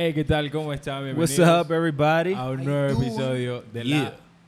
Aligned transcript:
Hey, 0.00 0.12
¿qué 0.14 0.22
tal? 0.22 0.48
¿Cómo 0.52 0.72
están? 0.72 1.02
What's 1.18 1.36
Bienvenidos 1.36 1.66
up, 1.66 1.72
everybody? 1.72 2.32
a 2.32 2.50
un 2.50 2.64
nuevo 2.64 3.00
episodio 3.02 3.64
de 3.72 3.82
Yeah. 3.82 3.98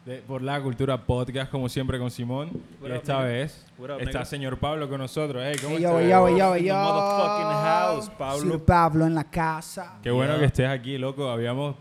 la, 0.07 0.13
de 0.13 0.19
Por 0.23 0.43
la 0.43 0.61
Cultura 0.63 0.97
Podcast, 1.05 1.51
como 1.51 1.69
siempre 1.69 1.99
con 1.99 2.09
Simón. 2.09 2.51
What 2.81 2.89
y 2.91 2.93
esta 2.93 3.19
vez 3.23 3.67
up, 3.77 3.91
está 3.99 4.05
nigga? 4.05 4.25
señor 4.27 4.59
Pablo 4.59 4.89
con 4.89 4.99
nosotros. 4.99 5.43
Hey, 5.45 5.57
¿cómo 5.61 5.77
Ey, 5.77 5.83
estás? 5.85 6.03
yo, 6.09 6.29
yo, 6.29 6.39
yo, 6.39 6.57
yo. 6.57 6.75
motherfucking 6.77 7.65
house, 7.65 8.11
Pablo. 8.17 8.53
Sir 8.53 8.61
Pablo 8.65 9.07
en 9.07 9.15
la 9.17 9.25
casa. 9.25 9.95
Qué 10.05 10.13
bueno 10.13 10.35
Yeah. 10.35 10.39
que 10.39 10.47
estés 10.47 10.69
aquí, 10.69 10.99
loco. 10.99 11.29
Habíamos 11.29 11.75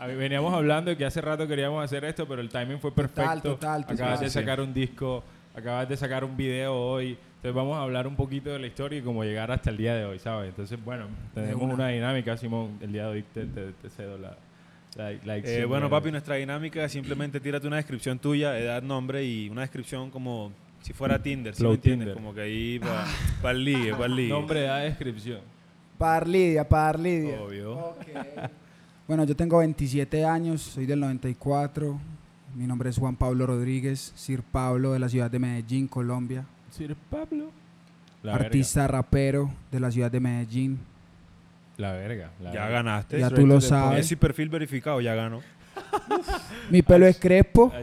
hab- 0.00 0.16
veníamos 0.16 0.52
hablando 0.52 0.90
de 0.90 0.96
que 0.96 1.04
hace 1.04 1.20
rato 1.20 1.46
queríamos 1.46 1.84
hacer 1.84 2.04
esto, 2.04 2.26
pero 2.26 2.40
el 2.42 2.48
timing 2.48 2.80
fue 2.80 2.90
perfecto. 2.92 3.50
total, 3.52 3.82
total. 3.82 3.94
Acabas 3.94 4.18
de 4.18 4.30
Sí. 4.30 4.34
sacar 4.34 4.60
un 4.60 4.74
disco, 4.74 5.22
acabas 5.54 5.88
de 5.88 5.96
sacar 5.96 6.24
un 6.24 6.36
video 6.36 6.74
hoy. 6.74 7.16
Entonces 7.42 7.56
vamos 7.56 7.76
a 7.76 7.82
hablar 7.82 8.06
un 8.06 8.14
poquito 8.14 8.50
de 8.50 8.60
la 8.60 8.68
historia 8.68 9.00
y 9.00 9.02
cómo 9.02 9.24
llegar 9.24 9.50
hasta 9.50 9.70
el 9.70 9.76
día 9.76 9.96
de 9.96 10.04
hoy, 10.04 10.20
¿sabes? 10.20 10.50
Entonces, 10.50 10.78
bueno, 10.84 11.06
tenemos 11.34 11.60
una. 11.60 11.74
una 11.74 11.88
dinámica, 11.88 12.36
Simón. 12.36 12.78
El 12.80 12.92
día 12.92 13.02
de 13.06 13.08
hoy 13.08 13.24
te, 13.34 13.46
te- 13.46 13.72
te 13.72 13.90
cedo 13.90 14.16
la, 14.16 14.36
la, 14.94 15.10
la 15.24 15.36
Eh, 15.38 15.64
bueno, 15.64 15.86
¿no? 15.86 15.90
papi, 15.90 16.12
nuestra 16.12 16.36
dinámica 16.36 16.84
es 16.84 16.92
simplemente 16.92 17.40
tírate 17.40 17.66
una 17.66 17.76
descripción 17.76 18.20
tuya, 18.20 18.56
edad, 18.56 18.80
nombre 18.80 19.24
y 19.24 19.48
una 19.48 19.62
descripción 19.62 20.08
como 20.12 20.52
si 20.82 20.92
fuera 20.92 21.20
Tinder, 21.20 21.52
¿sí 21.56 21.64
me 21.64 21.70
entiendes? 21.74 22.06
Tinder. 22.10 22.14
Como 22.14 22.32
que 22.32 22.42
ahí 22.42 22.80
para 23.42 23.50
el 23.58 23.64
ligue, 23.64 23.90
para 23.92 24.06
el 24.06 24.14
ligue. 24.16 24.28
Nombre, 24.28 24.64
edad, 24.64 24.82
descripción. 24.84 25.40
Par 25.98 26.28
Lidia, 26.28 26.68
par 26.68 26.98
Lidia. 26.98 27.40
Obvio. 27.42 27.74
Ok. 27.74 28.06
Bueno, 29.08 29.24
yo 29.24 29.34
tengo 29.34 29.58
27 29.58 30.24
años, 30.24 30.62
soy 30.62 30.86
del 30.86 31.00
94. 31.00 31.98
Mi 32.54 32.66
nombre 32.68 32.88
es 32.90 32.98
Juan 32.98 33.16
Pablo 33.16 33.46
Rodríguez, 33.46 34.12
Sir 34.14 34.42
Pablo 34.42 34.92
de 34.92 35.00
la 35.00 35.08
ciudad 35.08 35.28
de 35.30 35.38
Medellín, 35.40 35.88
Colombia. 35.88 36.44
Sir 36.72 36.96
Pablo. 37.10 37.50
La 38.22 38.34
Artista 38.34 38.86
rapero 38.86 39.50
de 39.70 39.80
la 39.80 39.90
ciudad 39.90 40.10
de 40.10 40.20
Medellín. 40.20 40.78
La 41.76 41.92
verga. 41.92 42.30
la 42.40 42.52
Ya 42.52 42.60
verga. 42.62 42.68
ganaste. 42.76 43.18
Ya 43.18 43.30
tú 43.30 43.42
lo 43.46 43.54
point. 43.54 43.62
sabes. 43.62 44.06
Ese 44.06 44.16
perfil 44.16 44.48
verificado 44.48 45.00
ya 45.00 45.14
ganó. 45.14 45.40
Mi 46.70 46.82
pelo 46.82 47.06
es 47.06 47.18
crepo. 47.18 47.72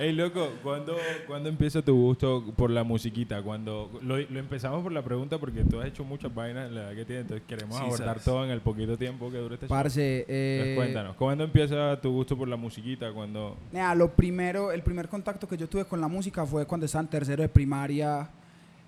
Ey, 0.00 0.12
loco, 0.12 0.48
¿cuándo, 0.62 0.96
¿cuándo 1.26 1.50
empieza 1.50 1.82
tu 1.82 1.94
gusto 1.94 2.42
por 2.56 2.70
la 2.70 2.84
musiquita? 2.84 3.42
Cuando 3.42 3.90
lo, 4.00 4.16
lo 4.16 4.38
empezamos 4.40 4.82
por 4.82 4.92
la 4.92 5.02
pregunta 5.02 5.36
porque 5.36 5.62
tú 5.62 5.78
has 5.78 5.88
hecho 5.88 6.04
muchas 6.04 6.34
vainas 6.34 6.68
en 6.68 6.74
la 6.74 6.80
edad 6.84 6.94
que 6.94 7.04
tienes, 7.04 7.22
entonces 7.24 7.46
queremos 7.46 7.76
Sí, 7.76 7.82
abordar 7.84 8.06
sabes. 8.08 8.24
todo 8.24 8.44
en 8.46 8.50
el 8.50 8.62
poquito 8.62 8.96
tiempo 8.96 9.30
que 9.30 9.36
dure 9.36 9.54
este 9.56 9.66
show. 9.66 9.76
Parce, 9.76 10.20
Entonces, 10.20 10.26
eh, 10.28 10.72
cuéntanos, 10.74 11.16
¿cuándo 11.16 11.44
empieza 11.44 12.00
tu 12.00 12.12
gusto 12.12 12.34
por 12.34 12.48
la 12.48 12.56
musiquita? 12.56 13.12
Cuando 13.12 13.58
Nea, 13.72 13.94
lo 13.94 14.10
primero, 14.10 14.72
el 14.72 14.82
primer 14.82 15.06
contacto 15.06 15.46
que 15.46 15.58
yo 15.58 15.68
tuve 15.68 15.84
con 15.84 16.00
la 16.00 16.08
música 16.08 16.46
fue 16.46 16.64
cuando 16.64 16.86
estaba 16.86 17.02
en 17.02 17.08
tercero 17.08 17.42
de 17.42 17.48
primaria. 17.50 18.30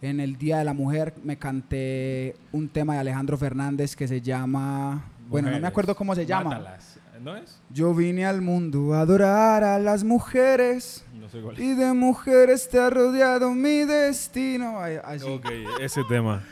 En 0.00 0.18
el 0.18 0.36
Día 0.38 0.58
de 0.58 0.64
la 0.64 0.72
Mujer 0.72 1.14
me 1.22 1.36
canté 1.36 2.34
un 2.52 2.68
tema 2.70 2.94
de 2.94 3.00
Alejandro 3.00 3.36
Fernández 3.36 3.94
que 3.94 4.08
se 4.08 4.20
llama... 4.20 5.04
Bueno, 5.28 5.50
no 5.50 5.60
me 5.60 5.66
acuerdo 5.68 5.94
cómo 5.94 6.14
se 6.14 6.26
llama. 6.26 6.50
Mátalas. 6.50 6.98
¿No 7.22 7.36
es? 7.36 7.60
Yo 7.70 7.94
vine 7.94 8.26
al 8.26 8.42
mundo 8.42 8.94
a 8.94 9.00
adorar 9.00 9.62
a 9.62 9.78
las 9.78 10.02
mujeres 10.02 11.04
No 11.14 11.28
sé 11.28 11.40
cuál 11.40 11.58
y 11.60 11.74
de 11.74 11.92
mujeres 11.92 12.68
te 12.68 12.78
ha 12.80 12.90
rodeado 12.90 13.52
mi 13.52 13.84
destino. 13.84 14.80
Ay, 14.80 14.98
Así. 15.04 15.28
Ok, 15.28 15.46
ese 15.80 16.02
tema. 16.08 16.42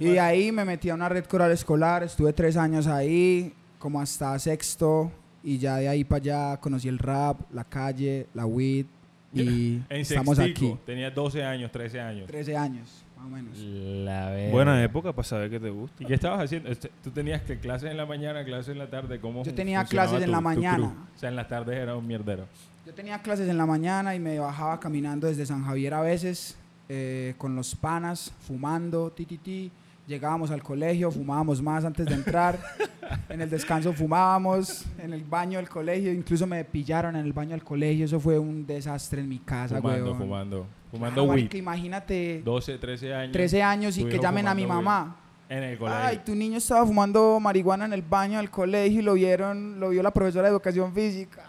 Y 0.00 0.10
de 0.12 0.20
ahí 0.20 0.50
me 0.52 0.64
metí 0.64 0.88
a 0.90 0.94
una 0.94 1.08
red 1.08 1.24
coral 1.26 1.52
escolar, 1.52 2.02
estuve 2.02 2.32
tres 2.32 2.56
años 2.56 2.86
ahí, 2.86 3.52
como 3.78 4.00
hasta 4.00 4.38
sexto, 4.38 5.12
y 5.44 5.58
ya 5.58 5.76
de 5.76 5.88
ahí 5.88 6.02
para 6.02 6.16
allá 6.22 6.56
conocí 6.60 6.88
el 6.88 6.98
rap, 6.98 7.40
la 7.52 7.62
calle, 7.64 8.26
la 8.32 8.46
weed, 8.46 8.86
y 9.34 9.74
En 9.90 10.00
estamos 10.00 10.36
sextico, 10.38 10.74
aquí. 10.74 10.82
Tenía 10.86 11.10
12 11.10 11.44
años, 11.44 11.70
13 11.70 12.00
años. 12.00 12.26
13 12.26 12.56
años, 12.56 13.04
más 13.16 13.26
o 13.26 13.28
menos. 13.28 13.56
La 13.58 14.30
verga. 14.30 14.52
Buena 14.52 14.82
época 14.82 15.12
para 15.12 15.26
saber 15.26 15.50
que 15.50 15.58
te 15.60 15.70
gusta. 15.70 16.02
¿Y 16.02 16.06
qué 16.06 16.14
estabas 16.14 16.40
haciendo? 16.44 16.70
Este, 16.70 16.90
¿Tú 17.02 17.10
tenías 17.10 17.42
que 17.42 17.58
clases 17.58 17.90
en 17.90 17.96
la 17.96 18.06
mañana, 18.06 18.44
clases 18.44 18.68
en 18.72 18.78
la 18.78 18.88
tarde? 18.90 19.18
¿Cómo 19.20 19.42
Yo 19.44 19.54
tenía 19.54 19.84
clases 19.84 20.18
en 20.20 20.26
tu- 20.26 20.30
la 20.30 20.38
tu 20.38 20.42
mañana. 20.44 20.94
O 21.14 21.18
sea, 21.18 21.28
en 21.30 21.36
las 21.36 21.48
tardes 21.48 21.76
era 21.78 21.96
un 21.96 22.06
mierdero. 22.06 22.46
Yo 22.86 22.94
tenía 22.94 23.20
clases 23.20 23.48
en 23.48 23.58
la 23.58 23.66
mañana 23.66 24.14
y 24.14 24.20
me 24.20 24.38
bajaba 24.38 24.78
caminando 24.78 25.26
desde 25.26 25.44
San 25.46 25.64
Javier 25.64 25.94
a 25.94 26.00
veces, 26.02 26.56
eh, 26.88 27.34
con 27.38 27.56
los 27.56 27.74
panas, 27.74 28.32
fumando, 28.46 29.10
ti, 29.10 29.26
ti, 29.26 29.38
ti. 29.38 29.72
Llegábamos 30.06 30.52
al 30.52 30.62
colegio, 30.62 31.10
fumábamos 31.10 31.60
más 31.60 31.84
antes 31.84 32.06
de 32.06 32.14
entrar. 32.14 32.56
en 33.28 33.40
el 33.40 33.50
descanso 33.50 33.92
fumábamos, 33.92 34.84
en 34.98 35.12
el 35.12 35.24
baño 35.24 35.58
del 35.58 35.68
colegio. 35.68 36.12
Incluso 36.12 36.46
me 36.46 36.64
pillaron 36.64 37.16
en 37.16 37.26
el 37.26 37.32
baño 37.32 37.50
del 37.50 37.64
colegio. 37.64 38.04
Eso 38.04 38.20
fue 38.20 38.38
un 38.38 38.64
desastre 38.64 39.20
en 39.20 39.28
mi 39.28 39.40
casa, 39.40 39.78
Fumando, 39.78 40.04
weón. 40.04 40.18
fumando. 40.18 40.66
Fumando 40.90 41.24
Claro, 41.24 41.36
weed. 41.40 41.52
imagínate, 41.54 42.42
12, 42.44 42.78
13 42.78 43.14
años. 43.14 43.32
13 43.32 43.62
años 43.62 43.98
y 43.98 44.04
que 44.04 44.18
llamen 44.18 44.46
a 44.48 44.54
mi 44.54 44.66
mamá. 44.66 45.16
En 45.48 45.62
el 45.62 45.78
colegio. 45.78 46.02
Ay, 46.04 46.20
tu 46.24 46.34
niño 46.34 46.58
estaba 46.58 46.84
fumando 46.84 47.38
marihuana 47.38 47.84
en 47.84 47.92
el 47.92 48.02
baño 48.02 48.38
del 48.38 48.50
colegio 48.50 49.00
y 49.00 49.02
lo 49.02 49.14
vieron, 49.14 49.78
lo 49.78 49.90
vio 49.90 50.02
la 50.02 50.10
profesora 50.10 50.44
de 50.48 50.50
educación 50.52 50.92
física. 50.92 51.44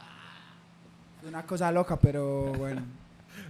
Una 1.27 1.43
cosa 1.43 1.71
loca, 1.71 1.97
pero 1.99 2.53
bueno. 2.53 2.81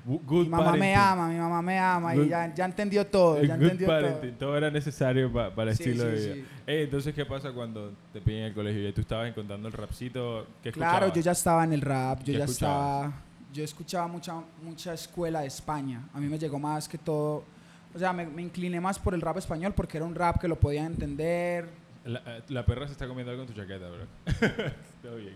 Mi 0.08 0.48
mamá 0.48 0.72
me 0.72 0.94
parenting. 0.94 0.96
ama, 0.96 1.28
mi 1.28 1.38
mamá 1.38 1.62
me 1.62 1.78
ama 1.80 2.14
Good- 2.14 2.26
y 2.26 2.30
ya, 2.30 2.54
ya 2.56 2.64
entendió 2.66 3.06
todo, 3.08 3.44
ya 3.44 3.56
entendió 3.56 3.88
todo. 3.88 4.20
Todo 4.40 4.58
era 4.58 4.72
necesario 4.72 5.32
pa- 5.34 5.54
para 5.54 5.72
el 5.72 5.78
Sí, 5.78 5.84
estilo 5.84 6.04
sí, 6.06 6.10
de 6.10 6.16
vida. 6.16 6.34
sí. 6.36 6.46
Ey, 6.66 6.84
entonces, 6.84 7.14
¿qué 7.14 7.26
pasa 7.26 7.52
cuando 7.52 7.92
te 8.14 8.22
piden 8.22 8.40
en 8.40 8.46
el 8.46 8.54
colegio? 8.54 8.88
Y 8.88 8.94
tú 8.94 9.02
estabas 9.02 9.28
encontrando 9.28 9.68
el 9.68 9.74
rapcito. 9.74 10.48
¿Qué 10.64 10.72
Claro, 10.72 11.12
yo 11.14 11.20
ya 11.22 11.32
estaba 11.34 11.66
en 11.66 11.74
el 11.74 11.82
rap, 11.82 12.20
yo 12.20 12.26
¿Qué 12.26 12.32
ya 12.38 12.46
escuchabas? 12.46 13.06
estaba, 13.08 13.22
yo 13.58 13.64
escuchaba 13.64 14.08
mucha, 14.08 14.36
mucha 14.62 14.94
escuela 14.94 15.42
de 15.42 15.48
España. 15.48 16.08
A 16.14 16.20
mí 16.20 16.28
me 16.28 16.38
llegó 16.38 16.60
más 16.60 16.88
que 16.88 17.00
todo, 17.00 17.44
o 17.94 18.00
sea, 18.00 18.14
me, 18.14 18.28
me 18.28 18.44
incliné 18.44 18.80
más 18.80 19.00
por 19.00 19.16
el 19.16 19.22
rap 19.22 19.38
español 19.38 19.74
porque 19.76 19.98
era 19.98 20.06
un 20.06 20.14
rap 20.14 20.40
que 20.40 20.48
lo 20.48 20.60
podía 20.60 20.86
entender. 20.86 21.68
La, 22.06 22.22
eh, 22.26 22.44
la 22.50 22.64
perra 22.66 22.86
se 22.86 22.94
está 22.94 23.08
comiendo 23.08 23.32
algo 23.32 23.44
en 23.44 23.50
tu 23.50 23.56
chaqueta, 23.56 23.90
bro. 23.90 24.06
Todo 25.02 25.16
bien. 25.18 25.36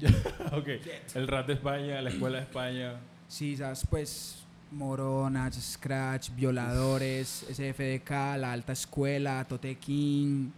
Ok. 0.52 0.68
El 1.14 1.28
rap 1.28 1.46
de 1.46 1.52
España, 1.52 2.02
la 2.02 2.10
escuela 2.10 2.38
de 2.38 2.44
España. 2.44 2.94
Sí, 3.28 3.56
sabes, 3.56 3.86
pues 3.88 4.44
Moronas, 4.72 5.54
Scratch, 5.54 6.30
Violadores, 6.34 7.46
SFDK, 7.48 8.10
La 8.38 8.52
Alta 8.52 8.72
Escuela, 8.72 9.44
Tote 9.48 9.76
King, 9.76 10.50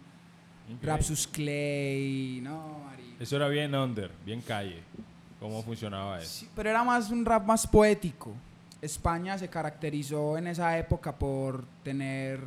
Rapsus 0.81 1.27
Clay, 1.27 2.39
no, 2.41 2.79
marica. 2.85 3.23
Eso 3.23 3.35
era 3.35 3.47
bien 3.47 3.75
under, 3.75 4.11
bien 4.25 4.41
calle. 4.41 4.81
¿Cómo 5.39 5.61
funcionaba 5.63 6.19
eso? 6.19 6.27
Sí, 6.41 6.49
pero 6.55 6.69
era 6.69 6.83
más 6.83 7.09
un 7.11 7.25
rap 7.25 7.45
más 7.45 7.67
poético. 7.67 8.33
España 8.81 9.37
se 9.37 9.47
caracterizó 9.49 10.37
en 10.37 10.47
esa 10.47 10.77
época 10.77 11.15
por 11.15 11.63
tener 11.83 12.39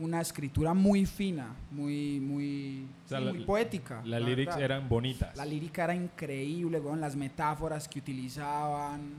una 0.00 0.20
escritura 0.20 0.74
muy 0.74 1.06
fina, 1.06 1.48
muy, 1.72 2.20
muy, 2.20 2.86
O 3.04 3.08
sea, 3.08 3.18
sí, 3.18 3.24
la- 3.24 3.32
muy 3.32 3.44
poética. 3.44 3.96
Las 4.04 4.20
la 4.20 4.28
lyrics 4.28 4.46
verdad. 4.54 4.62
eran 4.64 4.88
bonitas. 4.88 5.36
La 5.36 5.44
lírica 5.44 5.84
era 5.84 5.94
increíble, 5.94 6.78
weón, 6.78 7.00
las 7.00 7.16
metáforas 7.16 7.88
que 7.88 7.98
utilizaban, 7.98 9.14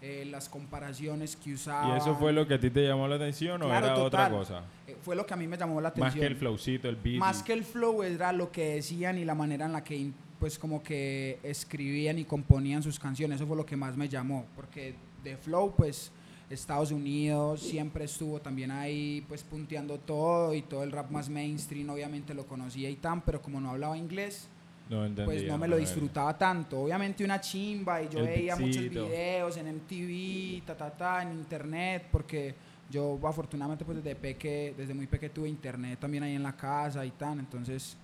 eh, 0.00 0.24
las 0.30 0.48
comparaciones 0.48 1.36
que 1.36 1.52
usaban. 1.52 1.94
¿Y 1.94 1.98
eso 1.98 2.16
fue 2.16 2.32
lo 2.32 2.46
que 2.48 2.54
a 2.54 2.60
ti 2.60 2.70
te 2.70 2.86
llamó 2.86 3.06
la 3.08 3.16
atención 3.16 3.60
o 3.62 3.66
Claro, 3.66 3.86
era 3.86 3.94
otra 3.98 4.28
total. 4.28 4.32
cosa? 4.32 4.62
Eh, 4.86 4.96
fue 5.02 5.14
lo 5.14 5.26
que 5.26 5.34
a 5.34 5.36
mí 5.36 5.46
me 5.46 5.58
llamó 5.58 5.80
la 5.80 5.88
atención. 5.90 6.06
Más 6.14 6.18
que 6.20 6.26
el 6.26 6.36
flowcito, 6.36 6.88
el 6.88 6.96
beat. 6.96 7.18
Más 7.18 7.42
que 7.42 7.52
el 7.52 7.62
flow 7.64 8.02
era 8.02 8.32
lo 8.32 8.50
que 8.50 8.76
decían 8.76 9.18
y 9.18 9.24
la 9.26 9.34
manera 9.34 9.66
en 9.66 9.72
la 9.72 9.84
que 9.84 10.10
pues 10.42 10.58
como 10.58 10.82
que 10.82 11.38
escribían 11.44 12.18
y 12.18 12.24
componían 12.24 12.82
sus 12.82 12.98
canciones. 12.98 13.36
Eso 13.36 13.46
fue 13.46 13.56
lo 13.56 13.64
que 13.64 13.76
más 13.76 13.96
me 13.96 14.08
llamó, 14.08 14.44
porque 14.56 14.96
de 15.22 15.36
flow 15.36 15.72
pues 15.76 16.10
Estados 16.50 16.90
Unidos 16.90 17.60
siempre 17.60 18.06
estuvo 18.06 18.40
también 18.40 18.72
ahí 18.72 19.24
pues 19.28 19.44
punteando 19.44 19.98
todo 19.98 20.52
y 20.52 20.62
todo 20.62 20.82
el 20.82 20.90
rap 20.90 21.12
más 21.12 21.28
mainstream 21.28 21.90
obviamente 21.90 22.34
lo 22.34 22.44
conocía 22.44 22.90
y 22.90 22.96
tan, 22.96 23.20
pero 23.20 23.40
como 23.40 23.60
no 23.60 23.70
hablaba 23.70 23.96
inglés 23.96 24.48
No 24.90 25.06
entendía. 25.06 25.26
pues 25.26 25.44
no 25.44 25.56
me 25.58 25.68
lo 25.68 25.76
disfrutaba 25.76 26.36
tanto. 26.36 26.80
Obviamente 26.80 27.24
una 27.24 27.40
chimba 27.40 28.02
y 28.02 28.08
yo 28.08 28.18
El 28.18 28.26
veía 28.26 28.56
muchos 28.56 28.82
videos 28.90 29.56
en 29.58 29.76
MTV, 29.76 30.66
ta, 30.66 30.76
ta, 30.76 30.90
ta, 30.90 31.22
en 31.22 31.34
internet, 31.34 32.08
porque 32.10 32.52
yo 32.90 33.16
afortunadamente 33.22 33.84
pues 33.84 34.02
desde 34.02 34.16
peque, 34.16 34.74
desde 34.76 34.92
muy 34.92 35.06
peque 35.06 35.28
tuve 35.28 35.48
internet 35.48 36.00
también 36.00 36.24
ahí 36.24 36.34
en 36.34 36.42
la 36.42 36.56
casa 36.56 37.06
y 37.06 37.12
tan, 37.12 37.38
entonces, 37.38 37.96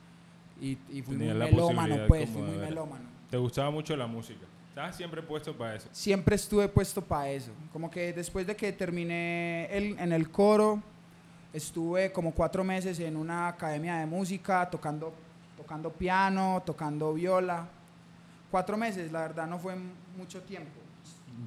y, 0.60 0.78
y 0.90 1.02
fui 1.02 1.16
Tenía 1.16 1.34
muy 1.34 1.44
melómano 1.50 1.96
pues, 2.08 2.28
fui 2.30 2.42
muy 2.42 2.56
ver. 2.56 2.68
melómano. 2.68 3.04
Te 3.30 3.36
gustaba 3.36 3.70
mucho 3.70 3.96
la 3.96 4.06
música. 4.06 4.44
Estabas 4.70 4.96
siempre 4.96 5.22
puesto 5.22 5.56
para 5.56 5.74
eso. 5.74 5.88
Siempre 5.92 6.36
estuve 6.36 6.68
puesto 6.68 7.02
para 7.02 7.30
eso. 7.30 7.50
Como 7.72 7.90
que 7.90 8.12
después 8.12 8.46
de 8.46 8.54
que 8.56 8.72
terminé 8.72 9.66
el- 9.76 9.98
en 9.98 10.12
el 10.12 10.30
coro, 10.30 10.82
estuve 11.52 12.12
como 12.12 12.32
cuatro 12.32 12.62
meses 12.64 12.98
en 13.00 13.16
una 13.16 13.48
academia 13.48 13.96
de 13.96 14.06
música 14.06 14.68
tocando, 14.70 15.12
tocando 15.56 15.90
piano, 15.92 16.62
tocando 16.64 17.12
viola. 17.14 17.66
Cuatro 18.50 18.76
meses, 18.76 19.10
la 19.12 19.22
verdad 19.22 19.46
no 19.46 19.58
fue 19.58 19.74
mucho 20.16 20.40
tiempo. 20.42 20.70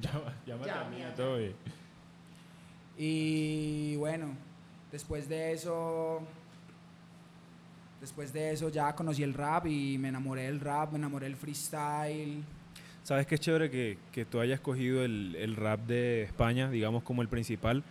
Llama, 0.46 0.64
Ya, 0.66 0.84
mía, 0.84 1.12
todo 1.16 1.38
bien. 1.38 1.54
Y 2.96 3.96
bueno, 3.96 4.26
después 4.90 5.28
de 5.28 5.52
eso, 5.52 6.20
después 8.02 8.32
de 8.32 8.50
eso 8.52 8.68
ya 8.68 8.94
conocí 8.94 9.22
el 9.22 9.32
rap 9.32 9.66
y 9.66 9.96
me 9.96 10.08
enamoré 10.08 10.42
del 10.42 10.60
rap, 10.60 10.90
me 10.92 10.98
enamoré 10.98 11.26
del 11.26 11.36
freestyle. 11.36 12.42
¿Sabes 13.04 13.26
qué 13.26 13.38
chévere 13.38 13.70
que, 13.70 13.96
que 14.12 14.24
tú 14.26 14.40
hayas 14.40 14.60
cogido 14.60 15.02
el, 15.04 15.34
el 15.38 15.56
rap 15.56 15.80
de 15.86 16.22
España, 16.24 16.68
digamos, 16.70 17.02
como 17.02 17.22
el 17.22 17.28
principal? 17.28 17.82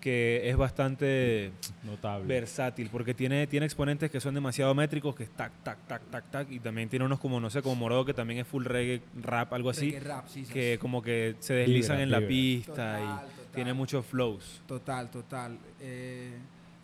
que 0.00 0.48
es 0.48 0.56
bastante 0.56 1.50
Notable. 1.82 2.28
versátil, 2.32 2.88
porque 2.88 3.14
tiene, 3.14 3.48
tiene 3.48 3.66
exponentes 3.66 4.08
que 4.12 4.20
son 4.20 4.32
demasiado 4.32 4.72
métricos, 4.72 5.16
que 5.16 5.24
es 5.24 5.30
tac, 5.30 5.50
tac, 5.64 5.76
tac, 5.88 6.02
tac, 6.08 6.30
tac, 6.30 6.52
y 6.52 6.60
también 6.60 6.88
tiene 6.88 7.04
unos 7.04 7.18
como, 7.18 7.40
no 7.40 7.50
sé, 7.50 7.62
como 7.62 7.74
Morodo, 7.74 8.04
que 8.04 8.14
también 8.14 8.38
es 8.38 8.46
full 8.46 8.64
reggae, 8.64 9.02
rap, 9.20 9.52
algo 9.54 9.70
así, 9.70 9.90
Reggae 9.90 10.00
rap, 10.06 10.28
sí, 10.28 10.44
que 10.44 10.78
como 10.80 11.02
que 11.02 11.34
se 11.40 11.54
deslizan 11.54 11.98
en 11.98 12.12
la 12.12 12.24
pista 12.24 12.70
Total, 12.74 13.02
y 13.02 13.06
total. 13.06 13.52
tiene 13.52 13.74
muchos 13.74 14.06
flows. 14.06 14.62
Total, 14.68 15.10
total. 15.10 15.58
Eh, 15.80 16.30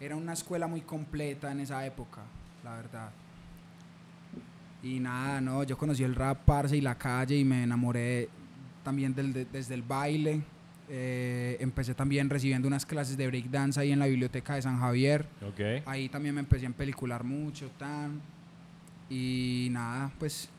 era 0.00 0.16
una 0.16 0.32
escuela 0.32 0.66
muy 0.66 0.80
completa 0.80 1.52
en 1.52 1.60
esa 1.60 1.86
época, 1.86 2.22
la 2.64 2.74
verdad. 2.76 3.10
Y 4.82 4.98
nada, 5.00 5.40
no, 5.40 5.62
yo 5.64 5.78
conocí 5.78 6.02
el 6.02 6.14
rap, 6.14 6.38
parce, 6.44 6.76
y 6.76 6.80
la 6.80 6.94
calle 6.96 7.36
y 7.36 7.44
me 7.44 7.62
enamoré 7.62 8.28
también 8.82 9.14
del, 9.14 9.32
de- 9.32 9.44
desde 9.46 9.74
el 9.74 9.82
baile. 9.82 10.42
Eh, 10.90 11.56
empecé 11.60 11.94
también 11.94 12.28
recibiendo 12.28 12.68
unas 12.68 12.84
clases 12.84 13.16
de 13.16 13.26
breakdance 13.26 13.80
ahí 13.80 13.92
en 13.92 13.98
la 13.98 14.06
biblioteca 14.06 14.54
de 14.56 14.62
San 14.62 14.78
Javier. 14.78 15.26
Ok. 15.46 15.86
Ahí 15.86 16.08
también 16.10 16.34
me 16.34 16.40
empecé 16.42 16.66
a 16.66 16.70
pelicular 16.70 17.24
mucho, 17.24 17.70
tan. 17.78 18.20
Y 19.08 19.68
nada, 19.70 20.10
pues. 20.18 20.50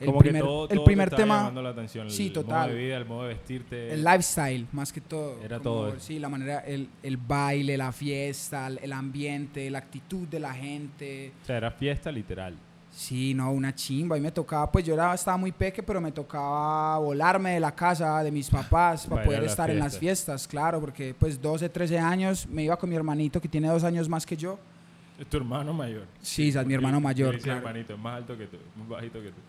El 0.00 0.06
Como 0.06 0.18
primer, 0.20 0.40
que 0.42 0.48
todo, 0.48 0.64
el 0.70 0.76
todo 0.76 0.84
primer 0.84 1.10
te 1.10 1.16
tema. 1.16 1.36
llamando 1.36 1.62
la 1.62 1.68
atención. 1.70 2.06
el 2.06 2.12
Sí, 2.12 2.30
modo 2.30 2.42
total. 2.42 2.70
de 2.70 2.76
vida, 2.76 2.96
el 2.96 3.04
modo 3.04 3.22
de 3.24 3.28
vestirte. 3.34 3.92
El 3.92 4.02
lifestyle, 4.02 4.66
más 4.72 4.92
que 4.92 5.00
todo. 5.02 5.38
Era 5.44 5.58
Como, 5.58 5.62
todo 5.70 5.88
eso. 5.90 6.00
Sí, 6.00 6.18
la 6.18 6.28
manera, 6.30 6.60
el, 6.60 6.88
el 7.02 7.16
baile, 7.18 7.76
la 7.76 7.92
fiesta, 7.92 8.66
el, 8.68 8.78
el 8.82 8.92
ambiente, 8.94 9.68
la 9.70 9.78
actitud 9.78 10.26
de 10.26 10.40
la 10.40 10.54
gente. 10.54 11.32
O 11.42 11.46
sea, 11.46 11.58
era 11.58 11.70
fiesta 11.70 12.10
literal. 12.10 12.54
Sí, 12.90 13.34
no, 13.34 13.52
una 13.52 13.74
chimba. 13.74 14.16
Y 14.18 14.20
me 14.22 14.32
tocaba, 14.32 14.72
pues 14.72 14.84
yo 14.84 14.94
era, 14.94 15.14
estaba 15.14 15.36
muy 15.36 15.52
peque, 15.52 15.82
pero 15.82 16.00
me 16.00 16.10
tocaba 16.12 16.98
volarme 16.98 17.52
de 17.52 17.60
la 17.60 17.72
casa 17.74 18.22
de 18.24 18.32
mis 18.32 18.48
papás 18.50 19.06
para 19.06 19.22
poder 19.22 19.44
estar 19.44 19.70
en 19.70 19.78
las 19.78 19.98
fiestas. 19.98 20.48
claro, 20.48 20.80
porque 20.80 21.14
pues 21.16 21.40
12, 21.40 21.68
13 21.68 21.98
años 21.98 22.46
me 22.48 22.64
iba 22.64 22.76
con 22.76 22.88
mi 22.88 22.96
hermanito 22.96 23.40
que 23.40 23.48
tiene 23.48 23.68
dos 23.68 23.84
años 23.84 24.08
más 24.08 24.24
que 24.24 24.36
yo. 24.36 24.58
Es 25.18 25.26
tu 25.26 25.36
hermano 25.36 25.72
mayor. 25.74 26.06
Sí, 26.22 26.48
es 26.48 26.66
mi 26.66 26.72
hermano 26.74 26.96
yo 26.96 27.00
mayor, 27.02 27.38
claro. 27.38 27.58
hermanito, 27.58 27.92
es 27.92 27.98
más 28.00 28.16
alto 28.16 28.36
que 28.38 28.46
tú, 28.46 28.56
más 28.78 28.88
bajito 28.88 29.20
que 29.20 29.28
tú. 29.28 29.40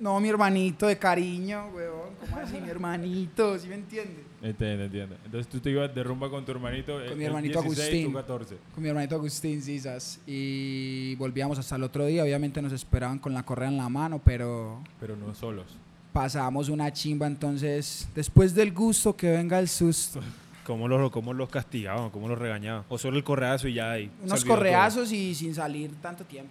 No, 0.00 0.18
mi 0.18 0.28
hermanito 0.30 0.86
de 0.86 0.96
cariño, 0.98 1.66
weón. 1.74 2.10
¿Cómo 2.20 2.36
así, 2.38 2.58
mi 2.60 2.70
hermanito? 2.70 3.58
¿Sí 3.58 3.68
me 3.68 3.74
entiendes? 3.74 4.24
Entiendo, 4.42 4.84
entiendo. 4.84 5.16
Entonces 5.26 5.46
tú 5.46 5.60
te 5.60 5.70
ibas 5.70 5.94
de 5.94 6.02
rumba 6.02 6.30
con 6.30 6.42
tu 6.44 6.52
hermanito. 6.52 6.94
Con 6.94 7.02
el- 7.02 7.16
mi 7.16 7.24
hermanito 7.24 7.60
16, 7.60 7.86
Agustín. 7.88 8.06
tú 8.06 8.12
14. 8.14 8.56
Con 8.74 8.82
mi 8.82 8.88
hermanito 8.88 9.14
Agustín 9.16 9.60
Cisas. 9.62 10.18
Y 10.26 11.14
volvíamos 11.16 11.58
hasta 11.58 11.76
el 11.76 11.82
otro 11.82 12.06
día. 12.06 12.22
Obviamente 12.24 12.62
nos 12.62 12.72
esperaban 12.72 13.18
con 13.18 13.34
la 13.34 13.42
correa 13.42 13.68
en 13.68 13.76
la 13.76 13.88
mano, 13.90 14.18
pero 14.24 14.82
Pero 14.98 15.16
no 15.16 15.34
solos. 15.34 15.66
pasamos 16.14 16.70
una 16.70 16.90
chimba. 16.90 17.26
Entonces, 17.26 18.08
después 18.14 18.54
del 18.54 18.72
gusto, 18.72 19.14
que 19.14 19.30
venga 19.30 19.58
el 19.58 19.68
susto. 19.68 20.20
¿Cómo 20.64 20.88
los, 20.88 21.10
cómo 21.10 21.34
los 21.34 21.48
castigaban? 21.50 22.08
¿Cómo 22.10 22.26
los 22.28 22.38
regañaban? 22.38 22.84
O 22.88 22.96
solo 22.96 23.18
el 23.18 23.24
correazo 23.24 23.68
y 23.68 23.74
ya 23.74 23.90
ahí. 23.90 24.10
Unos 24.24 24.44
correazos 24.46 25.12
y 25.12 25.34
sin 25.34 25.54
salir 25.54 25.90
tanto 26.00 26.24
tiempo. 26.24 26.50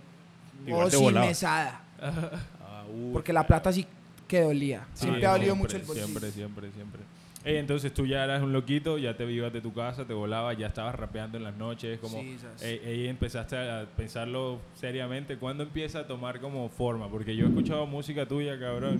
Igual 0.68 0.88
o 0.88 0.90
sin 0.92 1.00
volaba. 1.02 1.26
mesada. 1.26 1.82
uh. 2.90 3.14
Porque 3.14 3.34
la 3.34 3.46
plata 3.48 3.72
sí 3.72 3.86
que 4.28 4.42
dolía. 4.42 4.86
Sí, 4.94 5.04
siempre 5.06 5.26
ha 5.26 5.32
dolido 5.32 5.56
mucho 5.56 5.78
el 5.78 5.84
bolsillo. 5.84 6.08
Siempre, 6.08 6.32
siempre, 6.32 6.72
siempre. 6.72 7.02
Ey, 7.46 7.56
entonces 7.56 7.94
tú 7.94 8.06
ya 8.06 8.26
eras 8.26 8.44
un 8.44 8.52
loquito, 8.52 8.98
ya 8.98 9.16
te 9.16 9.24
ibas 9.32 9.54
de 9.54 9.62
tu 9.62 9.74
casa, 9.74 10.06
te 10.06 10.14
volabas, 10.14 10.58
ya 10.58 10.68
estabas 10.68 10.94
rapeando 10.96 11.38
en 11.38 11.46
las 11.46 11.56
noches, 11.56 11.98
como 12.00 12.20
Sí, 12.20 12.36
esas. 12.38 12.62
ey, 12.62 12.82
ey, 12.84 13.08
empezaste 13.08 13.56
a 13.58 13.88
pensarlo 13.96 14.60
seriamente. 14.76 15.38
¿Cuándo 15.38 15.64
empieza 15.64 16.00
a 16.00 16.08
tomar 16.08 16.42
como 16.42 16.68
forma? 16.70 17.08
Porque 17.10 17.36
yo 17.38 17.46
he 17.46 17.48
escuchado 17.48 17.86
música 17.88 18.28
tuya, 18.28 18.60
cabrón, 18.60 19.00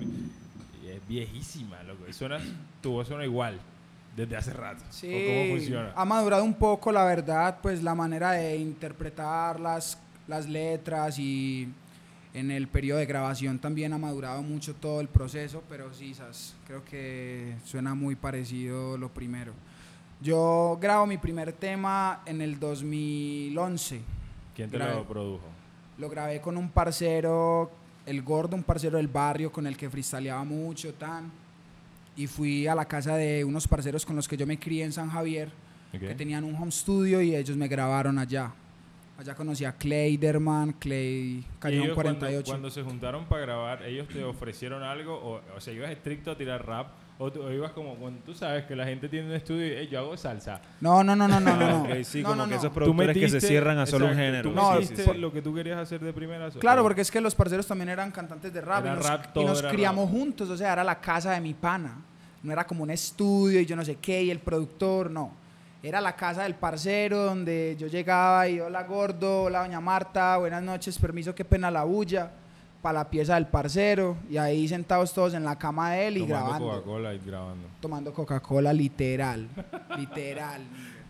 y 0.84 0.88
es 0.88 1.06
viejísima, 1.08 1.84
loco. 1.84 2.06
Y 2.10 2.14
suena, 2.14 2.40
tu 2.82 2.92
voz 2.94 3.10
suena 3.10 3.26
igual 3.26 3.60
desde 4.16 4.38
hace 4.38 4.54
rato. 4.54 4.82
¿O 4.90 4.94
Sí, 4.94 5.08
¿Cómo 5.12 5.58
funciona? 5.58 5.94
ha 5.96 6.06
madurado 6.06 6.44
un 6.46 6.54
poco, 6.54 6.94
la 6.94 7.04
verdad, 7.04 7.60
pues 7.62 7.84
la 7.84 7.94
manera 7.94 8.32
de 8.32 8.56
interpretar 8.56 9.60
las, 9.60 9.98
las 10.30 10.48
letras 10.48 11.20
y 11.20 11.68
en 12.34 12.52
el 12.52 12.68
periodo 12.68 13.00
de 13.00 13.06
grabación 13.06 13.60
también 13.60 13.92
ha 13.94 13.98
madurado 13.98 14.42
mucho 14.44 14.76
todo 14.76 15.02
el 15.02 15.08
proceso, 15.08 15.64
pero 15.68 15.94
sí, 15.94 16.14
sas, 16.14 16.56
creo 16.68 16.84
que 16.86 17.56
suena 17.66 17.96
muy 17.96 18.16
parecido 18.16 18.98
lo 18.98 19.10
primero. 19.10 19.54
Yo 20.22 20.78
grabo 20.82 21.06
mi 21.08 21.18
primer 21.18 21.54
tema 21.54 22.22
en 22.26 22.42
el 22.42 22.60
2011. 22.60 24.02
¿Quién 24.56 24.70
te 24.70 24.78
grave. 24.78 24.96
lo 24.96 25.08
produjo? 25.08 25.46
Lo 25.98 26.10
grabé 26.10 26.42
con 26.42 26.58
un 26.58 26.70
parcero, 26.70 27.72
el 28.06 28.22
gordo, 28.22 28.56
un 28.56 28.64
parcero 28.64 28.98
del 28.98 29.08
barrio 29.08 29.52
con 29.52 29.66
el 29.66 29.76
que 29.78 29.90
freestyleaba 29.90 30.44
mucho, 30.44 30.94
tan. 30.94 31.32
Y 32.16 32.28
fui 32.28 32.68
a 32.68 32.76
la 32.76 32.86
casa 32.86 33.16
de 33.16 33.44
unos 33.46 33.68
parceros 33.68 34.06
con 34.06 34.16
los 34.16 34.28
que 34.28 34.36
yo 34.36 34.46
me 34.46 34.60
crié 34.60 34.84
en 34.84 34.92
San 34.92 35.10
Javier, 35.10 35.50
Ok. 35.94 36.00
que 36.02 36.16
tenían 36.16 36.44
un 36.44 36.54
home 36.56 36.72
studio 36.72 37.22
y 37.22 37.36
ellos 37.36 37.56
me 37.58 37.68
grabaron 37.68 38.18
allá. 38.20 38.52
Allá 39.20 39.36
conocí 39.36 39.66
a 39.66 39.74
Clayderman, 39.74 40.72
Clay, 40.80 41.40
Y 41.40 41.46
Callejón 41.60 41.84
ellos 41.88 41.96
cuando- 41.96 42.20
48. 42.20 42.50
Cuando, 42.52 42.70
se 42.70 42.84
juntaron 42.84 43.26
para 43.26 43.42
grabar, 43.42 43.84
¿ellos 43.84 44.08
te 44.08 44.24
ofrecieron 44.24 44.82
algo? 44.82 45.14
O, 45.14 45.42
o 45.58 45.60
sea, 45.60 45.74
¿ibas 45.74 45.92
estricto 45.92 46.32
a 46.32 46.38
tirar 46.38 46.66
rap? 46.66 46.88
¿O, 47.18 47.30
tú, 47.30 47.42
o 47.44 47.52
ibas 47.52 47.74
como, 47.74 47.96
cuando 47.96 48.22
tú 48.24 48.34
sabes 48.34 48.64
que 48.64 48.78
la 48.78 48.86
gente 48.86 49.10
tiene 49.10 49.28
un 49.28 49.34
estudio 49.34 49.68
y 49.68 49.72
"Ey, 49.72 49.88
yo 49.90 50.00
hago 50.00 50.16
salsa? 50.16 50.62
No, 50.80 51.04
no, 51.04 51.18
no, 51.18 51.28
no, 51.28 51.38
no, 51.42 51.54
no. 51.54 51.66
Ah, 51.66 51.70
no. 51.70 51.84
ok, 52.00 52.04
sí, 52.04 52.22
No, 52.22 52.30
como 52.30 52.36
no, 52.38 52.44
que 52.46 52.50
no. 52.52 52.56
esos 52.56 52.70
Tú 52.70 52.76
productores 52.76 53.18
que 53.18 53.28
se 53.28 53.38
metiste- 53.40 53.48
cierran 53.50 53.78
a 53.80 53.86
solo 53.86 54.06
un 54.06 54.16
género. 54.16 54.50
¿Tú 54.52 54.56
No, 54.56 54.72
metiste 54.76 55.04
por- 55.04 55.18
lo 55.18 55.34
que 55.34 55.42
tú 55.42 55.54
querías 55.54 55.78
hacer 55.80 56.00
de 56.00 56.14
primera? 56.14 56.50
Claro, 56.52 56.82
porque 56.84 57.02
es 57.02 57.12
que 57.12 57.20
los 57.20 57.36
parceros 57.36 57.68
también 57.68 57.90
eran 57.90 58.12
cantantes 58.12 58.54
de 58.54 58.62
rap, 58.62 58.86
Era 58.86 58.94
y 58.94 58.96
nos, 58.96 59.06
rap, 59.06 59.36
y 59.36 59.44
nos 59.44 59.60
era 59.60 59.70
criamos 59.70 60.06
rap. 60.10 60.18
juntos, 60.18 60.50
o 60.50 60.56
sea, 60.56 60.72
era 60.72 60.84
la 60.86 61.02
casa 61.02 61.32
de 61.34 61.42
mi 61.42 61.54
pana. 61.54 61.98
No 62.42 62.54
era 62.54 62.66
como 62.66 62.84
un 62.84 62.90
estudio 62.90 63.60
y 63.60 63.66
yo 63.66 63.76
no 63.76 63.84
sé 63.84 63.98
qué, 63.98 64.24
y 64.24 64.32
el 64.32 64.40
productor, 64.40 65.12
no. 65.12 65.34
Era 65.82 66.02
la 66.02 66.14
casa 66.14 66.44
del 66.44 66.56
parcero 66.56 67.24
donde 67.24 67.78
yo 67.80 67.88
llegaba 67.88 68.50
y 68.50 68.60
hola 68.60 68.84
gordo, 68.84 69.44
hola 69.44 69.62
doña 69.62 69.80
Marta, 69.80 70.36
buenas 70.38 70.62
noches, 70.62 70.98
permiso, 71.00 71.34
qué 71.34 71.46
pena 71.46 71.72
la 71.72 71.86
bulla, 71.86 72.32
para 72.82 73.00
la 73.00 73.10
pieza 73.10 73.36
del 73.36 73.48
parcero, 73.48 74.18
y 74.30 74.36
ahí 74.36 74.68
sentados 74.68 75.14
todos 75.14 75.34
en 75.36 75.46
la 75.46 75.58
cama 75.58 75.92
de 75.92 76.08
él 76.08 76.18
y 76.18 76.20
Tomando 76.28 76.44
grabando. 76.46 76.70
Coca-Cola 76.70 77.14
y 77.14 77.20
grabando. 77.20 77.68
Tomando 77.80 78.14
Coca-Cola, 78.14 78.74
literal, 78.74 79.48
literal. 79.98 80.62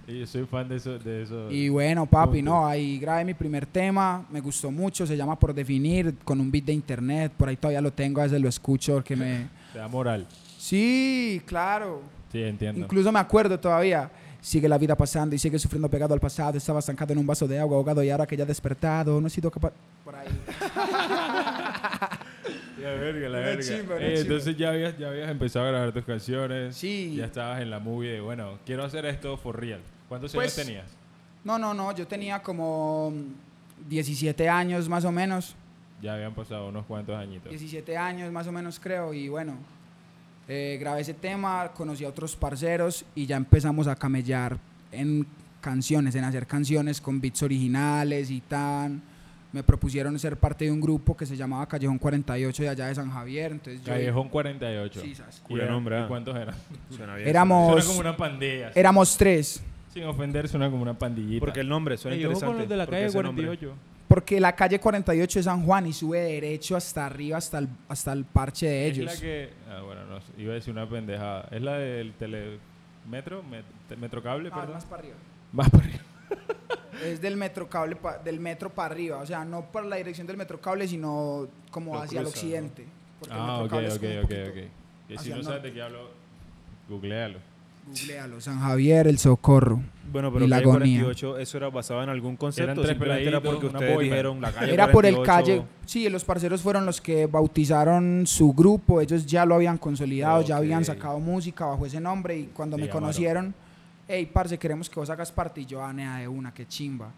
Y 0.08 0.20
yo 0.20 0.28
soy 0.28 0.46
fan 0.46 0.70
de 0.70 0.76
eso. 0.76 1.00
De 1.00 1.24
eso. 1.24 1.50
Y 1.50 1.70
bueno, 1.70 2.06
papi, 2.06 2.38
Punto. 2.38 2.52
no, 2.52 2.68
ahí 2.68 3.00
grabé 3.00 3.26
mi 3.26 3.34
primer 3.34 3.66
tema, 3.66 4.24
me 4.30 4.40
gustó 4.40 4.70
mucho, 4.70 5.08
se 5.08 5.18
llama 5.18 5.38
Por 5.38 5.52
Definir, 5.52 6.16
con 6.24 6.40
un 6.40 6.52
beat 6.52 6.66
de 6.66 6.74
internet, 6.74 7.32
por 7.36 7.50
ahí 7.50 7.58
todavía 7.58 7.82
lo 7.82 7.92
tengo, 7.92 8.22
a 8.22 8.26
veces 8.26 8.40
lo 8.40 8.50
escucho 8.50 8.94
porque 8.94 9.16
me... 9.16 9.50
Te 9.74 9.80
da 9.80 9.88
moral. 9.88 10.28
Sí, 10.60 11.42
claro. 11.48 12.02
Sí, 12.32 12.44
entiendo. 12.44 12.82
Incluso 12.82 13.12
me 13.12 13.20
acuerdo 13.20 13.60
todavía. 13.60 14.12
Sigue 14.42 14.70
la 14.70 14.78
vida 14.78 14.96
pasando 14.96 15.36
y 15.36 15.40
sigue 15.40 15.60
sufriendo 15.60 15.90
pegado 15.90 16.14
al 16.14 16.20
pasado. 16.20 16.58
Estaba 16.58 16.80
estancado 16.80 17.12
en 17.14 17.20
un 17.20 17.28
vaso 17.28 17.48
de 17.48 17.60
agua 17.60 17.76
ahogado 17.78 18.02
y 18.04 18.10
ahora 18.10 18.26
que 18.26 18.38
ya 18.38 18.46
despertado, 18.46 19.20
no 19.20 19.28
he 19.28 19.30
sido 19.30 19.52
capaz... 19.52 19.74
Por 20.06 20.16
ahí. 20.16 20.28
La 22.82 22.92
verga, 22.92 23.28
la 23.28 23.40
verga. 23.40 23.62
chimba, 23.62 23.98
Eh, 23.98 24.22
entonces 24.22 24.56
ya 24.56 24.70
habías, 24.70 24.98
ya 24.98 25.10
habías 25.10 25.30
empezado 25.30 25.66
a 25.66 25.70
grabar 25.70 25.92
tus 25.92 26.06
canciones. 26.06 26.76
Sí. 26.78 27.14
Ya 27.16 27.26
estabas 27.26 27.62
en 27.62 27.70
la 27.70 27.80
movie 27.80 28.10
de, 28.14 28.22
bueno, 28.22 28.58
quiero 28.66 28.86
hacer 28.86 29.06
esto 29.06 29.36
for 29.38 29.60
real. 29.60 29.82
¿Cuántos 30.08 30.34
Pues, 30.34 30.58
años 30.58 30.66
tenías? 30.68 30.86
No, 31.44 31.60
no, 31.60 31.74
no, 31.74 31.94
yo 31.94 32.08
tenía 32.08 32.42
como 32.42 33.14
17 33.90 34.48
años 34.48 34.88
más 34.88 35.04
o 35.04 35.12
menos. 35.12 35.56
Ya 36.02 36.14
habían 36.14 36.34
pasado 36.34 36.70
unos 36.70 36.86
cuantos 36.86 37.18
añitos. 37.18 37.50
17 37.50 37.98
años 37.98 38.32
más 38.32 38.48
o 38.48 38.52
menos 38.54 38.80
creo 38.80 39.14
y 39.14 39.28
bueno, 39.28 39.56
eh, 40.50 40.78
grabé 40.80 41.02
ese 41.02 41.14
tema, 41.14 41.72
conocí 41.76 42.04
a 42.04 42.10
otros 42.10 42.36
parceros 42.36 43.06
y 43.16 43.26
ya 43.26 43.38
empezamos 43.38 43.88
a 43.88 43.96
camellar 43.96 44.58
en 44.92 45.26
canciones, 45.62 46.16
en 46.16 46.24
hacer 46.24 46.48
canciones 46.48 47.00
con 47.00 47.22
beats 47.22 47.44
originales 47.44 48.30
y 48.32 48.42
tan. 48.42 49.02
Me 49.52 49.64
propusieron 49.64 50.18
ser 50.20 50.38
parte 50.38 50.66
de 50.66 50.72
un 50.72 50.80
grupo 50.82 51.16
que 51.18 51.26
se 51.26 51.36
llamaba 51.36 51.68
Callejón 51.68 51.98
48 51.98 52.64
de 52.64 52.70
allá 52.70 52.88
de 52.88 52.96
San 52.96 53.10
Javier, 53.12 53.52
entonces 53.54 53.82
yo- 53.84 53.94
Callejón 53.94 54.30
48. 54.30 55.02
Sí. 55.02 55.14
¿Y 55.50 55.54
nombre, 55.56 56.02
¿y 56.04 56.08
cuántos 56.08 56.36
eran? 56.36 56.56
Suena 56.96 57.16
bien. 57.16 57.28
Éramos- 57.30 57.72
Suena 57.72 57.88
como 57.88 58.00
una 58.00 58.18
pandilla. 58.18 58.72
Éramos 58.76 59.18
tres, 59.18 59.62
Sin 59.94 60.04
ofender, 60.04 60.48
suena 60.48 60.70
como 60.70 60.84
una 60.84 60.94
pandillita. 60.94 61.40
Porque 61.40 61.62
el 61.62 61.68
nombre 61.70 61.98
suena 61.98 62.16
Ey, 62.16 62.22
interesante. 62.22 62.46
con 62.54 62.60
los 62.60 62.70
de 62.70 62.78
la 62.78 62.86
calle 62.86 63.06
ese 63.08 63.24
nombre- 63.24 63.46
48. 63.48 63.76
Porque 64.10 64.40
la 64.42 64.54
calle 64.56 64.80
48 64.80 65.40
es 65.40 65.46
San 65.46 65.64
Juan 65.64 65.88
y 65.88 65.94
sube 65.94 66.20
derecho 66.20 66.76
hasta 66.76 67.06
arriba, 67.06 67.38
hasta 67.38 67.60
el, 67.60 67.70
hasta 67.88 68.12
el 68.12 68.26
parche 68.26 68.66
de 68.68 68.88
Es 68.90 68.98
ellos. 68.98 69.14
la 69.14 69.22
que... 69.22 69.50
Ah, 69.70 69.82
bueno, 69.86 70.02
no 70.06 70.20
iba 70.38 70.52
a 70.52 70.56
decir 70.56 70.74
una 70.74 70.90
pendejada. 70.90 71.48
Es 71.52 71.62
la 71.62 71.78
del 71.78 72.12
telemetro, 72.14 73.44
met- 73.44 73.98
metrocable, 73.98 74.50
No, 74.50 74.56
perdón. 74.56 74.74
más 74.74 74.84
para 74.86 75.02
arriba. 75.04 75.16
Más 75.54 75.70
para 75.70 75.84
arriba. 75.86 76.00
Es 77.06 77.22
del 77.22 77.38
metro 77.38 77.70
cable 77.70 77.96
pa- 77.96 78.18
del 78.18 78.42
metro 78.42 78.70
para 78.70 78.94
arriba, 78.94 79.18
o 79.20 79.26
sea, 79.26 79.46
no 79.46 79.62
por 79.72 79.86
la 79.86 79.96
dirección 79.96 80.28
del 80.28 80.36
metro 80.36 80.60
cable, 80.60 80.86
sino 80.86 81.48
como 81.72 81.94
Lo 81.94 82.02
hacia 82.02 82.20
el 82.20 82.26
occidente. 82.28 82.86
porque 83.20 83.34
el 83.34 83.40
Ah, 83.40 83.46
metro 83.62 83.64
ok, 83.66 83.70
cable 83.70 83.88
es 83.88 83.96
ok, 83.96 84.04
ok, 84.26 84.32
ok. 84.50 84.58
Y 85.12 85.18
si 85.18 85.30
no 85.30 85.36
el 85.38 85.44
sabes 85.46 85.64
de 85.64 85.72
qué 85.72 85.82
hablo, 85.82 86.10
googlealo. 86.90 87.40
Googlealo, 87.88 88.42
San 88.42 88.60
Javier, 88.60 89.08
el 89.08 89.18
Socorro. 89.18 89.82
Bueno, 90.12 90.34
pero 90.34 90.46
Y 90.46 90.48
la 90.48 90.58
calle 90.58 90.70
agonía. 90.70 91.02
48, 91.02 91.38
¿eso 91.38 91.58
era 91.58 91.70
basado 91.70 92.02
en 92.04 92.10
algún 92.10 92.36
concepto? 92.36 92.86
Simplemente 92.86 93.28
era 93.28 93.42
porque 93.42 93.68
ustedes 93.68 93.96
boy 93.96 94.06
dijeron 94.06 94.42
la 94.42 94.52
calle 94.52 94.74
Era 94.74 94.92
por 94.92 95.06
el 95.06 95.16
48, 95.16 95.62
calle, 95.62 95.68
sí, 95.86 96.10
los 96.10 96.24
parceros 96.24 96.62
fueron 96.62 96.86
los 96.86 97.00
que 97.00 97.28
bautizaron 97.28 98.26
su 98.26 98.54
grupo, 98.54 99.02
ellos 99.02 99.26
ya 99.26 99.46
lo 99.46 99.56
habían 99.56 99.78
consolidado, 99.78 100.42
ya 100.42 100.58
habían 100.58 100.84
sacado 100.84 101.20
música 101.20 101.66
bajo 101.66 101.86
ese 101.86 102.00
nombre 102.00 102.38
y 102.38 102.44
cuando 102.46 102.78
me 102.78 102.88
llamaron. 102.88 103.02
conocieron 103.02 103.56
hey, 104.10 104.28
parce, 104.34 104.58
queremos 104.58 104.90
que 104.90 105.00
vos 105.00 105.10
hagas 105.10 105.32
parte. 105.32 105.62
Y 105.62 105.66
yo, 105.66 105.84
ah, 105.84 105.94
nea, 105.94 106.18
de 106.18 106.28
una, 106.28 106.52
qué 106.52 106.68
chimba. 106.68 107.12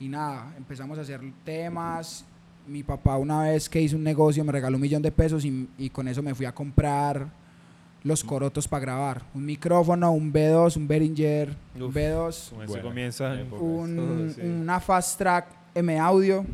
Y 0.00 0.08
nada, 0.08 0.54
empezamos 0.56 0.98
a 0.98 1.02
hacer 1.02 1.20
temas. 1.44 2.24
Mi 2.66 2.82
papá 2.82 3.16
una 3.16 3.42
vez 3.42 3.68
que 3.68 3.80
hizo 3.80 3.96
un 3.96 4.02
negocio 4.02 4.44
me 4.44 4.52
regaló 4.52 4.76
un 4.76 4.82
millón 4.82 5.02
de 5.02 5.12
pesos 5.12 5.44
y, 5.44 5.68
y 5.76 5.90
con 5.90 6.08
eso 6.08 6.22
me 6.22 6.34
fui 6.34 6.46
a 6.46 6.52
comprar 6.52 7.28
los 8.02 8.24
corotos 8.24 8.66
para 8.66 8.80
grabar. 8.80 9.22
Un 9.34 9.44
micrófono, 9.44 10.10
un 10.12 10.32
B2, 10.32 10.76
un 10.76 10.88
Behringer, 10.88 11.54
un 11.76 11.82
Uf. 11.82 11.94
B2, 11.94 12.48
Como 12.50 12.62
eso 12.62 12.72
Buena 12.72 12.82
comienza. 12.82 13.36
un- 13.58 14.32
sí. 14.34 14.40
una 14.42 14.80
Fast 14.80 15.18
Track 15.18 15.46
M 15.74 15.98
Audio 15.98 16.44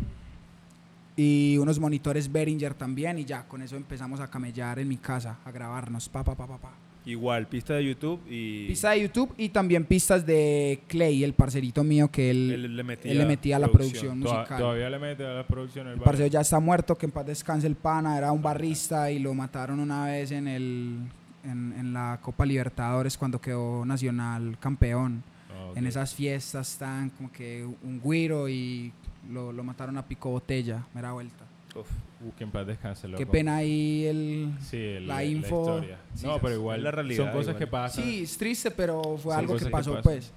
y 1.16 1.56
unos 1.58 1.78
monitores 1.78 2.30
Behringer 2.30 2.74
también 2.74 3.18
y 3.18 3.24
ya, 3.24 3.44
con 3.48 3.62
eso 3.62 3.76
empezamos 3.76 4.20
a 4.20 4.28
camellar 4.28 4.78
en 4.78 4.88
mi 4.88 4.96
casa, 4.98 5.38
a 5.44 5.50
grabarnos, 5.50 6.08
pa, 6.08 6.22
pa, 6.22 6.34
pa, 6.34 6.46
pa, 6.46 6.58
pa. 6.58 6.72
Igual, 7.06 7.46
pista 7.46 7.74
de 7.74 7.84
YouTube 7.84 8.20
y. 8.28 8.66
Pista 8.66 8.90
de 8.90 9.02
YouTube 9.02 9.32
y 9.38 9.48
también 9.50 9.84
pistas 9.84 10.26
de 10.26 10.80
Clay, 10.88 11.22
el 11.22 11.34
parcerito 11.34 11.84
mío 11.84 12.10
que 12.10 12.30
él, 12.30 12.50
Él 12.52 12.76
le 12.76 12.82
metía, 12.82 13.12
él 13.12 13.18
le 13.18 13.24
metía 13.26 13.56
a 13.56 13.58
la 13.60 13.68
producción 13.68 14.18
musical. 14.18 14.58
todavía 14.58 14.90
le 14.90 14.98
mete 14.98 15.24
a 15.24 15.34
la 15.34 15.46
producción 15.46 15.86
el 15.86 15.94
El 15.94 16.00
parcero 16.00 16.26
ya 16.26 16.40
está 16.40 16.58
muerto, 16.58 16.98
que 16.98 17.06
en 17.06 17.12
paz 17.12 17.24
descanse 17.24 17.68
el 17.68 17.76
pana, 17.76 18.18
era 18.18 18.32
un 18.32 18.42
barrista 18.42 19.08
y 19.12 19.20
lo 19.20 19.32
mataron 19.34 19.78
una 19.78 20.06
vez 20.06 20.32
en 20.32 20.48
el 20.48 20.98
en, 21.46 21.72
en 21.78 21.92
la 21.92 22.18
Copa 22.22 22.44
Libertadores 22.44 23.16
cuando 23.16 23.40
quedó 23.40 23.84
Nacional 23.84 24.56
campeón. 24.60 25.22
Ah, 25.50 25.70
ok. 25.70 25.76
En 25.78 25.86
esas 25.86 26.14
fiestas 26.14 26.76
tan 26.78 27.10
como 27.10 27.30
que 27.32 27.64
un 27.82 28.00
güiro 28.00 28.48
y 28.48 28.92
lo, 29.30 29.52
lo 29.52 29.64
mataron 29.64 29.96
a 29.98 30.02
pico 30.06 30.30
botella, 30.30 30.84
mera 30.94 31.12
vuelta. 31.12 31.44
Uf, 31.74 31.86
Uh, 32.18 32.32
que 32.32 32.44
en 32.44 32.50
paz 32.50 32.66
descanse, 32.66 33.06
loco. 33.06 33.18
Qué 33.18 33.26
pena 33.26 33.56
ahí 33.56 34.06
el... 34.06 34.54
Sí, 34.62 34.78
el- 34.78 35.06
la 35.06 35.22
info. 35.22 35.60
historia. 35.60 35.98
Sí, 36.14 36.26
no, 36.26 36.38
pero 36.40 36.54
igual. 36.54 36.82
la 36.82 36.90
realidad, 36.90 37.24
Son 37.24 37.26
cosas 37.30 37.48
igual. 37.48 37.58
que 37.58 37.66
pasan. 37.66 38.04
Sí, 38.04 38.22
es 38.22 38.38
triste, 38.38 38.70
pero 38.70 39.02
fue 39.18 39.34
Son 39.34 39.38
algo 39.40 39.56
que 39.58 39.64
que 39.66 39.70
pasó, 39.70 39.90
pasan. 39.90 40.02
pues. 40.02 40.32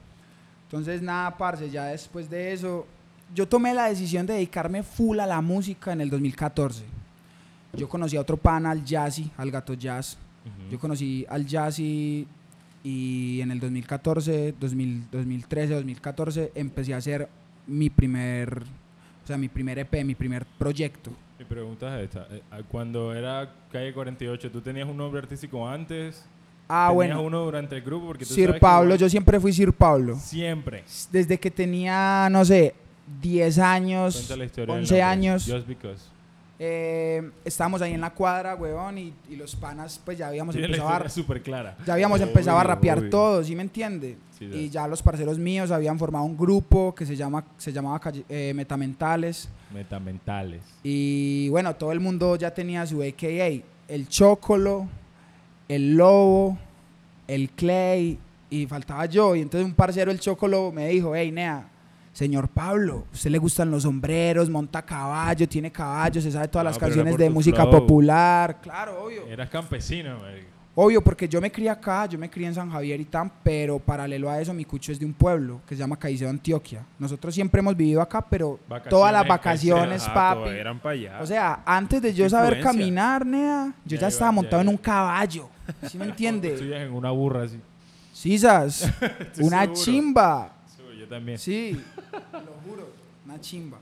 Entonces, 0.65 1.01
nada, 1.01 1.37
parce, 1.37 1.69
ya 1.69 1.85
después 1.85 2.29
de 2.29 2.51
eso, 2.51 2.85
yo 3.33 3.47
tomé 3.47 3.73
la 3.73 3.85
decisión 3.85 4.25
de 4.25 4.33
dedicarme 4.33 4.83
full 4.83 5.21
a 5.21 5.25
la 5.25 5.39
música 5.39 5.93
en 5.93 6.01
el 6.01 6.09
2014. 6.09 6.83
Yo 7.71 7.87
conocí 7.87 8.17
a 8.17 8.21
otro 8.21 8.35
pana, 8.35 8.71
al 8.71 8.83
Jazzy, 8.83 9.31
al 9.37 9.49
Gato 9.49 9.73
Jazz. 9.73 10.17
Yo 10.71 10.79
conocí 10.79 11.25
al 11.29 11.45
Jazzy 11.45 12.27
y 12.83 13.41
en 13.41 13.51
el 13.51 13.59
2014, 13.59 14.53
2000, 14.59 15.07
2013, 15.11 15.73
2014 15.75 16.51
empecé 16.55 16.93
a 16.93 16.97
hacer 16.97 17.27
mi 17.67 17.89
primer, 17.89 18.63
o 19.23 19.27
sea, 19.27 19.37
mi 19.37 19.49
primer 19.49 19.79
EP, 19.79 20.03
mi 20.03 20.15
primer 20.15 20.45
proyecto. 20.57 21.11
Mi 21.37 21.45
pregunta 21.45 21.99
es 21.99 22.05
esta. 22.05 22.27
eh, 22.31 22.41
ah, 22.51 22.59
Cuando 22.69 23.13
era 23.13 23.53
Calle 23.71 23.93
48, 23.93 24.51
¿tú 24.51 24.61
tenías 24.61 24.87
un 24.87 24.97
nombre 24.97 25.21
artístico 25.21 25.67
antes? 25.67 26.25
Ah, 26.67 26.87
¿Tenías 26.89 26.95
bueno, 26.95 27.21
uno 27.23 27.39
durante 27.45 27.75
el 27.77 27.81
grupo? 27.81 28.07
Porque 28.07 28.25
tú 28.25 28.33
Sir 28.33 28.45
sabes 28.47 28.59
que 28.59 28.61
Pablo, 28.61 28.89
igual- 28.89 28.99
yo 28.99 29.09
siempre 29.09 29.39
fui 29.39 29.51
Sir 29.53 29.73
Pablo. 29.73 30.15
Siempre. 30.19 30.83
Desde 31.11 31.39
que 31.39 31.49
tenía, 31.49 32.27
no 32.31 32.43
sé, 32.45 32.75
10 33.21 33.57
años, 33.59 34.15
Cuenta 34.15 34.35
la 34.37 34.45
historia 34.45 34.73
del 34.75 34.81
11 34.83 34.93
nombre. 34.95 35.03
años, 35.03 35.45
Just 35.49 35.67
because. 35.67 36.03
Eh, 36.61 37.31
estábamos 37.45 37.81
ahí 37.81 37.93
en 37.93 38.01
la 38.01 38.09
cuadra, 38.09 38.55
weón, 38.55 38.97
y, 38.97 39.13
y 39.29 39.37
los 39.37 39.55
panas, 39.55 39.99
pues 40.03 40.17
ya 40.17 40.27
habíamos 40.27 40.53
Tiene 40.53 40.67
la 40.67 40.75
empezado 40.75 41.33
a, 41.33 41.39
clara. 41.39 41.77
ya 41.85 41.93
habíamos 41.93 42.19
empezado 42.19 42.57
a 42.59 42.63
rapear 42.65 42.99
obvio. 42.99 43.09
todo, 43.09 43.43
¿sí 43.43 43.55
me 43.55 43.61
entiende? 43.61 44.17
Sí, 44.37 44.45
y 44.45 44.69
ya 44.69 44.87
los 44.87 45.01
parceros 45.01 45.37
míos 45.39 45.71
habían 45.71 45.97
formado 45.97 46.25
un 46.25 46.37
grupo 46.37 46.93
que 46.93 47.05
se, 47.05 47.15
llama, 47.15 47.45
se 47.57 47.71
llamaba 47.71 48.01
eh, 48.27 48.53
Metamentales. 48.53 49.47
Metamentales. 49.73 50.61
Y 50.83 51.47
bueno, 51.49 51.75
todo 51.75 51.91
el 51.93 51.99
mundo 52.01 52.35
ya 52.35 52.53
tenía 52.53 52.85
su 52.85 53.01
AKA. 53.01 53.63
El 53.87 54.07
Chocolo, 54.09 54.87
el 55.67 55.95
Lobo, 55.95 56.57
el 57.27 57.49
Clay, 57.51 58.19
y 58.49 58.65
faltaba 58.65 59.05
yo. 59.05 59.35
Y 59.35 59.41
entonces 59.41 59.65
un 59.65 59.75
parcero, 59.75 60.11
el 60.11 60.19
Chocolo, 60.19 60.71
me 60.71 60.87
dijo, 60.89 61.15
hey, 61.15 61.31
Nea, 61.31 61.67
señor 62.19 62.49
Pablo, 62.49 63.05
¿a 63.09 63.13
usted 63.15 63.29
le 63.31 63.37
gustan 63.37 63.71
los 63.71 63.83
sombreros, 63.83 64.49
monta 64.49 64.81
caballo, 64.81 65.47
tiene 65.47 65.71
caballo, 65.71 66.19
se 66.21 66.29
sabe 66.31 66.49
todas 66.49 66.65
Ah, 66.67 66.69
las 66.71 66.77
canciones 66.77 67.17
de 67.17 67.29
música 67.29 67.61
flow. 67.65 67.71
popular? 67.79 68.57
Claro, 68.61 69.05
obvio. 69.05 69.25
Eras 69.27 69.49
campesino, 69.49 70.17
marico. 70.19 70.47
Obvio, 70.75 71.01
porque 71.01 71.27
yo 71.27 71.41
me 71.41 71.51
crié 71.51 71.69
acá, 71.69 72.05
yo 72.05 72.17
me 72.19 72.29
crié 72.29 72.47
en 72.47 72.55
San 72.55 72.69
Javier 72.69 72.99
y 73.01 73.05
tan, 73.05 73.29
pero 73.43 73.79
paralelo 73.79 74.29
a 74.29 74.39
eso, 74.39 74.53
mi 74.53 74.63
cucho 74.65 74.91
es 74.91 74.99
de 74.99 75.05
un 75.05 75.13
pueblo 75.13 75.61
que 75.67 75.75
se 75.75 75.79
llama 75.79 75.97
Caicedo, 75.97 76.29
Antioquia. 76.29 76.83
Nosotros 76.99 77.33
siempre 77.33 77.59
hemos 77.59 77.75
vivido 77.75 78.01
acá, 78.01 78.21
pero 78.29 78.59
Vacaciones 78.67 78.89
todas 78.89 79.11
las 79.13 79.27
vacaciones, 79.27 80.03
Ajá, 80.03 80.13
papi. 80.13 80.49
eran 80.51 80.79
para 80.79 80.93
allá. 80.93 81.19
O 81.21 81.25
sea, 81.25 81.63
antes 81.65 82.01
de 82.01 82.13
yo 82.13 82.29
saber 82.29 82.61
caminar, 82.61 83.25
nea, 83.25 83.73
yo 83.85 83.95
Ya 83.95 83.95
ya, 83.95 83.97
iba- 83.97 84.07
estaba 84.09 84.31
ya 84.31 84.35
montado 84.35 84.61
en 84.61 84.67
iba. 84.67 84.71
un 84.71 84.77
caballo. 84.77 85.49
¿Sí 85.89 85.97
me 85.97 86.05
entiende? 86.11 86.53
Estuvieras 86.53 86.83
en 86.87 86.93
una 86.93 87.11
burra 87.11 87.43
así. 87.43 87.59
Sisas, 88.13 88.89
una 89.39 89.61
seguro. 89.61 89.81
chimba. 89.81 90.55
También. 91.09 91.37
Sí, 91.37 91.71
lo 92.31 92.39
juro, 92.69 92.89
una 93.25 93.39
chimba. 93.41 93.79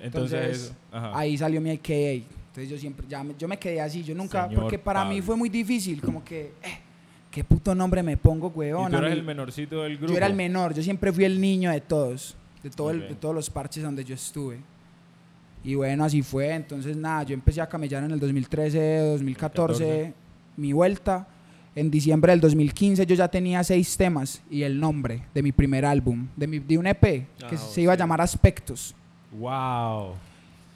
Entonces, 0.00 0.32
Entonces, 0.40 0.62
eso. 0.66 0.74
Ajá. 0.92 1.12
Ahí 1.18 1.38
salió 1.38 1.60
mi 1.60 1.70
AKA. 1.70 1.94
Entonces 1.94 2.68
yo 2.68 2.78
siempre, 2.78 3.06
ya 3.08 3.22
me, 3.24 3.34
yo 3.38 3.48
me 3.48 3.58
quedé 3.58 3.80
así, 3.80 4.02
yo 4.04 4.14
nunca, 4.14 4.46
Señor 4.46 4.62
porque 4.62 4.78
para 4.78 5.04
mí 5.04 5.20
fue 5.22 5.36
muy 5.36 5.48
difícil, 5.48 6.00
como 6.00 6.22
que, 6.24 6.52
eh, 6.62 6.78
¿qué 7.30 7.42
puto 7.42 7.74
nombre 7.74 8.00
me 8.02 8.16
pongo, 8.16 8.52
¿Y 8.54 8.58
weón? 8.58 8.90
tú 8.90 8.96
A 8.96 9.00
eras 9.00 9.12
el 9.12 9.22
menorcito 9.24 9.82
del 9.82 9.96
grupo? 9.96 10.12
Yo 10.12 10.16
era 10.16 10.26
el 10.26 10.34
menor, 10.34 10.72
yo 10.74 10.82
siempre 10.82 11.12
fui 11.12 11.24
el 11.24 11.40
niño 11.40 11.70
de 11.72 11.80
todos, 11.80 12.36
de, 12.62 12.70
todo 12.70 12.90
el- 12.90 13.08
de 13.08 13.14
todos 13.16 13.34
los 13.34 13.50
parches 13.50 13.82
donde 13.82 14.04
yo 14.04 14.14
estuve. 14.14 14.58
Y 15.64 15.74
bueno, 15.74 16.04
así 16.04 16.22
fue. 16.22 16.50
Entonces, 16.54 16.96
nada, 16.96 17.22
yo 17.24 17.34
empecé 17.34 17.60
a 17.60 17.66
camellar 17.68 18.04
en 18.04 18.10
el 18.12 18.20
2013, 18.20 18.98
2014, 18.98 19.84
2014. 19.84 20.14
mi 20.58 20.72
vuelta. 20.72 21.26
En 21.76 21.90
diciembre 21.90 22.30
del 22.32 22.40
2015 22.40 23.04
yo 23.06 23.14
ya 23.16 23.26
tenía 23.28 23.64
seis 23.64 23.96
temas 23.96 24.42
y 24.50 24.62
el 24.62 24.78
nombre 24.78 25.22
de 25.34 25.42
mi 25.42 25.50
primer 25.52 25.84
álbum, 25.84 26.28
de, 26.36 26.46
mi, 26.46 26.58
de 26.60 26.78
un 26.78 26.86
EP 26.86 27.00
que 27.02 27.26
Ah, 27.42 27.56
se 27.56 27.82
iba 27.82 27.92
a 27.92 27.96
llamar 27.96 28.20
Aspectos. 28.20 28.94
Wow. 29.38 30.12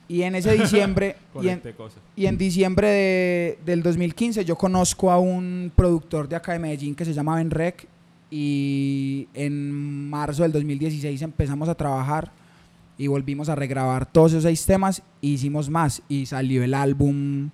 Y 0.09 0.23
en 0.23 0.35
ese 0.35 0.53
diciembre, 0.55 1.17
y, 1.41 1.49
en, 1.49 1.59
este 1.59 1.75
y 2.17 2.27
en 2.27 2.37
diciembre 2.39 2.89
de- 2.89 3.59
del 3.65 3.83
2015 3.83 4.45
yo 4.45 4.57
conozco 4.57 5.11
a 5.13 5.19
un 5.21 5.71
productor 5.77 6.29
de 6.29 6.35
acá 6.37 6.53
de 6.55 6.59
Medellín 6.59 6.95
que 6.95 7.05
se 7.05 7.13
llama 7.15 7.37
Ben 7.37 7.51
Rec 7.51 7.87
y 8.31 9.29
en 9.35 10.09
marzo 10.11 10.43
del 10.43 10.53
2016 10.53 11.23
empezamos 11.23 11.69
a 11.69 11.75
trabajar 11.75 12.31
y 12.97 13.07
volvimos 13.07 13.49
a 13.49 13.55
regrabar 13.55 14.05
todos 14.11 14.33
esos 14.33 14.43
seis 14.45 14.67
temas 14.67 15.01
e 15.23 15.29
hicimos 15.29 15.71
más 15.71 16.03
y 16.09 16.27
salió 16.27 16.65
el 16.65 16.75
álbum 16.75 17.51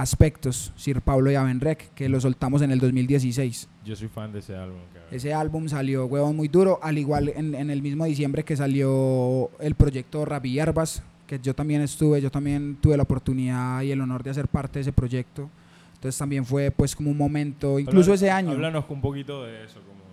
Aspectos, 0.00 0.72
Sir 0.76 1.00
Pablo 1.00 1.30
y 1.30 1.34
Abenrec, 1.34 1.92
que 1.94 2.08
lo 2.08 2.20
soltamos 2.20 2.62
en 2.62 2.70
el 2.70 2.78
2016. 2.78 3.68
Yo 3.84 3.96
soy 3.96 4.08
fan 4.08 4.32
de 4.32 4.38
ese 4.38 4.54
álbum, 4.54 4.78
cabrón. 4.92 5.08
Ese 5.10 5.34
álbum 5.34 5.68
salió, 5.68 6.06
huevón, 6.06 6.36
muy 6.36 6.48
duro, 6.48 6.78
al 6.82 6.98
igual 6.98 7.30
en, 7.34 7.54
en 7.54 7.70
el 7.70 7.82
mismo 7.82 8.04
diciembre 8.04 8.44
que 8.44 8.56
salió 8.56 9.50
el 9.58 9.74
proyecto 9.74 10.24
Rabi 10.24 10.52
Hierbas, 10.52 11.02
que 11.26 11.38
yo 11.40 11.54
también 11.54 11.82
estuve, 11.82 12.20
yo 12.20 12.30
también 12.30 12.78
tuve 12.80 12.96
la 12.96 13.02
oportunidad 13.02 13.82
y 13.82 13.90
el 13.90 14.00
honor 14.00 14.22
de 14.22 14.30
hacer 14.30 14.48
parte 14.48 14.78
de 14.78 14.82
ese 14.82 14.92
proyecto. 14.92 15.50
Entonces 15.94 16.16
también 16.16 16.44
fue 16.46 16.70
pues 16.70 16.94
como 16.94 17.10
un 17.10 17.18
momento, 17.18 17.78
incluso 17.78 18.14
ese 18.14 18.30
año, 18.30 18.52
Háblanos 18.52 18.84
un 18.88 19.00
poquito 19.00 19.42
de 19.42 19.64
eso, 19.64 19.80
como 19.80 20.07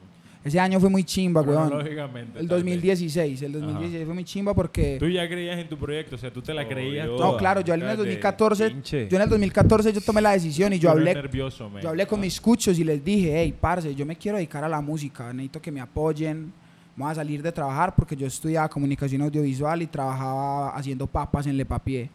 ese 0.46 0.60
año 0.60 0.80
fue 0.80 0.90
muy 0.90 1.04
chimba, 1.04 1.42
huevón. 1.42 1.68
cronológicamente. 1.70 2.40
El 2.40 2.48
tal 2.48 2.58
vez. 2.64 2.66
2016, 2.76 3.42
el 3.42 3.52
2016 3.52 4.06
fue 4.06 4.14
muy 4.14 4.24
chimba 4.24 4.54
porque... 4.54 4.98
Tú 5.00 5.10
ya 5.10 5.28
creías 5.28 5.58
en 5.58 5.68
tu 5.68 5.76
proyecto, 5.76 6.16
o 6.16 6.20
sea, 6.20 6.32
tú 6.32 6.42
te 6.42 6.54
la 6.54 6.68
creías 6.68 7.08
No, 7.08 7.16
toda. 7.16 7.32
No, 7.32 7.38
claro, 7.38 7.62
yo 7.62 7.74
en 7.74 7.82
el 7.82 7.86
Cállate, 7.88 8.04
2014, 8.04 8.70
pinche. 8.70 9.08
yo 9.10 9.16
en 9.18 9.24
el 9.24 9.30
2014 9.30 9.92
yo 9.92 10.02
tomé 10.02 10.22
la 10.22 10.32
decisión 10.34 10.72
y 10.72 10.78
yo 10.80 10.92
hablé, 10.92 11.16
nervioso, 11.16 11.70
yo 11.82 11.90
hablé 11.90 12.06
con 12.06 12.20
mis 12.20 12.40
cuchos 12.40 12.78
y 12.78 12.84
les 12.84 13.04
dije, 13.04 13.34
hey, 13.42 13.54
parce, 13.60 13.94
yo 13.96 14.06
me 14.06 14.16
quiero 14.16 14.38
dedicar 14.38 14.64
a 14.64 14.70
la 14.70 14.82
música, 14.82 15.34
necesito 15.34 15.60
que 15.60 15.72
me 15.72 15.82
apoyen, 15.82 16.54
voy 16.96 17.12
a 17.12 17.16
salir 17.16 17.42
de 17.42 17.52
trabajar 17.52 17.96
porque 17.96 18.16
yo 18.16 18.28
estudiaba 18.28 18.70
comunicación 18.70 19.24
audiovisual 19.24 19.82
y 19.82 19.88
trabajaba 19.88 20.70
haciendo 20.78 21.08
papas 21.08 21.48
en 21.48 21.58
Le 21.58 21.66
Papier. 21.66 22.08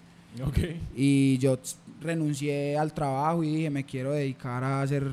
Ok. 0.46 0.58
Y 0.96 1.36
yo 1.38 1.58
renuncié 2.00 2.78
al 2.78 2.92
trabajo 2.94 3.42
y 3.42 3.56
dije, 3.56 3.70
me 3.70 3.84
quiero 3.84 4.12
dedicar 4.12 4.62
a 4.62 4.82
hacer 4.82 5.04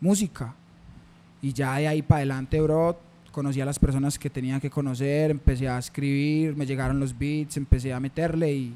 música. 0.00 0.54
Y 1.42 1.52
ya 1.52 1.76
de 1.76 1.88
ahí 1.88 2.02
para 2.02 2.18
adelante, 2.18 2.60
bro, 2.60 2.98
conocí 3.32 3.60
a 3.60 3.64
las 3.64 3.78
personas 3.78 4.18
que 4.18 4.30
tenía 4.30 4.58
que 4.60 4.70
conocer, 4.70 5.30
empecé 5.30 5.68
a 5.68 5.78
escribir, 5.78 6.56
me 6.56 6.64
llegaron 6.66 6.98
los 6.98 7.16
beats, 7.16 7.56
empecé 7.56 7.92
a 7.92 8.00
meterle 8.00 8.52
y 8.52 8.72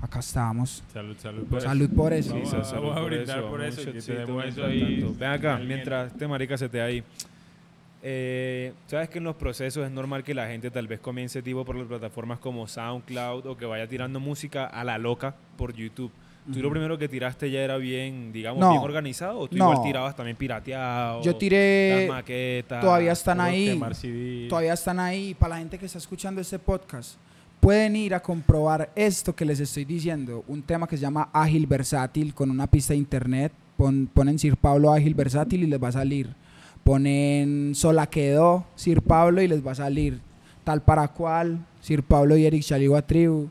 acá 0.00 0.20
estamos. 0.20 0.82
Salud, 0.92 1.16
salud. 1.18 1.44
por 1.44 1.58
eso. 1.58 1.66
Salud 1.68 1.90
por 1.90 2.12
eso. 2.12 2.34
Vamos 2.34 2.50
Sí, 2.50 2.56
a- 2.56 2.64
salud 2.64 2.82
vamos 2.82 2.96
a 2.96 3.00
por 3.00 3.10
brindar 3.10 3.38
eso, 3.38 3.48
por 3.48 3.64
eso 3.64 3.80
eso 4.44 4.64
ahí. 4.64 5.14
Ven 5.18 5.30
acá, 5.30 5.52
Alguien- 5.56 5.68
mientras 5.68 6.12
este 6.12 6.28
marica 6.28 6.56
se 6.56 6.68
te 6.68 6.80
ahí. 6.80 7.02
Eh, 8.02 8.72
Sabes 8.86 9.10
que 9.10 9.18
en 9.18 9.24
los 9.24 9.36
procesos 9.36 9.84
es 9.84 9.90
normal 9.90 10.24
que 10.24 10.32
la 10.32 10.46
gente 10.46 10.70
tal 10.70 10.86
vez 10.86 11.00
comience 11.00 11.42
tipo 11.42 11.64
por 11.66 11.76
las 11.76 11.86
plataformas 11.86 12.38
como 12.38 12.66
SoundCloud 12.66 13.44
o 13.46 13.56
que 13.58 13.66
vaya 13.66 13.86
tirando 13.88 14.20
música 14.20 14.64
a 14.66 14.84
la 14.84 14.96
loca 14.96 15.34
por 15.58 15.74
YouTube. 15.74 16.10
¿Tú 16.52 16.60
lo 16.60 16.70
primero 16.70 16.96
que 16.98 17.08
tiraste 17.08 17.50
ya 17.50 17.60
era 17.60 17.76
bien, 17.76 18.32
digamos, 18.32 18.60
No. 18.60 18.70
bien 18.70 18.82
organizado 18.82 19.38
o 19.38 19.48
tú 19.48 19.56
No. 19.56 19.70
igual 19.70 19.86
tirabas 19.86 20.16
también 20.16 20.36
pirateado? 20.36 21.22
Yo 21.22 21.36
tiré, 21.36 22.06
las 22.06 22.16
maquetas. 22.16 22.80
todavía 22.80 23.12
están 23.12 23.40
ahí, 23.40 23.80
todavía 24.48 24.72
están 24.74 24.98
ahí. 25.00 25.34
Para 25.34 25.54
la 25.54 25.58
gente 25.60 25.78
que 25.78 25.86
está 25.86 25.98
escuchando 25.98 26.40
este 26.40 26.58
podcast, 26.58 27.16
pueden 27.60 27.94
ir 27.96 28.14
a 28.14 28.20
comprobar 28.20 28.90
esto 28.94 29.34
que 29.34 29.44
les 29.44 29.60
estoy 29.60 29.84
diciendo. 29.84 30.44
Un 30.48 30.62
tema 30.62 30.86
que 30.86 30.96
se 30.96 31.02
llama 31.02 31.28
Ágil 31.32 31.66
Versátil 31.66 32.34
con 32.34 32.50
una 32.50 32.66
pista 32.66 32.92
de 32.94 32.98
internet. 32.98 33.52
Pon- 33.76 34.08
ponen 34.12 34.38
Sir 34.38 34.56
Pablo 34.56 34.92
Ágil 34.92 35.14
Versátil 35.14 35.62
y 35.62 35.66
les 35.66 35.82
va 35.82 35.88
a 35.88 35.92
salir. 35.92 36.28
ponen 36.84 37.72
Sola 37.74 38.06
quedó, 38.08 38.64
Sir 38.74 39.02
Pablo 39.02 39.42
y 39.42 39.48
les 39.48 39.64
va 39.64 39.72
a 39.72 39.74
salir 39.76 40.18
tal 40.64 40.82
para 40.82 41.08
cual, 41.08 41.58
Sir 41.80 42.02
Pablo 42.02 42.36
y 42.36 42.44
Eric 42.46 42.62
Chaligua 42.62 43.02
Tribu. 43.02 43.48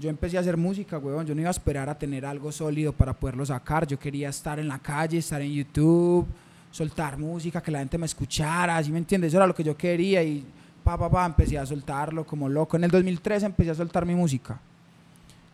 Yo 0.00 0.08
empecé 0.08 0.38
a 0.38 0.40
hacer 0.40 0.56
música, 0.56 0.96
weón. 0.96 1.26
Yo 1.26 1.34
no 1.34 1.42
iba 1.42 1.50
a 1.50 1.52
esperar 1.52 1.90
a 1.90 1.98
tener 1.98 2.24
algo 2.24 2.50
sólido 2.50 2.90
para 2.90 3.12
poderlo 3.12 3.44
sacar. 3.44 3.86
Yo 3.86 3.98
quería 3.98 4.30
estar 4.30 4.58
en 4.58 4.66
la 4.66 4.78
calle, 4.78 5.18
estar 5.18 5.42
en 5.42 5.52
YouTube, 5.52 6.26
soltar 6.70 7.18
música, 7.18 7.62
que 7.62 7.70
la 7.70 7.80
gente 7.80 7.98
me 7.98 8.06
escuchara, 8.06 8.82
¿sí 8.82 8.90
me 8.90 8.96
entiendes? 8.96 9.28
Eso 9.28 9.36
era 9.36 9.46
lo 9.46 9.54
que 9.54 9.62
yo 9.62 9.76
quería 9.76 10.22
y 10.22 10.42
pa, 10.82 10.96
pa, 10.96 11.10
pa, 11.10 11.26
empecé 11.26 11.58
a 11.58 11.66
soltarlo 11.66 12.24
como 12.24 12.48
loco. 12.48 12.78
En 12.78 12.84
el 12.84 12.90
2013 12.90 13.44
empecé 13.44 13.72
a 13.72 13.74
soltar 13.74 14.06
mi 14.06 14.14
música. 14.14 14.58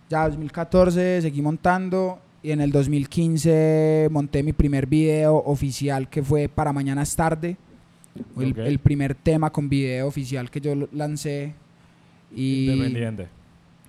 Ya 0.09 0.29
2014 0.29 1.23
seguí 1.23 1.43
montando 1.43 2.21
y 2.41 2.53
en 2.53 2.61
el 2.61 2.71
2015 2.71 4.07
monté 4.13 4.45
mi 4.45 4.53
primer 4.53 4.87
video 4.87 5.39
oficial 5.39 6.09
que 6.09 6.23
fue 6.23 6.49
Para 6.49 6.73
Mañana 6.73 7.03
es 7.03 7.17
Tarde. 7.17 7.57
El, 8.39 8.79
primer 8.79 9.17
tema 9.17 9.51
con 9.51 9.69
video 9.69 10.07
oficial 10.07 10.49
que 10.53 10.61
yo 10.61 10.89
lancé. 10.93 11.53
Y 12.33 12.71
Independiente. 12.71 13.36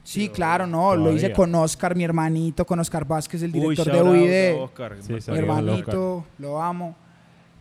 Sí, 0.07 0.29
claro, 0.29 0.65
no, 0.65 0.95
lo 0.95 1.11
hice 1.11 1.27
todavía. 1.29 1.35
con 1.35 1.55
Oscar, 1.55 1.93
mi 1.93 2.05
hermanito, 2.05 2.65
con 2.65 2.79
Oscar 2.79 3.05
Vázquez, 3.05 3.43
el 3.43 3.51
Uy, 3.53 3.59
director 3.59 3.87
de 3.87 3.91
shout 3.91 4.05
out 4.05 4.15
UID. 4.15 4.63
Oscar. 4.63 4.95
Sí, 5.01 5.31
Mi 5.31 5.37
hermanito, 5.37 6.25
lo 6.37 6.61
amo. 6.61 6.95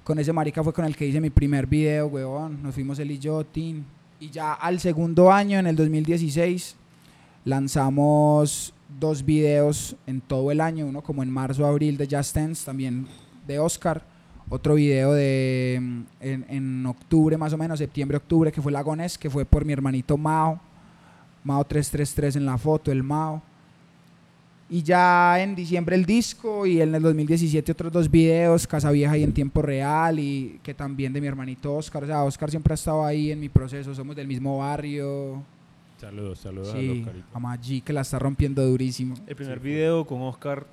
Con 0.05 0.17
ese 0.21 0.33
marica 0.33 0.62
fue 0.62 0.73
con 0.73 0.85
el 0.85 0.95
que 0.95 1.05
hice 1.05 1.21
mi 1.21 1.31
primer 1.31 1.67
video, 1.67 2.07
weón. 2.07 2.62
Nos 2.62 2.73
fuimos 2.73 3.00
él 3.00 3.11
y 3.11 3.19
yo, 3.19 3.45
Tin. 3.45 3.85
Y 4.21 4.31
ya 4.31 4.53
al 4.53 4.79
segundo 4.79 5.33
año, 5.33 5.59
en 5.59 5.67
el 5.67 5.75
2016, 5.75 6.76
lanzamos 7.45 8.73
dos 9.00 9.25
videos 9.25 9.97
en 10.07 10.21
todo 10.21 10.53
el 10.53 10.61
año. 10.61 10.87
Uno 10.87 11.03
como 11.03 11.25
en 11.25 11.31
marzo, 11.31 11.67
abril 11.67 11.97
de 11.97 12.07
Just 12.09 12.37
Dance, 12.37 12.65
también 12.65 13.09
de 13.45 13.59
Oscar. 13.59 14.05
Otro 14.49 14.75
video 14.75 15.12
de 15.15 15.81
mm, 15.83 16.03
en, 16.21 16.47
en 16.49 16.87
octubre, 16.87 17.37
más 17.37 17.53
o 17.53 17.59
menos, 17.59 17.81
septiembre, 17.81 18.19
octubre, 18.19 18.53
que 18.53 18.62
fue 18.62 18.71
Lagones, 18.71 19.19
que 19.19 19.29
fue 19.31 19.45
por 19.45 19.65
mi 19.65 19.73
hermanito 19.73 20.17
Mao. 20.17 20.61
Mao 21.47 21.65
333 21.65 22.37
en 22.37 22.45
la 22.47 22.59
foto, 22.59 22.91
el 22.91 23.03
Mao. 23.03 23.41
Y 24.69 24.83
ya 24.83 25.41
en 25.41 25.55
diciembre 25.55 25.95
el 25.95 26.05
disco 26.05 26.67
y 26.67 26.81
en 26.83 26.93
el 26.93 27.00
2017 27.00 27.71
otros 27.71 27.93
dos 27.93 28.11
videos, 28.11 28.67
Casa 28.67 28.91
Vieja 28.91 29.17
y 29.17 29.23
en 29.23 29.33
tiempo 29.33 29.62
real 29.62 30.19
y 30.19 30.59
que 30.65 30.75
también 30.75 31.12
de 31.12 31.21
mi 31.21 31.29
hermanito 31.29 31.73
Oscar. 31.76 32.03
O 32.03 32.07
sea, 32.07 32.25
Oscar 32.25 32.50
siempre 32.50 32.73
ha 32.73 32.75
estado 32.75 33.05
ahí 33.05 33.31
en 33.31 33.38
mi 33.38 33.49
proceso, 33.49 33.95
somos 33.95 34.17
del 34.17 34.26
mismo 34.26 34.59
barrio. 34.59 35.41
Saludos, 36.00 36.41
saludos 36.41 36.75
a 36.75 36.79
Sí, 36.79 36.87
los 36.99 37.07
caritos. 37.07 37.31
a 37.33 37.38
Maggi 37.38 37.81
que 37.81 37.93
la 37.93 38.00
está 38.00 38.19
rompiendo 38.19 38.67
durísimo. 38.67 39.15
El 39.29 39.37
primer 39.37 39.59
Sí, 39.61 39.65
video 39.65 40.05
con 40.05 40.21
Oscar, 40.23 40.67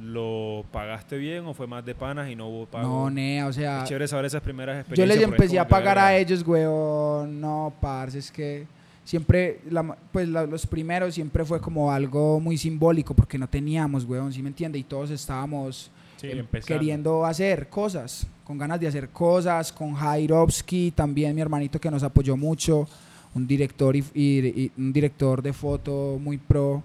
¿lo 0.00 0.64
pagaste 0.70 1.18
bien 1.18 1.44
o 1.44 1.52
fue 1.52 1.66
más 1.66 1.84
de 1.84 1.96
panas 1.96 2.30
y 2.30 2.36
no 2.36 2.46
hubo 2.48 2.66
pago? 2.66 2.88
No, 2.88 3.10
nea, 3.10 3.48
o 3.48 3.52
sea, 3.52 3.82
Es 3.82 3.88
chévere 3.88 4.06
saber 4.06 4.26
esas 4.26 4.40
primeras 4.40 4.76
yo 4.76 4.80
experiencias. 4.82 5.08
les 5.08 5.26
porque 5.26 5.34
es 5.36 5.42
empecé 5.50 5.58
a 5.58 5.66
pagar 5.66 5.98
a 5.98 6.16
ellos, 6.16 6.46
weón. 6.46 7.40
No, 7.40 7.72
parce, 7.80 8.18
es 8.20 8.30
que 8.30 8.66
siempre, 9.04 9.60
la 9.70 9.82
pues 10.12 10.28
la- 10.28 10.46
los 10.46 10.66
primeros 10.66 11.14
siempre 11.14 11.44
fue 11.44 11.60
como 11.60 11.90
algo 11.90 12.38
muy 12.40 12.56
simbólico 12.56 13.14
porque 13.14 13.38
no 13.38 13.48
teníamos, 13.48 14.04
weón, 14.04 14.32
¿sí 14.32 14.42
me 14.42 14.48
entiende? 14.48 14.78
Y 14.78 14.84
todos 14.84 15.10
estábamos 15.10 15.90
Sí, 16.18 16.30
em- 16.30 16.46
queriendo 16.64 17.24
hacer 17.26 17.68
cosas, 17.68 18.26
con 18.44 18.56
ganas 18.58 18.78
de 18.78 18.86
hacer 18.86 19.08
cosas, 19.08 19.72
con 19.72 19.92
Jairovsky, 19.94 20.92
también 20.92 21.34
mi 21.34 21.40
hermanito 21.40 21.80
que 21.80 21.90
nos 21.90 22.02
apoyó 22.04 22.36
mucho, 22.36 22.86
un 23.34 23.46
director 23.46 23.96
y, 23.96 24.04
y- 24.14 24.62
y 24.64 24.72
un 24.78 24.92
director 24.92 25.42
de 25.42 25.52
foto 25.52 26.18
muy 26.20 26.38
pro 26.38 26.82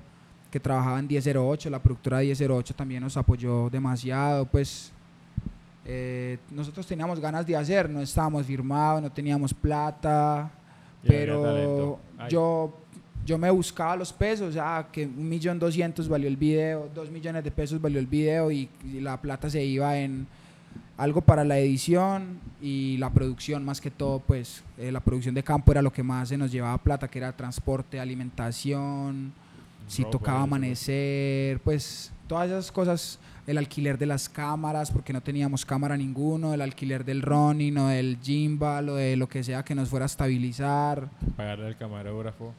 que 0.49 0.59
trabajaba 0.59 0.97
en 0.97 1.05
1008, 1.07 1.69
la 1.69 1.77
productora 1.79 2.19
1008 2.21 2.73
también 2.73 3.03
nos 3.03 3.15
apoyó 3.17 3.69
demasiado, 3.69 4.45
pues 4.45 4.91
eh, 5.85 6.37
nosotros 6.51 6.85
teníamos 6.87 7.19
ganas 7.19 7.45
de 7.45 7.55
hacer, 7.55 7.89
no 7.89 8.01
estábamos 8.01 8.45
firmados, 8.45 9.01
no 9.01 9.11
teníamos 9.11 9.53
plata, 9.53 10.49
pero 11.07 11.99
yo 12.29 12.73
yo 13.25 13.37
me 13.37 13.49
buscaba 13.51 13.97
los 13.97 14.13
pesos, 14.13 14.49
o 14.49 14.51
sea, 14.53 14.87
que 14.89 15.05
un 15.05 15.27
millón 15.27 15.59
doscientos 15.59 16.07
valió 16.07 16.29
el 16.29 16.37
video, 16.37 16.89
dos 16.95 17.11
millones 17.11 17.43
de 17.43 17.51
pesos 17.51 17.81
valió 17.81 17.99
el 17.99 18.07
video 18.07 18.49
y, 18.51 18.69
y 18.85 19.01
la 19.01 19.19
plata 19.19 19.49
se 19.49 19.61
iba 19.65 19.97
en 19.97 20.25
algo 20.97 21.21
para 21.21 21.43
la 21.43 21.59
edición 21.59 22.39
y 22.61 22.97
la 22.97 23.11
producción 23.11 23.63
más 23.63 23.79
que 23.79 23.91
todo, 23.91 24.19
pues 24.19 24.63
eh, 24.77 24.91
la 24.91 24.99
producción 24.99 25.35
de 25.35 25.43
campo 25.43 25.71
era 25.71 25.81
lo 25.81 25.91
que 25.91 26.03
más 26.03 26.29
se 26.29 26.37
nos 26.37 26.51
llevaba 26.51 26.77
plata, 26.77 27.07
que 27.07 27.19
era 27.19 27.31
transporte, 27.31 27.99
alimentación, 27.99 29.31
si 29.87 30.03
tocaba 30.05 30.41
amanecer, 30.41 31.59
pues 31.59 32.11
todas 32.27 32.49
esas 32.49 32.71
cosas, 32.71 33.19
el 33.47 33.57
alquiler 33.57 33.97
de 33.97 34.05
las 34.05 34.27
cámaras, 34.29 34.91
porque 34.91 35.13
no 35.13 35.21
teníamos 35.21 35.65
cámara 35.65 35.95
ninguno, 35.97 36.53
el 36.53 36.61
alquiler 36.61 37.03
del 37.05 37.21
Ronin 37.21 37.77
o 37.77 37.87
del 37.87 38.17
gimbal 38.21 38.89
o 38.89 38.95
de 38.95 39.15
lo 39.15 39.27
que 39.27 39.41
sea 39.43 39.63
que 39.63 39.73
nos 39.73 39.89
fuera 39.89 40.05
a 40.05 40.07
estabilizar. 40.07 41.09
Pagarle 41.35 41.67
al 41.67 41.77
camarógrafo. 41.77 42.53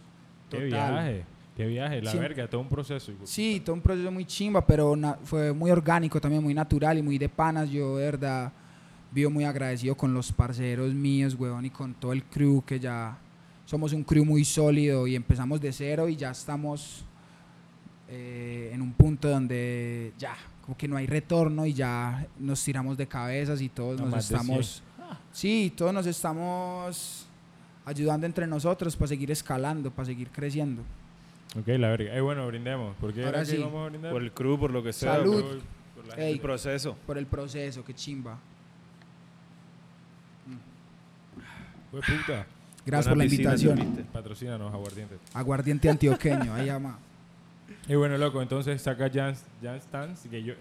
Qué 0.50 0.64
viaje. 0.64 1.24
Qué 1.56 1.66
viaje. 1.66 2.00
La 2.00 2.10
Sí. 2.12 2.18
verga, 2.18 2.48
todo 2.48 2.62
un 2.62 2.68
proceso. 2.68 3.12
Sí, 3.24 3.60
todo 3.64 3.74
un 3.74 3.82
proceso 3.82 4.10
muy 4.10 4.24
chimba, 4.24 4.66
pero 4.66 4.96
fue 5.24 5.52
muy 5.52 5.70
orgánico 5.70 6.20
también, 6.20 6.42
muy 6.42 6.54
natural 6.54 6.96
y 6.98 7.02
muy 7.02 7.18
de 7.18 7.28
panas. 7.28 7.68
Yo, 7.70 7.98
de 7.98 8.04
verdad, 8.06 8.50
vivo 9.12 9.30
muy 9.30 9.44
agradecido 9.44 9.94
con 9.94 10.14
los 10.14 10.32
parceros 10.32 10.94
míos, 10.94 11.36
weón, 11.38 11.66
y 11.66 11.70
con 11.70 11.92
todo 11.94 12.12
el 12.14 12.24
crew, 12.24 12.62
que 12.64 12.80
ya 12.80 13.18
somos 13.66 13.92
un 13.92 14.04
crew 14.04 14.24
muy 14.24 14.44
sólido 14.44 15.06
y 15.06 15.14
empezamos 15.16 15.60
de 15.60 15.70
cero 15.72 16.08
y 16.08 16.16
ya 16.16 16.30
estamos 16.30 17.04
eh, 18.08 18.70
en 18.72 18.80
un 18.80 18.92
punto 18.92 19.28
donde 19.28 20.14
ya, 20.16 20.34
como 20.68 20.76
que 20.76 20.86
no 20.86 20.98
hay 20.98 21.06
retorno 21.06 21.64
y 21.64 21.72
ya 21.72 22.26
nos 22.38 22.62
tiramos 22.62 22.98
de 22.98 23.06
cabezas 23.08 23.62
y 23.62 23.70
todos 23.70 23.98
No, 23.98 24.06
nos 24.08 24.22
estamos... 24.30 24.82
Sí, 25.32 25.72
todos 25.74 25.94
nos 25.94 26.04
estamos 26.04 27.26
ayudando 27.86 28.26
entre 28.26 28.46
nosotros 28.46 28.94
para 28.94 29.08
seguir 29.08 29.30
escalando, 29.30 29.90
para 29.90 30.04
seguir 30.04 30.28
creciendo. 30.28 30.82
Ok, 31.58 31.68
la 31.68 31.88
verga. 31.88 32.14
Eh, 32.14 32.20
bueno, 32.20 32.46
brindemos. 32.46 32.94
¿Por 32.96 33.14
qué 33.14 33.24
Ahora 33.24 33.38
era 33.40 33.46
que 33.48 33.56
sí. 33.56 33.62
vamos 33.62 33.86
a 33.86 33.88
brindar? 33.88 34.12
Por 34.12 34.22
el 34.22 34.30
crew, 34.32 34.58
por 34.60 34.70
lo 34.70 34.82
que 34.82 34.92
sea. 34.92 35.14
Salud. 35.14 35.40
por- 35.42 35.60
Por 36.04 36.06
la 36.18 36.22
Ey. 36.22 36.34
El 36.34 36.40
proceso. 36.40 36.96
Por 37.06 37.16
el 37.16 37.24
proceso, 37.26 37.82
qué 37.82 37.94
chimba. 37.94 38.38
Fue 41.90 42.00
puta. 42.02 42.46
Gracias 42.84 43.08
por 43.08 43.16
la 43.16 43.24
invitación. 43.24 44.06
Patrocínanos, 44.12 44.74
aguardientes. 44.74 45.18
Aguardiente 45.32 45.88
antioqueño, 45.88 46.52
ahí 46.54 46.66
llama. 46.66 46.98
Y 47.88 47.94
bueno, 47.94 48.18
loco, 48.18 48.42
entonces 48.42 48.80
saca 48.82 49.10
Jan, 49.12 49.34
Jan 49.62 49.80
Stans, 49.80 50.20
que 50.30 50.42
yo... 50.42 50.52
eh, 50.52 50.56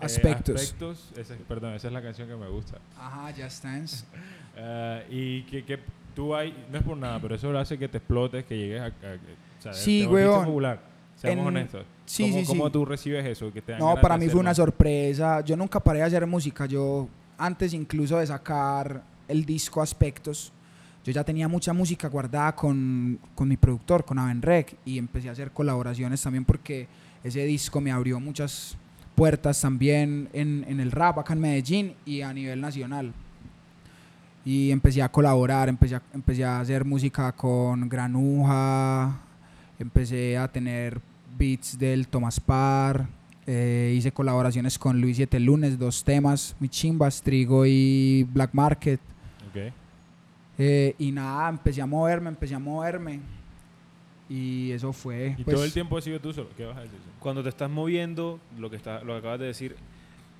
Aspectos. 0.00 0.56
aspectos. 0.60 1.12
Esa- 1.16 1.34
perdón, 1.48 1.74
esa 1.74 1.88
es 1.88 1.92
la 1.92 2.02
canción 2.02 2.28
que 2.28 2.36
me 2.36 2.48
gusta. 2.48 2.78
Ajá, 2.98 3.30
ya 3.32 3.48
stands. 3.50 4.04
Eh, 4.54 5.06
y 5.08 5.42
que, 5.44 5.64
que 5.64 5.78
tú 6.14 6.34
hay... 6.36 6.54
No 6.70 6.76
es 6.76 6.84
por 6.84 6.94
nada, 6.94 7.18
pero 7.18 7.34
eso 7.34 7.58
hace 7.58 7.78
que 7.78 7.88
te 7.88 7.96
explotes, 7.96 8.44
que 8.44 8.54
llegues 8.58 8.82
a... 8.82 8.84
a- 8.86 8.90
o 8.90 9.62
sea, 9.62 9.72
Sí, 9.72 10.06
weón. 10.06 10.44
popular. 10.44 10.78
Seamos 11.16 11.40
En- 11.40 11.46
honestos. 11.48 11.86
Sí, 12.04 12.24
¿Cómo, 12.24 12.34
sí, 12.34 12.40
sí. 12.44 12.46
¿Cómo 12.48 12.70
tú 12.70 12.84
recibes 12.84 13.24
eso? 13.24 13.50
Que 13.50 13.62
te 13.62 13.78
No, 13.78 13.98
para 13.98 14.18
mí 14.18 14.28
fue 14.28 14.40
una 14.40 14.54
sorpresa. 14.54 15.40
Yo 15.40 15.56
nunca 15.56 15.80
paré 15.80 16.00
de 16.00 16.04
hacer 16.04 16.26
música. 16.26 16.66
Yo, 16.66 17.08
antes 17.38 17.72
incluso 17.72 18.18
de 18.18 18.26
sacar 18.26 19.02
el 19.26 19.46
disco 19.46 19.80
Aspectos, 19.80 20.52
yo 21.04 21.12
ya 21.12 21.24
tenía 21.24 21.48
mucha 21.48 21.72
música 21.72 22.08
guardada 22.08 22.54
con, 22.54 23.18
con 23.34 23.48
mi 23.48 23.56
productor, 23.56 24.04
con 24.04 24.18
Avenrec, 24.18 24.76
y 24.84 24.98
empecé 24.98 25.28
a 25.28 25.32
hacer 25.32 25.50
colaboraciones 25.50 26.22
también 26.22 26.44
porque 26.44 26.86
ese 27.24 27.44
disco 27.44 27.80
me 27.80 27.90
abrió 27.90 28.20
muchas 28.20 28.76
puertas 29.14 29.60
también 29.60 30.28
en, 30.32 30.64
en 30.68 30.80
el 30.80 30.90
rap 30.90 31.18
acá 31.18 31.32
en 31.32 31.40
Medellín 31.40 31.94
y 32.06 32.22
a 32.22 32.32
nivel 32.32 32.60
nacional. 32.60 33.12
Y 34.44 34.70
empecé 34.70 35.02
a 35.02 35.08
colaborar, 35.08 35.68
empecé 35.68 35.96
a, 35.96 36.02
empecé 36.14 36.44
a 36.44 36.60
hacer 36.60 36.84
música 36.84 37.30
con 37.32 37.88
Granuja, 37.88 39.20
empecé 39.78 40.36
a 40.36 40.48
tener 40.48 41.00
beats 41.36 41.78
del 41.78 42.08
Thomas 42.08 42.38
Parr, 42.40 43.06
eh, 43.46 43.94
hice 43.96 44.12
colaboraciones 44.12 44.78
con 44.78 45.00
Luis 45.00 45.16
Siete 45.16 45.40
Lunes, 45.40 45.78
dos 45.78 46.04
temas, 46.04 46.54
muy 46.60 46.68
chimbas, 46.68 47.22
Trigo 47.22 47.66
y 47.66 48.24
Black 48.32 48.50
Market. 48.52 49.00
Ok. 49.48 49.81
Eh, 50.58 50.94
y 50.98 51.12
nada, 51.12 51.48
empecé 51.48 51.80
a 51.82 51.86
moverme, 51.86 52.28
empecé 52.28 52.54
a 52.54 52.58
moverme. 52.58 53.20
Y 54.28 54.70
eso 54.72 54.92
fue. 54.92 55.34
Y 55.38 55.44
pues, 55.44 55.54
todo 55.54 55.64
el 55.64 55.72
tiempo 55.72 55.98
has 55.98 56.04
sido 56.04 56.20
tú 56.20 56.32
solo. 56.32 56.48
¿Qué 56.56 56.64
vas 56.64 56.76
a 56.76 56.82
decir? 56.82 56.98
Cuando 57.18 57.42
te 57.42 57.48
estás 57.48 57.68
moviendo, 57.70 58.38
lo 58.58 58.70
que, 58.70 58.76
está, 58.76 59.00
lo 59.02 59.12
que 59.14 59.18
acabas 59.18 59.40
de 59.40 59.46
decir, 59.46 59.76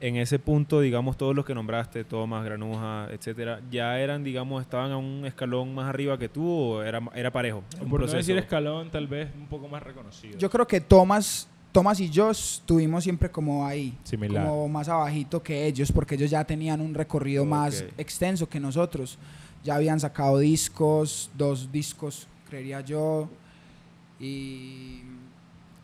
en 0.01 0.17
ese 0.17 0.39
punto, 0.39 0.81
digamos, 0.81 1.17
todos 1.17 1.35
los 1.37 1.45
que 1.45 1.55
nombraste, 1.55 2.05
Tomás, 2.05 2.45
Granuja, 2.45 3.09
etcétera, 3.13 3.61
ya 3.71 3.99
eran, 4.01 4.25
digamos, 4.25 4.63
estaban 4.63 4.91
a 4.93 4.97
un 4.97 5.25
escalón 5.27 5.75
más 5.75 5.89
arriba 5.89 6.19
que 6.19 6.29
tú 6.29 6.49
o 6.49 6.83
era, 6.83 7.01
era 7.15 7.31
parejo. 7.31 7.63
Un 7.75 7.79
Por 7.79 8.01
no 8.01 8.07
proceso. 8.07 8.17
decir 8.17 8.37
escalón, 8.39 8.91
tal 8.91 9.07
vez 9.07 9.29
un 9.39 9.47
poco 9.47 9.69
más 9.69 9.83
reconocido. 9.83 10.39
Yo 10.39 10.49
creo 10.51 10.67
que 10.67 10.81
Thomas, 10.81 11.49
Thomas 11.71 12.01
y 12.01 12.09
yo 12.11 12.31
estuvimos 12.31 13.05
siempre 13.05 13.31
como 13.31 13.67
ahí. 13.67 13.97
Similar. 14.05 14.47
Como 14.47 14.69
más 14.69 14.89
abajito 14.89 15.43
que 15.43 15.67
ellos, 15.67 15.93
porque 15.93 16.15
ellos 16.17 16.31
ya 16.31 16.43
tenían 16.45 16.81
un 16.81 16.95
recorrido 16.95 17.45
más 17.45 17.83
Ok. 17.83 17.93
extenso 17.99 18.49
que 18.49 18.59
nosotros. 18.59 19.19
Ya 19.65 19.77
habían 19.77 20.01
sacado 20.01 20.39
discos, 20.39 21.31
dos 21.37 21.71
discos, 21.71 22.27
creería 22.49 22.81
yo. 22.81 23.29
Y 24.21 25.01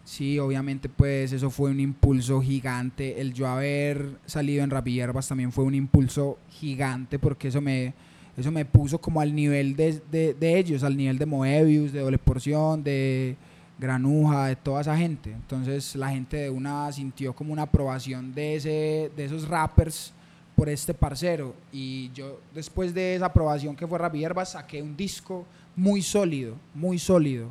Sí, 0.05 0.39
obviamente 0.39 0.89
pues 0.89 1.33
eso 1.35 1.51
fue 1.51 1.71
un 1.71 1.81
impulso 1.81 2.41
gigante. 2.41 3.21
El 3.21 3.35
yo 3.35 3.47
haber 3.47 4.17
salido 4.25 4.65
en 4.65 4.71
Rap 4.71 4.89
y 4.89 4.95
Hierbas 4.95 5.29
también 5.29 5.53
fue 5.53 5.65
un 5.65 5.75
impulso 5.75 6.39
gigante 6.51 7.19
porque 7.19 7.49
eso 7.49 7.61
me, 7.61 7.93
eso 8.35 8.51
me 8.51 8.65
puso 8.65 8.99
como 9.03 9.21
al 9.21 9.35
nivel 9.35 9.77
de, 9.77 10.01
de- 10.11 10.33
de 10.33 10.59
ellos, 10.59 10.83
al 10.83 10.97
nivel 10.97 11.19
de 11.19 11.27
Moebius, 11.27 11.93
de 11.93 12.01
Doble 12.01 12.17
Porción, 12.17 12.83
de 12.83 13.37
Granuja, 13.79 14.47
de 14.47 14.57
toda 14.57 14.81
esa 14.81 14.97
gente. 14.97 15.31
Entonces 15.31 15.95
la 15.95 16.09
gente 16.09 16.39
de 16.39 16.49
una 16.51 16.91
sintió 16.91 17.35
como 17.35 17.53
una 17.53 17.63
aprobación 17.65 18.33
de, 18.35 18.57
ese, 18.57 19.13
de 19.15 19.25
esos 19.27 19.47
rappers 19.47 20.15
por 20.59 20.69
este 20.69 20.93
parcero. 20.93 21.55
Y 21.73 22.11
yo 22.13 22.41
después 22.53 22.93
de 22.93 23.15
esa 23.15 23.27
aprobación 23.27 23.77
que 23.77 23.87
fue 23.87 23.97
Rap 23.97 24.17
y 24.17 24.19
Hierbas 24.19 24.53
saqué 24.53 24.83
un 24.83 24.97
disco 24.97 25.47
muy 25.77 26.03
sólido, 26.03 26.57
muy 26.75 26.99
sólido 26.99 27.49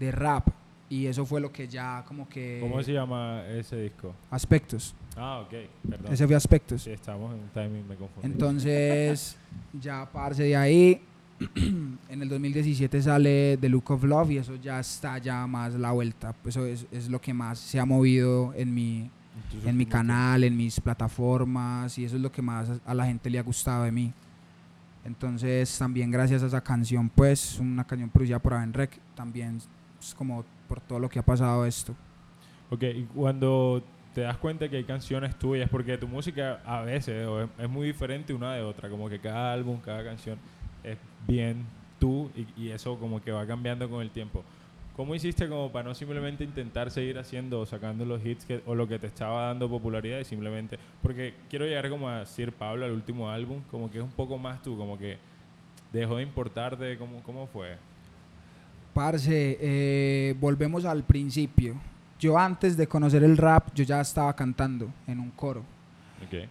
de 0.00 0.10
rap. 0.10 0.48
Y 0.88 1.06
eso 1.06 1.24
fue 1.24 1.40
lo 1.40 1.52
que 1.52 1.68
ya 1.68 2.04
como 2.08 2.28
que... 2.28 2.58
¿Cómo 2.60 2.82
se 2.82 2.92
llama 2.92 3.44
ese 3.46 3.80
disco? 3.80 4.12
Aspectos. 4.32 4.92
Ah, 5.16 5.44
ok, 5.46 5.54
perdón. 5.88 6.12
Ese 6.12 6.26
fue 6.26 6.34
Aspectos. 6.34 6.82
Sí, 6.82 6.90
estamos 6.90 7.32
en 7.32 7.40
un 7.40 7.48
timing, 7.50 7.86
me 7.86 7.94
confundí. 7.94 8.26
Entonces, 8.26 9.36
ya 9.80 10.10
parce 10.12 10.42
de 10.42 10.56
ahí, 10.56 11.00
en 11.54 12.22
el 12.22 12.28
2017 12.28 13.00
sale 13.00 13.58
The 13.60 13.68
Look 13.68 13.92
of 13.92 14.02
Love 14.02 14.32
y 14.32 14.38
eso 14.38 14.56
ya 14.56 14.80
está 14.80 15.18
ya 15.18 15.46
más 15.46 15.74
la 15.74 15.92
vuelta. 15.92 16.34
Pues 16.42 16.56
Eso 16.56 16.66
es, 16.66 16.84
es 16.90 17.08
lo 17.08 17.20
que 17.20 17.32
más 17.32 17.60
se 17.60 17.78
ha 17.78 17.84
movido 17.84 18.52
en 18.56 18.74
mi, 18.74 19.08
Entonces, 19.44 19.68
en 19.68 19.76
mi 19.76 19.84
que- 19.86 19.92
canal, 19.92 20.44
en 20.44 20.56
mis 20.56 20.80
plataformas 20.80 21.98
y 21.98 22.04
eso 22.04 22.16
es 22.16 22.22
lo 22.22 22.30
que 22.32 22.42
más 22.42 22.68
a 22.84 22.94
la 22.94 23.06
gente 23.06 23.28
le 23.30 23.38
ha 23.38 23.42
gustado 23.42 23.84
de 23.84 23.92
mí. 23.92 24.12
Entonces, 25.04 25.78
también 25.78 26.10
gracias 26.10 26.42
a 26.42 26.46
esa 26.46 26.60
canción, 26.60 27.08
pues, 27.08 27.58
una 27.58 27.84
canción 27.84 28.10
producida 28.10 28.38
por 28.38 28.54
Avenrec, 28.54 28.98
también 29.14 29.58
es 29.98 30.14
como 30.14 30.44
por 30.68 30.80
todo 30.80 30.98
lo 30.98 31.08
que 31.08 31.18
ha 31.18 31.22
pasado 31.24 31.64
esto. 31.64 31.94
Ok, 32.68 32.82
y 32.82 33.04
cuando 33.14 33.82
te 34.14 34.20
das 34.22 34.36
cuenta 34.36 34.68
que 34.68 34.76
hay 34.76 34.84
canciones 34.84 35.36
tuyas, 35.38 35.68
porque 35.70 35.96
tu 35.96 36.06
música 36.06 36.60
a 36.66 36.82
veces 36.82 37.26
es 37.58 37.70
muy 37.70 37.86
diferente 37.86 38.34
una 38.34 38.52
de 38.54 38.62
otra, 38.62 38.88
como 38.90 39.08
que 39.08 39.18
cada 39.20 39.52
álbum, 39.52 39.80
cada 39.80 40.04
canción 40.04 40.38
es 40.84 40.98
bien 41.26 41.64
tú 41.98 42.30
y, 42.36 42.64
y 42.64 42.68
eso 42.70 42.98
como 42.98 43.20
que 43.22 43.32
va 43.32 43.46
cambiando 43.46 43.88
con 43.88 44.02
el 44.02 44.10
tiempo. 44.10 44.44
¿Cómo 44.96 45.14
hiciste 45.14 45.48
como 45.48 45.70
para 45.72 45.88
no 45.88 45.94
simplemente 45.94 46.44
intentar 46.44 46.90
seguir 46.90 47.18
haciendo 47.18 47.60
o 47.60 47.66
sacando 47.66 48.04
los 48.04 48.24
hits 48.24 48.44
que, 48.44 48.62
o 48.66 48.74
lo 48.74 48.86
que 48.86 48.98
te 48.98 49.06
estaba 49.06 49.46
dando 49.46 49.68
popularidad 49.68 50.18
y 50.18 50.24
simplemente... 50.24 50.78
Porque 51.02 51.34
quiero 51.48 51.64
llegar 51.64 51.88
como 51.88 52.08
a 52.08 52.26
Sir 52.26 52.52
Pablo, 52.52 52.84
al 52.84 52.92
último 52.92 53.30
álbum, 53.30 53.62
como 53.70 53.90
que 53.90 53.98
es 53.98 54.04
un 54.04 54.10
poco 54.10 54.36
más 54.36 54.62
tú, 54.62 54.76
como 54.76 54.98
que 54.98 55.18
dejó 55.92 56.16
de 56.16 56.22
importarte, 56.22 56.98
¿cómo, 56.98 57.22
cómo 57.22 57.46
fue? 57.46 57.76
Parce, 58.92 59.58
eh, 59.60 60.34
volvemos 60.38 60.84
al 60.84 61.04
principio. 61.04 61.76
Yo 62.18 62.38
antes 62.38 62.76
de 62.76 62.86
conocer 62.86 63.22
el 63.24 63.36
rap, 63.36 63.68
yo 63.74 63.84
ya 63.84 64.00
estaba 64.00 64.34
cantando 64.34 64.92
en 65.06 65.20
un 65.20 65.30
coro. 65.30 65.64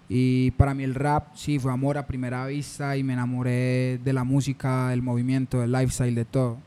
Y 0.07 0.51
para 0.51 0.73
mí 0.73 0.83
el 0.83 0.95
rap 0.95 1.35
sí 1.35 1.59
fue 1.59 1.71
amor 1.71 1.97
a 1.97 2.07
primera 2.07 2.45
vista 2.47 2.97
y 2.97 3.03
me 3.03 3.13
enamoré 3.13 3.99
de 4.03 4.13
la 4.13 4.23
música, 4.23 4.89
del 4.89 5.01
movimiento, 5.01 5.61
del 5.61 5.71
lifestyle, 5.71 6.15
de 6.15 6.25
todo. 6.25 6.57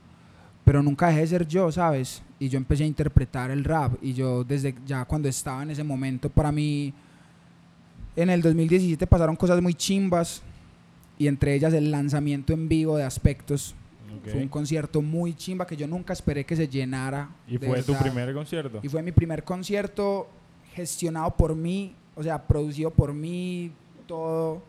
Pero 0.65 0.83
nunca 0.83 1.09
dejé 1.09 1.21
de 1.21 1.27
ser 1.27 1.49
yo, 1.49 1.73
¿sabes? 1.73 2.23
Y 2.39 2.49
yo 2.49 2.57
empecé 2.57 2.85
a 2.85 2.87
interpretar 2.87 3.51
el 3.51 3.65
rap 3.65 3.95
y 4.01 4.15
yo 4.15 4.45
desde 4.45 4.75
ya 4.87 5.05
cuando 5.05 5.29
estaba 5.29 5.63
en 5.63 5.71
ese 5.71 5.83
momento, 5.83 6.29
para 6.29 6.53
mí, 6.53 6.93
en 8.15 8.31
el 8.31 8.43
2017 8.43 9.07
pasaron 9.07 9.37
cosas 9.37 9.61
muy 9.61 9.75
chimbas 9.75 10.43
y 11.19 11.27
entre 11.27 11.55
ellas 11.55 11.73
el 11.73 11.91
lanzamiento 11.91 12.53
en 12.53 12.69
vivo 12.69 12.97
de 12.97 13.05
Aspectos. 13.05 13.75
ok. 14.19 14.31
Fue 14.31 14.43
un 14.43 14.49
concierto 14.49 15.03
muy 15.03 15.35
chimba 15.35 15.67
que 15.67 15.77
yo 15.77 15.87
nunca 15.87 16.13
esperé 16.13 16.45
que 16.45 16.57
se 16.57 16.69
llenara. 16.69 17.29
¿Y 17.47 17.59
fue 17.59 17.83
tu 17.83 17.93
verdad. 17.93 18.01
primer 18.03 18.35
concierto? 18.35 18.81
Y 18.83 18.89
fue 18.89 19.03
mi 19.03 19.13
primer 19.13 19.45
concierto 19.45 20.29
gestionado 20.75 21.31
por 21.37 21.55
mí, 21.55 21.95
o 22.15 22.23
sea, 22.23 22.43
producido 22.43 22.91
por 22.91 23.13
mí, 23.13 23.73
todo. 24.07 24.63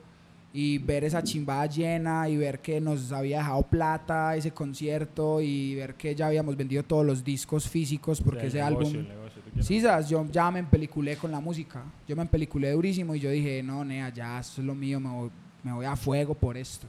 Y 0.56 0.78
ver 0.78 1.04
esa 1.04 1.24
chimbada 1.24 1.66
llena 1.66 2.30
y 2.30 2.38
ver 2.38 2.60
que 2.60 2.80
nos 2.80 3.12
había 3.12 3.40
dejado 3.40 3.64
plata 3.64 4.36
ese 4.36 4.52
concierto 4.52 5.42
y 5.42 5.74
ver 5.74 5.96
que 5.96 6.14
ya 6.14 6.28
habíamos 6.28 6.56
vendido 6.56 6.84
todos 6.84 7.04
los 7.04 7.24
discos 7.24 7.68
físicos 7.68 8.20
O 8.20 8.24
sea, 8.24 8.26
porque 8.26 8.42
el 8.42 8.48
ese 8.50 8.58
negocio, 8.64 9.00
álbum... 9.00 9.64
Sí, 9.64 9.82
sabes, 9.82 10.10
yo 10.10 10.26
ya 10.32 10.52
me 10.52 10.60
empeliculé 10.60 11.18
con 11.18 11.32
la 11.32 11.40
música. 11.40 11.84
Yo 12.08 12.16
me 12.16 12.22
empeliculé 12.22 12.72
durísimo 12.72 13.16
y 13.16 13.20
yo 13.20 13.30
dije, 13.32 13.64
no, 13.64 13.84
nea, 13.84 14.10
ya, 14.10 14.40
esto 14.40 14.62
es 14.62 14.68
lo 14.68 14.76
mío, 14.76 15.00
me 15.00 15.10
voy, 15.10 15.30
me 15.64 15.74
voy 15.74 15.86
a 15.86 15.96
fuego 15.96 16.36
por 16.36 16.56
esto. 16.56 16.86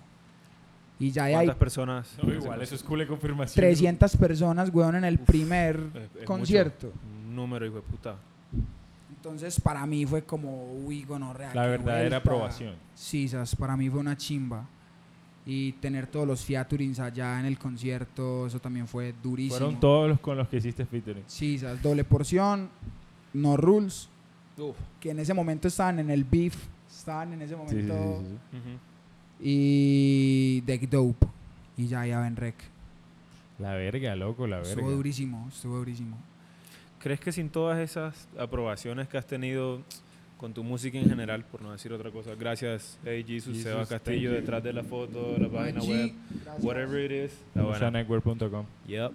Y 0.99 1.11
ya 1.11 1.25
de 1.25 1.31
ahí 1.31 1.47
¿Cuántas 1.47 1.57
personas? 1.57 2.17
No, 2.23 2.33
igual, 2.33 2.61
eso 2.63 2.75
es 2.75 2.83
cool 2.83 2.99
de 3.01 3.07
confirmación. 3.07 3.63
300 3.65 4.15
personas, 4.17 4.71
weón, 4.73 4.95
en 4.97 5.05
el 5.05 5.15
Uf, 5.15 5.23
primer 5.27 5.81
Es- 5.95 6.21
es 6.21 6.27
concierto. 6.27 6.87
mucho. 6.89 6.99
Un 7.29 7.35
número, 7.37 7.65
hijo 7.67 7.77
de 7.77 7.83
puta. 7.83 8.17
Entonces, 9.25 9.59
para 9.59 9.87
mí 9.87 10.05
fue 10.05 10.23
como, 10.23 10.71
uy, 10.85 11.03
gonorrea. 11.05 11.55
La 11.55 11.67
verdadera 11.67 12.19
aprobación. 12.19 12.75
Sí, 12.95 13.31
para 13.59 13.75
mí 13.75 13.89
fue 13.89 14.01
una 14.01 14.15
chimba. 14.19 14.67
Y 15.47 15.73
tener 15.73 16.07
todos 16.07 16.27
los 16.27 16.45
featurings 16.45 17.01
allá 17.01 17.41
en 17.41 17.47
el 17.47 17.59
concierto, 17.59 18.47
eso 18.47 18.61
también 18.61 18.87
fue 18.87 19.15
durísimo. 19.23 19.59
Fueron 19.59 19.81
todos 19.81 20.09
los 20.11 20.21
con 20.21 20.37
los 20.37 20.47
que 20.49 20.59
hiciste 20.59 20.85
featuring. 20.85 21.25
Sí, 21.27 21.57
doble 21.83 22.05
porción, 22.05 22.69
no 23.33 23.57
rules, 23.57 24.11
que 25.01 25.11
en 25.11 25.19
ese 25.19 25.33
momento 25.33 25.69
estaban 25.69 25.99
en 26.01 26.11
el 26.11 26.25
beef, 26.25 26.57
estaban 26.91 27.33
en 27.33 27.41
ese 27.43 27.55
Sí, 27.55 27.61
sí, 27.69 27.77
sí, 27.77 27.83
momento. 27.83 28.21
sí, 28.21 28.27
sí. 28.53 28.57
Ujú. 28.59 28.79
Y 29.41 30.61
Deck 30.67 30.89
Dope. 30.91 31.27
Y 31.79 31.87
ya, 31.87 32.07
ya 32.07 32.21
ven 32.21 32.37
rec. 32.37 32.57
La 33.59 33.73
verga, 33.75 34.17
loco, 34.17 34.47
la 34.47 34.57
verga. 34.59 34.71
Estuvo 34.71 34.91
durísimo, 34.91 35.49
estuvo 35.51 35.77
durísimo. 35.79 36.19
¿Crees 37.05 37.21
que 37.21 37.31
sin 37.33 37.51
todas 37.51 37.79
esas 37.79 38.27
aprobaciones 38.39 39.07
que 39.09 39.19
has 39.19 39.27
tenido 39.27 39.83
con 40.39 40.53
tu 40.55 40.65
música 40.65 40.99
en 40.99 41.07
general, 41.09 41.45
por 41.45 41.61
no 41.63 41.71
decir 41.71 41.93
otra 41.93 42.11
cosa, 42.11 42.35
gracias 42.35 42.99
Hey 43.05 43.23
Jesus, 43.27 43.49
Jesus, 43.59 43.63
Seba 43.63 43.85
Castillo 43.87 44.31
you. 44.31 44.37
detrás 44.37 44.63
de 44.65 44.73
la 44.73 44.83
foto, 44.83 45.37
la 45.39 45.49
página 45.49 45.81
G, 45.81 45.87
web, 45.89 46.13
gracias. 46.45 46.65
whatever 46.65 47.05
it 47.13 47.31
is, 47.31 47.39
la. 47.55 47.73
Yep. 48.87 49.13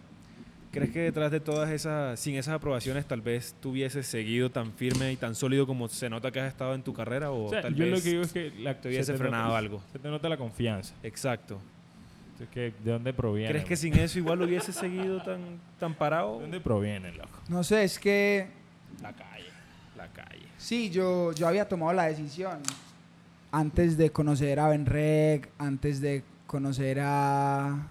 ¿Crees 0.71 0.91
que 0.91 0.99
detrás 0.99 1.32
de 1.32 1.39
todas 1.39 1.71
esas, 1.71 2.19
sin 2.19 2.36
esas 2.36 2.54
aprobaciones, 2.54 3.08
tal 3.08 3.21
vez 3.21 3.56
tú 3.60 3.71
hubieses 3.71 4.06
seguido 4.06 4.52
tan 4.52 4.71
firme 4.71 5.12
y 5.12 5.15
tan 5.15 5.34
sólido 5.34 5.65
como 5.65 5.88
se 5.88 6.12
nota 6.12 6.30
que 6.32 6.39
has 6.41 6.47
estado 6.47 6.75
en 6.75 6.84
tu 6.84 6.93
carrera? 6.93 7.32
O, 7.32 7.45
O 7.45 7.49
sea, 7.49 7.63
tal 7.63 7.73
yo 7.73 7.86
vez 7.86 7.93
lo 7.95 8.04
que 8.04 8.10
digo 8.12 8.21
es 8.21 8.32
que 8.32 8.52
la, 8.60 8.80
te 8.80 8.88
hubiese 8.89 9.13
se 9.13 9.17
frenado 9.17 9.45
nota- 9.47 9.58
algo. 9.58 9.82
Se 9.91 9.97
te 9.97 10.08
nota 10.10 10.30
la 10.30 10.38
confianza. 10.38 10.93
Exacto. 11.02 11.60
¿De 12.39 12.73
dónde 12.84 13.13
proviene? 13.13 13.49
¿Crees 13.52 13.65
que 13.65 13.75
sin 13.75 13.93
eso 13.95 14.17
igual 14.17 14.41
hubiese 14.41 14.71
seguido 14.71 15.21
tan, 15.21 15.60
tan 15.78 15.93
parado? 15.93 16.36
¿De 16.38 16.41
dónde 16.43 16.60
proviene, 16.62 17.12
loco? 17.12 17.39
No 17.49 17.63
sé, 17.63 17.84
es 17.84 17.99
que 17.99 18.47
La 19.02 19.12
calle. 19.13 19.49
La 19.97 20.08
calle. 20.08 20.45
Sí, 20.58 20.89
yo, 20.89 21.34
yo 21.34 21.47
había 21.47 21.67
tomado 21.67 21.91
la 21.91 22.06
decisión 22.06 22.60
antes 23.52 23.97
de 23.97 24.12
conocer 24.12 24.60
a 24.60 24.69
Benreg, 24.69 25.49
antes 25.58 25.99
de 25.99 26.23
conocer 26.47 26.99
a, 27.02 27.88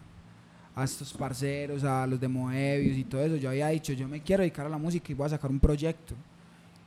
a 0.75 0.85
estos 0.85 1.13
parceros, 1.13 1.85
a 1.85 2.07
los 2.07 2.19
de 2.19 2.29
Moebius 2.29 2.97
y 2.97 3.05
todo 3.05 3.23
eso. 3.23 3.37
Yo 3.37 3.51
había 3.51 3.69
dicho, 3.69 3.93
yo 3.93 4.09
me 4.09 4.23
quiero 4.23 4.43
dedicar 4.43 4.65
a 4.67 4.71
la 4.71 4.79
música 4.79 5.13
y 5.13 5.15
voy 5.15 5.27
a 5.27 5.31
sacar 5.31 5.51
un 5.51 5.61
proyecto. 5.61 6.15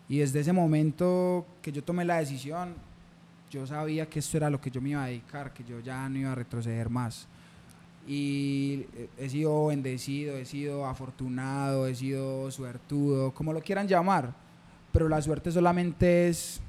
Y 0.09 0.17
desde 0.17 0.39
ese 0.39 0.51
momento 0.51 1.45
que 1.61 1.71
yo 1.71 1.83
tomé 1.83 2.03
la 2.05 2.17
decisión, 2.17 2.73
yo 3.51 3.67
sabía 3.67 4.09
que 4.09 4.19
esto 4.19 4.37
era 4.37 4.49
lo 4.49 4.59
que 4.59 4.71
yo 4.71 4.81
me 4.81 4.89
iba 4.89 5.03
a 5.03 5.07
dedicar, 5.07 5.53
que 5.53 5.63
yo 5.63 5.79
ya 5.79 6.07
no 6.09 6.17
iba 6.17 6.31
a 6.31 6.35
retroceder 6.35 6.89
más. 6.89 7.27
Y 8.07 8.85
he 9.17 9.29
sido 9.29 9.67
bendecido, 9.67 10.35
he 10.37 10.45
sido 10.45 10.85
afortunado, 10.85 11.87
he 11.87 11.95
sido 11.95 12.49
suertudo, 12.51 13.31
como 13.31 13.53
lo 13.53 13.61
quieran 13.61 13.87
llamar. 13.87 14.33
Pero 14.91 15.07
la 15.07 15.21
suerte 15.21 15.51
solamente 15.51 16.27
es... 16.29 16.59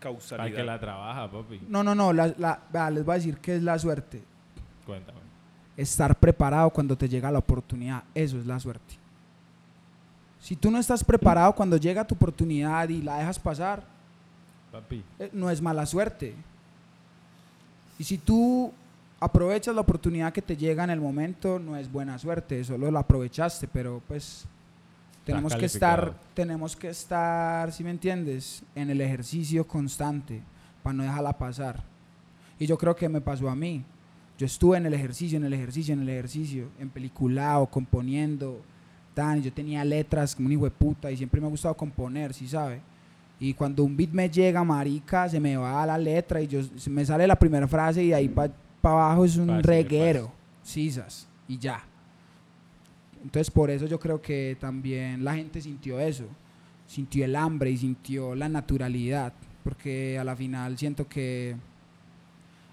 Para 0.00 0.14
Causalidad. 0.14 0.56
que 0.56 0.64
la 0.64 0.80
trabaja, 0.80 1.30
papi. 1.30 1.60
No, 1.68 1.82
no, 1.84 1.94
no, 1.94 2.12
la, 2.12 2.34
la- 2.38 2.60
vea, 2.72 2.90
les 2.90 3.04
voy 3.04 3.12
a 3.12 3.16
decir 3.18 3.38
qué 3.38 3.56
es 3.56 3.62
la 3.62 3.78
suerte. 3.78 4.22
Cuéntame. 4.86 5.18
Estar 5.76 6.18
preparado 6.18 6.70
cuando 6.70 6.96
te 6.96 7.08
llega 7.08 7.30
la 7.30 7.38
oportunidad, 7.38 8.02
eso 8.14 8.38
es 8.38 8.46
la 8.46 8.58
suerte. 8.58 8.96
Si 10.40 10.56
tú 10.56 10.70
no 10.72 10.78
estás 10.78 11.04
preparado 11.04 11.52
cuando 11.54 11.76
llega 11.76 12.04
tu 12.06 12.14
oportunidad 12.16 12.88
y 12.88 13.00
la 13.00 13.18
dejas 13.18 13.38
pasar, 13.38 13.84
Papi. 14.72 15.04
eh, 15.20 15.30
no 15.32 15.48
es 15.50 15.62
mala 15.62 15.86
suerte. 15.86 16.34
Y 17.98 18.02
si 18.04 18.18
tú 18.18 18.72
aprovechas 19.22 19.74
la 19.74 19.82
oportunidad 19.82 20.32
que 20.32 20.42
te 20.42 20.56
llega 20.56 20.82
en 20.82 20.90
el 20.90 21.00
momento, 21.00 21.60
no 21.60 21.76
es 21.76 21.90
buena 21.90 22.18
suerte, 22.18 22.64
solo 22.64 22.90
la 22.90 23.00
aprovechaste, 23.00 23.68
pero 23.68 24.02
pues 24.08 24.46
tenemos 25.24 25.54
que 25.54 25.66
estar, 25.66 26.14
tenemos 26.34 26.74
que 26.74 26.88
estar, 26.88 27.70
si 27.70 27.84
me 27.84 27.90
entiendes, 27.90 28.64
en 28.74 28.90
el 28.90 29.00
ejercicio 29.00 29.64
constante 29.64 30.42
para 30.82 30.94
no 30.94 31.04
dejarla 31.04 31.38
pasar. 31.38 31.84
Y 32.58 32.66
yo 32.66 32.76
creo 32.76 32.96
que 32.96 33.08
me 33.08 33.20
pasó 33.20 33.48
a 33.48 33.54
mí. 33.54 33.84
Yo 34.38 34.46
estuve 34.46 34.76
en 34.76 34.86
el 34.86 34.94
ejercicio, 34.94 35.36
en 35.36 35.44
el 35.44 35.52
ejercicio, 35.52 35.94
en 35.94 36.00
el 36.00 36.08
ejercicio, 36.08 36.68
en 36.80 36.90
peliculado, 36.90 37.66
componiendo, 37.66 38.60
tan, 39.14 39.40
yo 39.40 39.52
tenía 39.52 39.84
letras 39.84 40.34
como 40.34 40.46
un 40.46 40.52
hijo 40.52 40.64
de 40.64 40.72
puta 40.72 41.12
y 41.12 41.16
siempre 41.16 41.40
me 41.40 41.46
ha 41.46 41.50
gustado 41.50 41.76
componer, 41.76 42.34
¿sí 42.34 42.48
sabe? 42.48 42.80
Y 43.38 43.54
cuando 43.54 43.84
un 43.84 43.96
beat 43.96 44.10
me 44.10 44.28
llega, 44.28 44.64
marica, 44.64 45.28
se 45.28 45.38
me 45.38 45.56
va 45.56 45.86
la 45.86 45.98
letra 45.98 46.40
y 46.40 46.48
yo 46.48 46.62
se 46.76 46.90
me 46.90 47.04
sale 47.04 47.24
la 47.26 47.36
primera 47.36 47.68
frase 47.68 48.02
y 48.02 48.08
de 48.08 48.14
ahí 48.16 48.28
para 48.28 48.52
abajo 48.82 49.24
es 49.24 49.36
un 49.36 49.48
Fácil, 49.48 49.64
reguero, 49.64 50.32
sisas, 50.62 51.28
y 51.48 51.58
ya. 51.58 51.84
Entonces 53.22 53.50
por 53.50 53.70
eso 53.70 53.86
yo 53.86 54.00
creo 54.00 54.20
que 54.20 54.56
también 54.60 55.24
la 55.24 55.34
gente 55.34 55.60
sintió 55.60 56.00
eso, 56.00 56.24
sintió 56.86 57.24
el 57.24 57.36
hambre 57.36 57.70
y 57.70 57.76
sintió 57.76 58.34
la 58.34 58.48
naturalidad, 58.48 59.32
porque 59.62 60.18
a 60.18 60.24
la 60.24 60.34
final 60.34 60.76
siento 60.76 61.08
que 61.08 61.56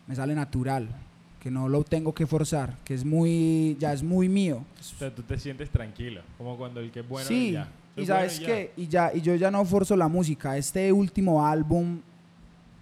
me 0.08 0.16
sale 0.16 0.34
natural, 0.34 0.90
que 1.40 1.52
no 1.52 1.70
lo 1.70 1.84
tengo 1.84 2.14
que 2.14 2.26
forzar, 2.26 2.76
que 2.84 2.96
es 2.96 3.06
muy, 3.06 3.78
ya 3.80 3.94
es 3.94 4.04
muy 4.04 4.28
mío. 4.28 4.66
O 4.80 4.84
sea, 4.84 5.14
tú 5.14 5.22
te 5.22 5.38
sientes 5.40 5.70
tranquilo, 5.70 6.22
como 6.38 6.58
cuando 6.58 6.80
el 6.80 6.92
que 6.92 7.02
es 7.02 7.08
bueno 7.08 7.28
sí, 7.28 7.52
ya. 7.52 7.70
y 7.96 8.06
sabes 8.06 8.40
bueno 8.40 8.54
qué, 8.54 8.74
y 8.76 8.88
ya, 8.88 9.12
y 9.14 9.22
yo 9.22 9.36
ya 9.36 9.52
no 9.52 9.64
forzo 9.66 9.96
la 9.96 10.08
música. 10.08 10.58
Este 10.58 10.92
último 10.92 11.46
álbum, 11.46 12.02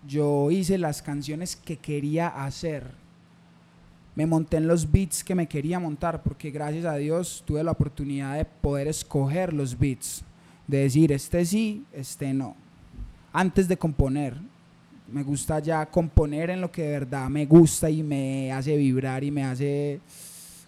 yo 0.08 0.50
hice 0.50 0.78
las 0.78 1.02
canciones 1.02 1.56
que 1.56 1.78
quería 1.78 2.30
hacer. 2.30 2.86
Me 4.18 4.26
monté 4.26 4.58
en 4.58 4.68
los 4.68 4.92
beats 4.92 5.24
que 5.24 5.36
me 5.36 5.48
quería 5.48 5.80
montar, 5.80 6.24
porque 6.24 6.50
gracias 6.50 6.86
a 6.86 6.96
Dios 6.96 7.44
tuve 7.46 7.64
la 7.64 7.70
oportunidad 7.70 8.36
de 8.36 8.46
poder 8.46 8.88
escoger 8.88 9.54
los 9.54 9.78
beats, 9.78 10.24
de 10.66 10.80
decir 10.80 11.12
este 11.12 11.46
sí, 11.46 11.86
este 11.94 12.34
no. 12.34 12.56
Antes 13.32 13.68
de 13.68 13.78
componer, 13.78 14.36
me 15.08 15.22
gusta 15.22 15.60
ya 15.60 15.86
componer 15.86 16.50
en 16.50 16.62
lo 16.62 16.72
que 16.72 16.82
de 16.82 16.92
verdad 16.94 17.30
me 17.30 17.46
gusta 17.46 17.92
y 17.92 18.02
me 18.02 18.52
hace 18.52 18.76
vibrar 18.76 19.24
y 19.24 19.30
me 19.30 19.44
hace 19.44 20.02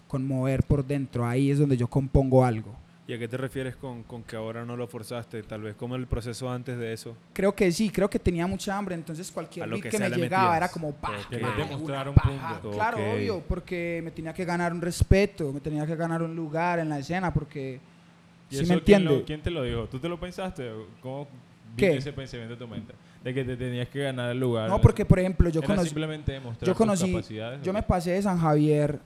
conmover 0.06 0.62
por 0.62 0.86
dentro. 0.86 1.26
Ahí 1.26 1.50
es 1.50 1.58
donde 1.58 1.76
yo 1.76 1.88
compongo 1.88 2.44
algo. 2.44 2.72
¿Y 3.10 3.14
a 3.14 3.18
qué 3.18 3.26
te 3.26 3.36
refieres 3.36 3.74
con, 3.74 4.04
con 4.04 4.22
que 4.22 4.36
ahora 4.36 4.64
no 4.64 4.76
lo 4.76 4.86
forzaste? 4.86 5.42
Tal 5.42 5.62
vez 5.62 5.74
como 5.74 5.96
el 5.96 6.06
proceso 6.06 6.48
antes 6.48 6.78
de 6.78 6.92
eso. 6.92 7.16
Creo 7.32 7.52
que 7.52 7.72
sí, 7.72 7.90
creo 7.90 8.08
que 8.08 8.20
tenía 8.20 8.46
mucha 8.46 8.78
hambre, 8.78 8.94
entonces 8.94 9.32
cualquier 9.32 9.68
beat 9.68 9.82
que 9.82 9.88
que, 9.88 9.98
me 9.98 10.08
le 10.08 10.16
llegaba 10.16 10.44
metías. 10.44 10.56
era 10.58 10.68
como 10.70 10.92
pa, 10.92 11.08
Ok. 11.18 11.28
Querías 11.28 11.50
pa, 11.50 11.56
demostrar 11.56 12.08
un 12.08 12.14
punto. 12.14 12.70
Claro, 12.70 12.98
Ok. 12.98 13.04
obvio, 13.16 13.42
porque 13.48 14.00
me 14.04 14.12
tenía 14.12 14.32
que 14.32 14.44
ganar 14.44 14.72
un 14.72 14.80
respeto, 14.80 15.52
me 15.52 15.58
tenía 15.58 15.84
que 15.86 15.96
ganar 15.96 16.22
un 16.22 16.36
lugar 16.36 16.78
en 16.78 16.88
la 16.88 17.00
escena, 17.00 17.34
porque 17.34 17.80
¿Y 18.48 18.54
¿sí 18.54 18.62
eso 18.62 18.74
me 18.74 18.80
quién, 18.80 19.04
lo- 19.04 19.24
quién 19.24 19.42
te 19.42 19.50
lo 19.50 19.64
dijo? 19.64 19.86
¿Tú 19.88 19.98
te 19.98 20.08
lo 20.08 20.20
pensaste? 20.20 20.70
¿Cómo 21.02 21.26
¿Qué? 21.76 21.86
vino 21.88 21.98
ese 21.98 22.12
pensamiento 22.12 22.52
en 22.54 22.60
tu 22.60 22.68
mente? 22.68 22.94
De 23.24 23.34
que 23.34 23.42
te 23.44 23.56
tenías 23.56 23.88
que 23.88 24.04
ganar 24.04 24.30
el 24.30 24.38
lugar. 24.38 24.68
No, 24.70 24.80
porque 24.80 25.04
por 25.04 25.18
ejemplo 25.18 25.48
yo 25.50 25.62
conocí, 25.64 25.88
simplemente 25.88 26.30
demostrar 26.30 26.64
yo 26.68 26.74
tus 26.74 26.78
conocí, 26.78 27.12
capacidades. 27.12 27.60
yo 27.64 27.70
¿o 27.72 27.74
me 27.74 27.82
pasé 27.82 28.12
de 28.12 28.22
San 28.22 28.38
Javier 28.38 29.00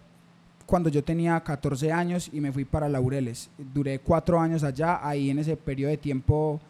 cuando 0.67 0.89
yo 0.89 1.05
tenía 1.05 1.39
14 1.41 1.93
años 1.93 2.31
y 2.33 2.41
me 2.41 2.53
fui 2.53 2.65
para 2.65 2.89
Laureles. 2.89 3.51
Duré 3.59 3.99
cuatro 3.99 4.41
años 4.41 4.65
allá, 4.65 5.07
ahí 5.07 5.31
en 5.31 5.39
ese 5.39 5.57
periodo 5.57 5.91
de 5.91 5.99
tiempo 5.99 6.61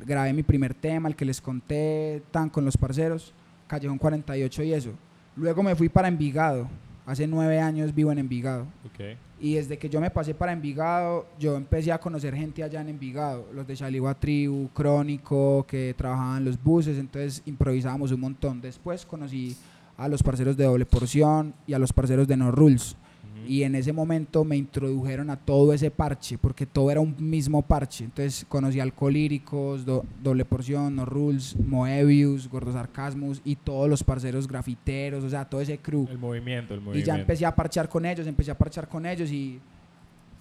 grabé 0.00 0.32
mi 0.32 0.42
primer 0.42 0.74
tema, 0.74 1.08
el 1.08 1.16
que 1.16 1.24
les 1.24 1.40
conté, 1.40 2.22
tan 2.30 2.50
con 2.50 2.64
los 2.64 2.76
parceros, 2.76 3.32
Callejón 3.66 3.98
48 3.98 4.62
y 4.62 4.72
eso. 4.72 4.90
Luego 5.36 5.62
me 5.62 5.74
fui 5.74 5.88
para 5.88 6.08
Envigado, 6.08 6.68
hace 7.04 7.26
nueve 7.26 7.60
años 7.60 7.94
vivo 7.94 8.12
en 8.12 8.18
Envigado. 8.18 8.66
Ok. 8.84 9.16
Y 9.38 9.54
desde 9.54 9.76
que 9.76 9.90
yo 9.90 10.00
me 10.00 10.10
pasé 10.10 10.34
para 10.34 10.52
Envigado, 10.52 11.26
yo 11.38 11.56
empecé 11.56 11.92
a 11.92 11.98
conocer 11.98 12.34
gente 12.34 12.62
allá 12.62 12.80
en 12.80 12.88
Envigado, 12.88 13.46
los 13.52 13.66
de 13.66 13.76
Chaligua 13.76 14.14
Tribu, 14.14 14.68
Crónico, 14.72 15.66
que 15.68 15.94
trabajaban 15.96 16.44
los 16.44 16.62
buses, 16.62 16.98
entonces 16.98 17.42
improvisábamos 17.44 18.12
un 18.12 18.20
montón. 18.20 18.60
Después 18.60 19.04
conocí 19.04 19.56
a 19.98 20.08
los 20.08 20.22
parceros 20.22 20.56
de 20.56 20.64
Doble 20.64 20.86
Porción 20.86 21.54
y 21.66 21.74
a 21.74 21.78
los 21.78 21.92
parceros 21.92 22.26
de 22.26 22.36
No 22.36 22.50
Rules. 22.50 22.96
Ujú. 23.38 23.46
Y 23.52 23.62
en 23.64 23.74
ese 23.74 23.92
momento 23.92 24.44
me 24.44 24.56
introdujeron 24.56 25.30
a 25.30 25.36
todo 25.36 25.72
ese 25.72 25.90
parche, 25.90 26.38
porque 26.38 26.66
todo 26.66 26.90
era 26.90 27.00
un 27.00 27.14
mismo 27.18 27.62
parche. 27.62 28.04
Entonces 28.04 28.44
conocí 28.48 28.80
a 28.80 28.82
Alcolíricos, 28.82 29.84
Do- 29.84 30.04
Doble 30.22 30.44
Porción, 30.44 30.96
No 30.96 31.04
Rules, 31.04 31.56
Moebius, 31.58 32.48
Gordo 32.48 32.72
Sarcasmus 32.72 33.40
y 33.44 33.56
todos 33.56 33.88
los 33.88 34.02
parceros 34.02 34.48
grafiteros, 34.48 35.22
o 35.24 35.30
sea, 35.30 35.44
todo 35.44 35.60
ese 35.60 35.78
crew. 35.78 36.06
El 36.10 36.18
movimiento, 36.18 36.74
el 36.74 36.80
Y 36.80 36.82
movimiento. 36.82 37.06
ya 37.12 37.18
empecé 37.18 37.46
a 37.46 37.54
parchar 37.54 37.88
con 37.88 38.04
ellos, 38.06 38.26
empecé 38.26 38.50
a 38.50 38.58
parchar 38.58 38.88
con 38.88 39.04
ellos 39.06 39.30
y 39.30 39.60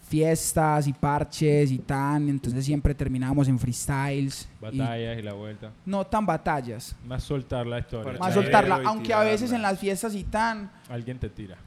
fiestas 0.08 0.88
y 0.88 0.94
parches 0.94 1.72
y 1.72 1.80
tan, 1.80 2.30
entonces 2.30 2.64
siempre 2.64 2.94
terminábamos 2.94 3.48
en 3.48 3.58
freestyles. 3.58 4.48
y 4.72 4.78
Batallas 4.78 5.18
y 5.18 5.22
la 5.24 5.34
vuelta. 5.34 5.72
no 5.86 6.06
tan 6.06 6.26
batallas, 6.26 6.96
Más 7.08 7.24
soltar 7.24 7.66
la 7.66 7.80
historia. 7.80 8.14
Más 8.20 8.34
soltarla, 8.34 8.82
y 8.84 8.86
aunque 8.86 9.14
a 9.14 9.22
veces 9.22 9.52
en 9.52 9.62
las 9.64 9.80
fiestas 9.80 10.14
y 10.14 10.24
tan, 10.24 10.72
Alguien 10.90 11.18
te 11.18 11.30
tira. 11.30 11.58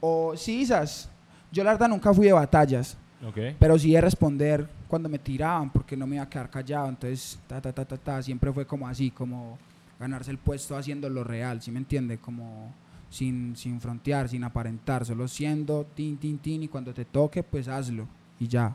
O 0.00 0.36
sisas, 0.36 1.10
yo 1.52 1.62
la 1.64 1.72
verdad 1.72 1.88
nunca 1.88 2.12
fui 2.12 2.26
de 2.26 2.32
batallas, 2.32 2.96
Ok. 3.26 3.38
pero 3.58 3.78
sí 3.78 3.92
de 3.92 4.00
responder 4.00 4.66
cuando 4.88 5.08
me 5.08 5.18
tiraban 5.18 5.70
porque 5.70 5.96
no 5.96 6.06
me 6.06 6.16
iba 6.16 6.24
a 6.24 6.28
quedar 6.28 6.50
callado, 6.50 6.88
entonces 6.88 7.38
ta 7.46 7.60
ta 7.60 7.72
ta 7.72 7.84
ta 7.84 7.96
ta, 7.96 8.22
siempre 8.22 8.52
fue 8.52 8.66
como 8.66 8.88
así, 8.88 9.10
como 9.10 9.58
ganarse 9.98 10.30
el 10.30 10.38
puesto 10.38 10.76
haciendo 10.76 11.08
lo 11.10 11.22
real, 11.24 11.60
¿sí 11.60 11.70
me 11.70 11.78
entiende? 11.78 12.18
Como 12.18 12.72
sin, 13.10 13.54
sin 13.56 13.80
frontear, 13.80 14.28
sin 14.28 14.44
aparentar, 14.44 15.04
solo 15.04 15.28
siendo 15.28 15.84
tin 15.94 16.16
tin 16.16 16.38
tin 16.38 16.62
y 16.62 16.68
cuando 16.68 16.94
te 16.94 17.04
toque 17.04 17.42
pues 17.42 17.68
hazlo 17.68 18.06
y 18.38 18.48
ya. 18.48 18.74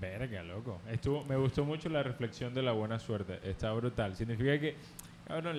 Verga, 0.00 0.42
loco. 0.42 0.78
Estuvo, 0.90 1.24
me 1.24 1.36
gustó 1.36 1.64
mucho 1.64 1.88
la 1.90 2.02
reflexión 2.02 2.54
de 2.54 2.62
la 2.62 2.72
buena 2.72 2.98
suerte. 2.98 3.38
Está 3.44 3.70
brutal. 3.72 4.16
Significa 4.16 4.58
que, 4.58 4.76
cabrón, 5.26 5.56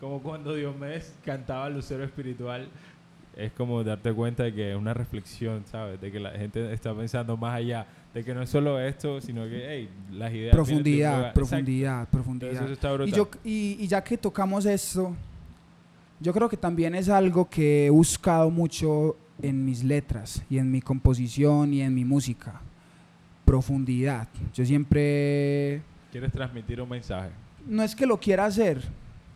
como 0.00 0.22
cuando 0.22 0.54
Diomedes 0.54 1.14
cantaba 1.22 1.68
Lucero 1.68 2.02
Espiritual, 2.02 2.68
es 3.36 3.52
como 3.52 3.82
darte 3.82 4.12
cuenta 4.12 4.44
de 4.44 4.54
que 4.54 4.72
es 4.72 4.76
una 4.76 4.94
reflexión, 4.94 5.64
¿sabes? 5.66 6.00
De 6.00 6.10
que 6.12 6.20
la 6.20 6.30
gente 6.30 6.72
está 6.72 6.94
pensando 6.94 7.36
más 7.36 7.54
allá. 7.56 7.86
De 8.12 8.24
que 8.24 8.32
no 8.34 8.42
es 8.42 8.50
solo 8.50 8.78
esto, 8.80 9.20
sino 9.20 9.44
que, 9.44 9.64
hey, 9.68 9.88
las 10.12 10.32
ideas... 10.32 10.54
Profundidad, 10.54 11.32
profundidad, 11.32 11.92
Exacto. 11.94 12.10
profundidad. 12.12 12.52
Entonces 12.52 12.78
eso 12.78 12.96
está. 12.96 13.04
Y, 13.04 13.12
yo, 13.12 13.28
y, 13.44 13.76
y 13.80 13.86
ya 13.88 14.04
que 14.04 14.16
tocamos 14.16 14.66
esto, 14.66 15.14
yo 16.20 16.32
creo 16.32 16.48
que 16.48 16.56
también 16.56 16.94
es 16.94 17.08
algo 17.08 17.48
que 17.48 17.86
he 17.86 17.90
buscado 17.90 18.50
mucho 18.50 19.16
en 19.42 19.64
mis 19.64 19.82
letras 19.82 20.42
y 20.48 20.58
en 20.58 20.70
mi 20.70 20.80
composición 20.80 21.74
y 21.74 21.82
en 21.82 21.92
mi 21.92 22.04
música. 22.04 22.60
Profundidad. 23.44 24.28
Yo 24.54 24.64
siempre... 24.64 25.82
Quieres 26.12 26.32
transmitir 26.32 26.80
un 26.80 26.88
mensaje. 26.88 27.30
No 27.66 27.82
es 27.82 27.96
que 27.96 28.06
lo 28.06 28.18
quiera 28.18 28.46
hacer, 28.46 28.82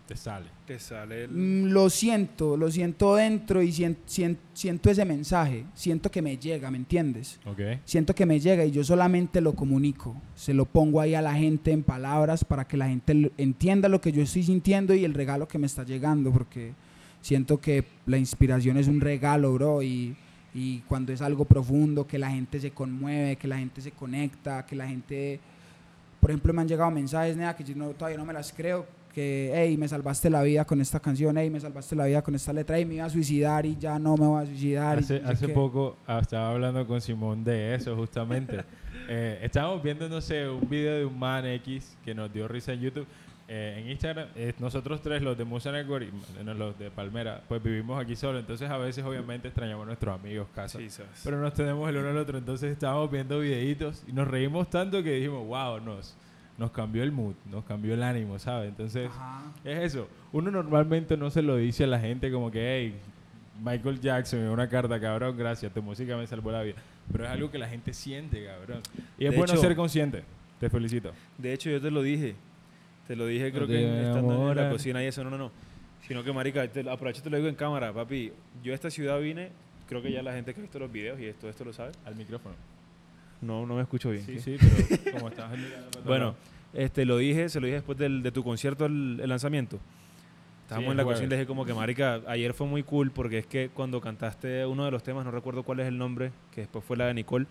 Te 0.09 0.17
sale. 0.17 0.47
Te 0.67 0.79
sale 0.79 1.25
el... 1.25 1.31
mm, 1.31 1.65
lo 1.67 1.91
siento, 1.91 2.57
lo 2.57 2.71
siento 2.71 3.15
dentro 3.15 3.63
y 3.63 3.71
sien- 3.73 3.99
sien- 4.07 4.39
siento 4.55 4.91
ese 4.91 5.05
mensaje, 5.05 5.67
siento 5.75 6.11
que 6.11 6.23
me 6.23 6.39
llega, 6.39 6.71
¿me 6.71 6.79
entiendes? 6.79 7.39
Ok. 7.45 7.61
siento 7.85 8.15
que 8.15 8.25
me 8.25 8.41
llega 8.41 8.65
y 8.65 8.71
yo 8.71 8.83
solamente 8.83 9.41
lo 9.43 9.53
comunico, 9.55 10.17
se 10.35 10.55
lo 10.55 10.65
pongo 10.65 11.01
ahí 11.03 11.15
a 11.15 11.21
la 11.21 11.35
gente 11.35 11.73
en 11.73 11.83
palabras 11.83 12.43
para 12.43 12.67
que 12.67 12.79
la 12.79 12.89
gente 12.89 13.31
entienda 13.37 13.89
lo 13.91 14.01
que 14.01 14.11
yo 14.11 14.23
estoy 14.23 14.43
sintiendo 14.45 14.95
y 14.95 15.05
el 15.05 15.13
regalo 15.13 15.47
que 15.47 15.59
me 15.59 15.67
está 15.67 15.85
llegando, 15.85 16.33
porque 16.33 16.73
siento 17.21 17.61
que 17.61 17.85
la 18.07 18.17
inspiración 18.17 18.79
es 18.79 18.89
un 18.89 19.03
regalo, 19.03 19.53
bro, 19.53 19.83
y, 19.83 20.17
y 20.55 20.79
cuando 20.89 21.13
es 21.13 21.21
algo 21.21 21.45
profundo, 21.45 22.07
que 22.07 22.17
la 22.19 22.31
gente 22.31 22.59
se 22.61 22.71
conmueve, 22.71 23.37
que 23.37 23.47
la 23.47 23.59
gente 23.59 23.83
se 23.83 23.91
conecta, 23.91 24.65
que 24.65 24.75
la 24.75 24.89
gente, 24.89 25.39
por 26.19 26.31
ejemplo, 26.31 26.55
me 26.55 26.63
han 26.63 26.69
llegado 26.69 26.91
mensajes, 26.91 27.37
nea, 27.37 27.55
que 27.55 27.63
yo 27.65 27.75
no, 27.77 27.89
todavía 27.91 28.17
no 28.17 28.25
me 28.25 28.33
las 28.33 28.53
creo, 28.55 28.87
que, 29.19 29.51
hey, 29.53 29.77
me 29.77 29.89
salvaste 29.89 30.31
la 30.31 30.43
vida 30.43 30.65
con 30.65 30.81
esta 30.81 31.01
canción, 31.01 31.37
hey, 31.37 31.51
me 31.51 31.59
salvaste 31.59 31.97
la 31.97 32.07
vida 32.07 32.23
con 32.23 32.37
esta 32.37 32.53
letra, 32.53 32.77
hey, 32.77 32.85
me 32.85 32.95
iba 32.95 33.05
a 33.05 33.11
suicidar 33.11 33.67
y 33.67 33.77
ya 33.77 33.99
no 33.99 34.17
me 34.17 34.27
voy 34.27 34.45
a 34.45 34.47
suicidar. 34.47 35.01
y 35.01 35.15
Hace, 35.25 35.49
poco 35.49 35.97
ah, 36.07 36.21
estaba 36.23 36.51
hablando 36.53 36.87
con 36.87 37.01
Simón 37.01 37.43
de 37.43 37.75
eso, 37.75 37.97
justamente. 37.97 38.65
Eh, 39.11 39.39
estábamos 39.43 39.83
viendo, 39.83 40.07
no 40.07 40.21
sé, 40.21 40.47
un 40.47 40.69
video 40.69 40.99
de 40.99 41.07
un 41.07 41.19
man 41.19 41.47
X 41.47 41.97
que 42.05 42.15
nos 42.15 42.31
dio 42.31 42.47
risa 42.47 42.75
en 42.75 42.81
YouTube. 42.81 43.07
Eh, 43.49 43.79
en 43.79 43.91
Instagram, 43.91 44.29
eh, 44.35 44.53
nosotros 44.59 45.01
tres, 45.01 45.23
los 45.23 45.39
de 45.39 45.45
Musa 45.45 45.73
Network 45.73 46.05
y 46.05 46.45
los 46.45 46.79
de 46.79 46.91
Palmera, 46.91 47.43
pues 47.49 47.63
vivimos 47.63 47.99
aquí 47.99 48.17
solos. 48.17 48.41
Entonces, 48.41 48.69
a 48.69 48.77
veces, 48.77 49.03
obviamente, 49.07 49.49
extrañamos 49.49 49.85
a 49.85 49.87
nuestros 49.87 50.15
amigos, 50.15 50.49
sabes. 50.55 51.01
Pero 51.25 51.41
nos 51.41 51.55
tenemos 51.55 51.89
el 51.89 51.97
uno 51.97 52.11
al 52.11 52.19
otro. 52.19 52.37
Entonces, 52.37 52.71
estábamos 52.73 53.11
viendo 53.11 53.41
videitos 53.41 54.05
y 54.07 54.13
nos 54.13 54.29
reímos 54.29 54.69
tanto 54.69 55.03
que 55.03 55.13
dijimos, 55.13 55.47
wow, 55.47 55.81
nos, 55.81 56.15
nos 56.59 56.71
cambió 56.73 57.03
el 57.03 57.13
mood, 57.13 57.35
nos 57.51 57.65
cambió 57.65 57.95
el 57.95 58.03
ánimo, 58.03 58.39
¿sabes? 58.39 58.69
Entonces, 58.69 59.09
Ajá. 59.09 59.43
es 59.65 59.79
eso. 59.95 60.09
Uno 60.33 60.51
normalmente 60.51 61.17
no 61.17 61.31
se 61.31 61.41
lo 61.41 61.57
dice 61.57 61.85
a 61.85 61.87
la 61.87 62.01
gente 62.01 62.31
como 62.33 62.51
que, 62.51 62.61
hey, 62.61 62.95
Michael 63.65 64.01
Jackson 64.01 64.41
en 64.41 64.49
una 64.49 64.69
carta, 64.69 65.01
cabrón, 65.01 65.37
gracias, 65.37 65.73
tu 65.73 65.83
música 65.83 66.17
me 66.17 66.27
salvó 66.27 66.51
la 66.53 66.63
vida. 66.63 66.77
Pero 67.11 67.25
es 67.25 67.31
algo 67.31 67.51
que 67.51 67.59
la 67.59 67.69
gente 67.69 67.95
siente, 67.95 68.45
cabrón. 68.45 68.81
Y 69.19 69.25
es 69.25 69.31
De 69.31 69.37
bueno 69.37 69.53
hecho- 69.55 69.63
ser 69.63 69.75
consciente. 69.77 70.23
Te 70.61 70.69
felicito. 70.69 71.13
De 71.39 71.53
hecho, 71.53 71.71
yo 71.71 71.81
te 71.81 71.91
lo 71.91 72.03
dije. 72.03 72.35
Te 73.07 73.17
lo 73.17 73.27
dije, 73.27 73.51
creo 73.53 73.67
que 73.67 73.81
en- 73.89 74.05
estando 74.07 74.51
en 74.51 74.57
la 74.57 74.69
cocina 74.71 75.03
y 75.03 75.07
eso. 75.07 75.23
No, 75.25 75.31
no, 75.31 75.39
no. 75.39 75.51
Sino 76.07 76.23
que, 76.25 76.33
marica, 76.33 76.67
te, 76.69 76.81
aprovecho 76.91 77.21
y 77.21 77.23
te 77.23 77.31
lo 77.31 77.37
digo 77.37 77.49
en 77.49 77.55
cámara, 77.55 77.93
papi. 77.93 78.33
Yo 78.63 78.73
a 78.73 78.75
esta 78.75 78.91
ciudad 78.91 79.19
vine, 79.21 79.51
creo 79.89 80.03
que 80.03 80.11
ya 80.13 80.23
la 80.23 80.33
gente 80.33 80.53
que 80.53 80.61
ha 80.61 80.63
visto 80.63 80.79
los 80.79 80.91
videos 80.93 81.19
y 81.21 81.27
esto, 81.27 81.49
esto 81.49 81.65
lo 81.65 81.73
sabe. 81.73 81.93
Al 82.05 82.17
micrófono. 82.17 82.55
No, 83.41 83.67
no 83.67 83.77
me 83.77 83.83
escucho 83.83 84.11
bien. 84.11 84.25
Sí, 84.25 84.35
¿qué? 84.35 84.41
sí, 84.41 84.57
pero 85.05 85.19
como 85.19 85.29
estabas 85.29 85.57
mirando 85.57 85.89
Bueno, 86.05 86.35
este, 86.75 87.05
lo 87.05 87.19
dije, 87.19 87.49
se 87.49 87.61
lo 87.61 87.67
dije 87.67 87.77
después 87.77 87.97
del, 87.99 88.23
de 88.23 88.33
tu 88.33 88.43
concierto, 88.43 88.87
el, 88.87 89.21
el 89.23 89.29
lanzamiento. 89.29 89.79
Estábamos 90.63 90.89
Sí, 90.89 90.91
en 90.91 90.97
la 90.99 91.05
cocina 91.05 91.27
y 91.27 91.39
dije 91.39 91.47
como 91.47 91.65
que, 91.65 91.73
marica, 91.73 92.21
ayer 92.27 92.53
fue 92.53 92.67
muy 92.67 92.83
cool 92.83 93.11
porque 93.11 93.39
es 93.39 93.47
que 93.47 93.71
cuando 93.73 94.01
cantaste 94.01 94.67
uno 94.67 94.85
de 94.85 94.91
los 94.91 95.03
temas, 95.03 95.25
no 95.25 95.31
recuerdo 95.31 95.63
cuál 95.63 95.81
es 95.81 95.87
el 95.87 95.97
nombre, 95.97 96.31
que 96.55 96.63
después 96.63 96.85
fue 96.85 96.97
la 96.97 97.07
de 97.07 97.15
Nicole, 97.15 97.47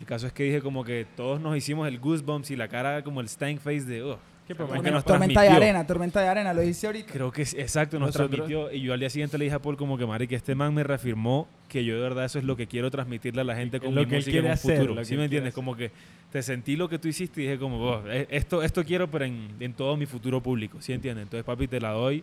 el 0.00 0.06
caso 0.06 0.26
es 0.26 0.32
que 0.32 0.42
dije 0.42 0.60
como 0.60 0.84
que 0.84 1.06
todos 1.16 1.40
nos 1.40 1.56
hicimos 1.56 1.86
el 1.86 2.00
goosebumps 2.00 2.50
y 2.50 2.56
la 2.56 2.66
cara 2.68 3.02
como 3.04 3.20
el 3.20 3.26
stank 3.28 3.60
face 3.60 3.82
de, 3.84 4.02
oh, 4.02 4.18
¿Qué 4.46 4.54
que 4.54 4.90
nos 4.92 5.04
tormenta 5.04 5.42
de 5.42 5.48
arena, 5.48 5.84
tormenta 5.86 6.20
de 6.20 6.28
arena, 6.28 6.54
lo 6.54 6.60
dijiste 6.60 6.86
ahorita. 6.86 7.12
Creo 7.12 7.32
que 7.32 7.42
es 7.42 7.52
exacto, 7.54 7.98
nos 7.98 8.08
Nosotros- 8.08 8.30
transmitió. 8.30 8.70
Y 8.72 8.80
yo 8.82 8.92
al 8.92 9.00
día 9.00 9.10
siguiente 9.10 9.36
le 9.38 9.44
dije 9.46 9.56
a 9.56 9.58
Paul 9.60 9.76
como 9.76 9.98
que, 9.98 10.06
Mari, 10.06 10.28
que 10.28 10.36
este 10.36 10.54
man 10.54 10.72
me 10.72 10.84
reafirmó 10.84 11.48
que 11.68 11.84
yo 11.84 11.96
de 11.96 12.00
verdad 12.00 12.24
eso 12.26 12.38
es 12.38 12.44
lo 12.44 12.56
que 12.56 12.68
quiero 12.68 12.88
transmitirle 12.90 13.40
a 13.40 13.44
la 13.44 13.56
gente 13.56 13.80
con 13.80 13.92
lo 13.94 14.02
mi 14.02 14.06
que 14.06 14.16
música 14.16 14.38
en 14.38 14.44
un 14.44 14.50
hacer, 14.52 14.78
futuro. 14.78 15.04
¿Sí 15.04 15.16
me 15.16 15.24
entiendes? 15.24 15.52
Como 15.52 15.74
que 15.76 15.90
te 16.30 16.42
sentí 16.44 16.76
lo 16.76 16.88
que 16.88 16.98
tú 17.00 17.08
hiciste 17.08 17.40
y 17.40 17.44
dije 17.44 17.58
como, 17.58 17.78
"Oh, 17.84 18.02
esto, 18.08 18.62
esto 18.62 18.84
quiero, 18.84 19.10
pero 19.10 19.24
en, 19.24 19.48
en 19.58 19.72
todo 19.72 19.96
mi 19.96 20.06
futuro 20.06 20.40
público. 20.40 20.80
¿Sí 20.80 20.92
entiendes? 20.92 21.24
Entonces, 21.24 21.44
papi, 21.44 21.66
te 21.66 21.80
la 21.80 21.90
doy. 21.90 22.22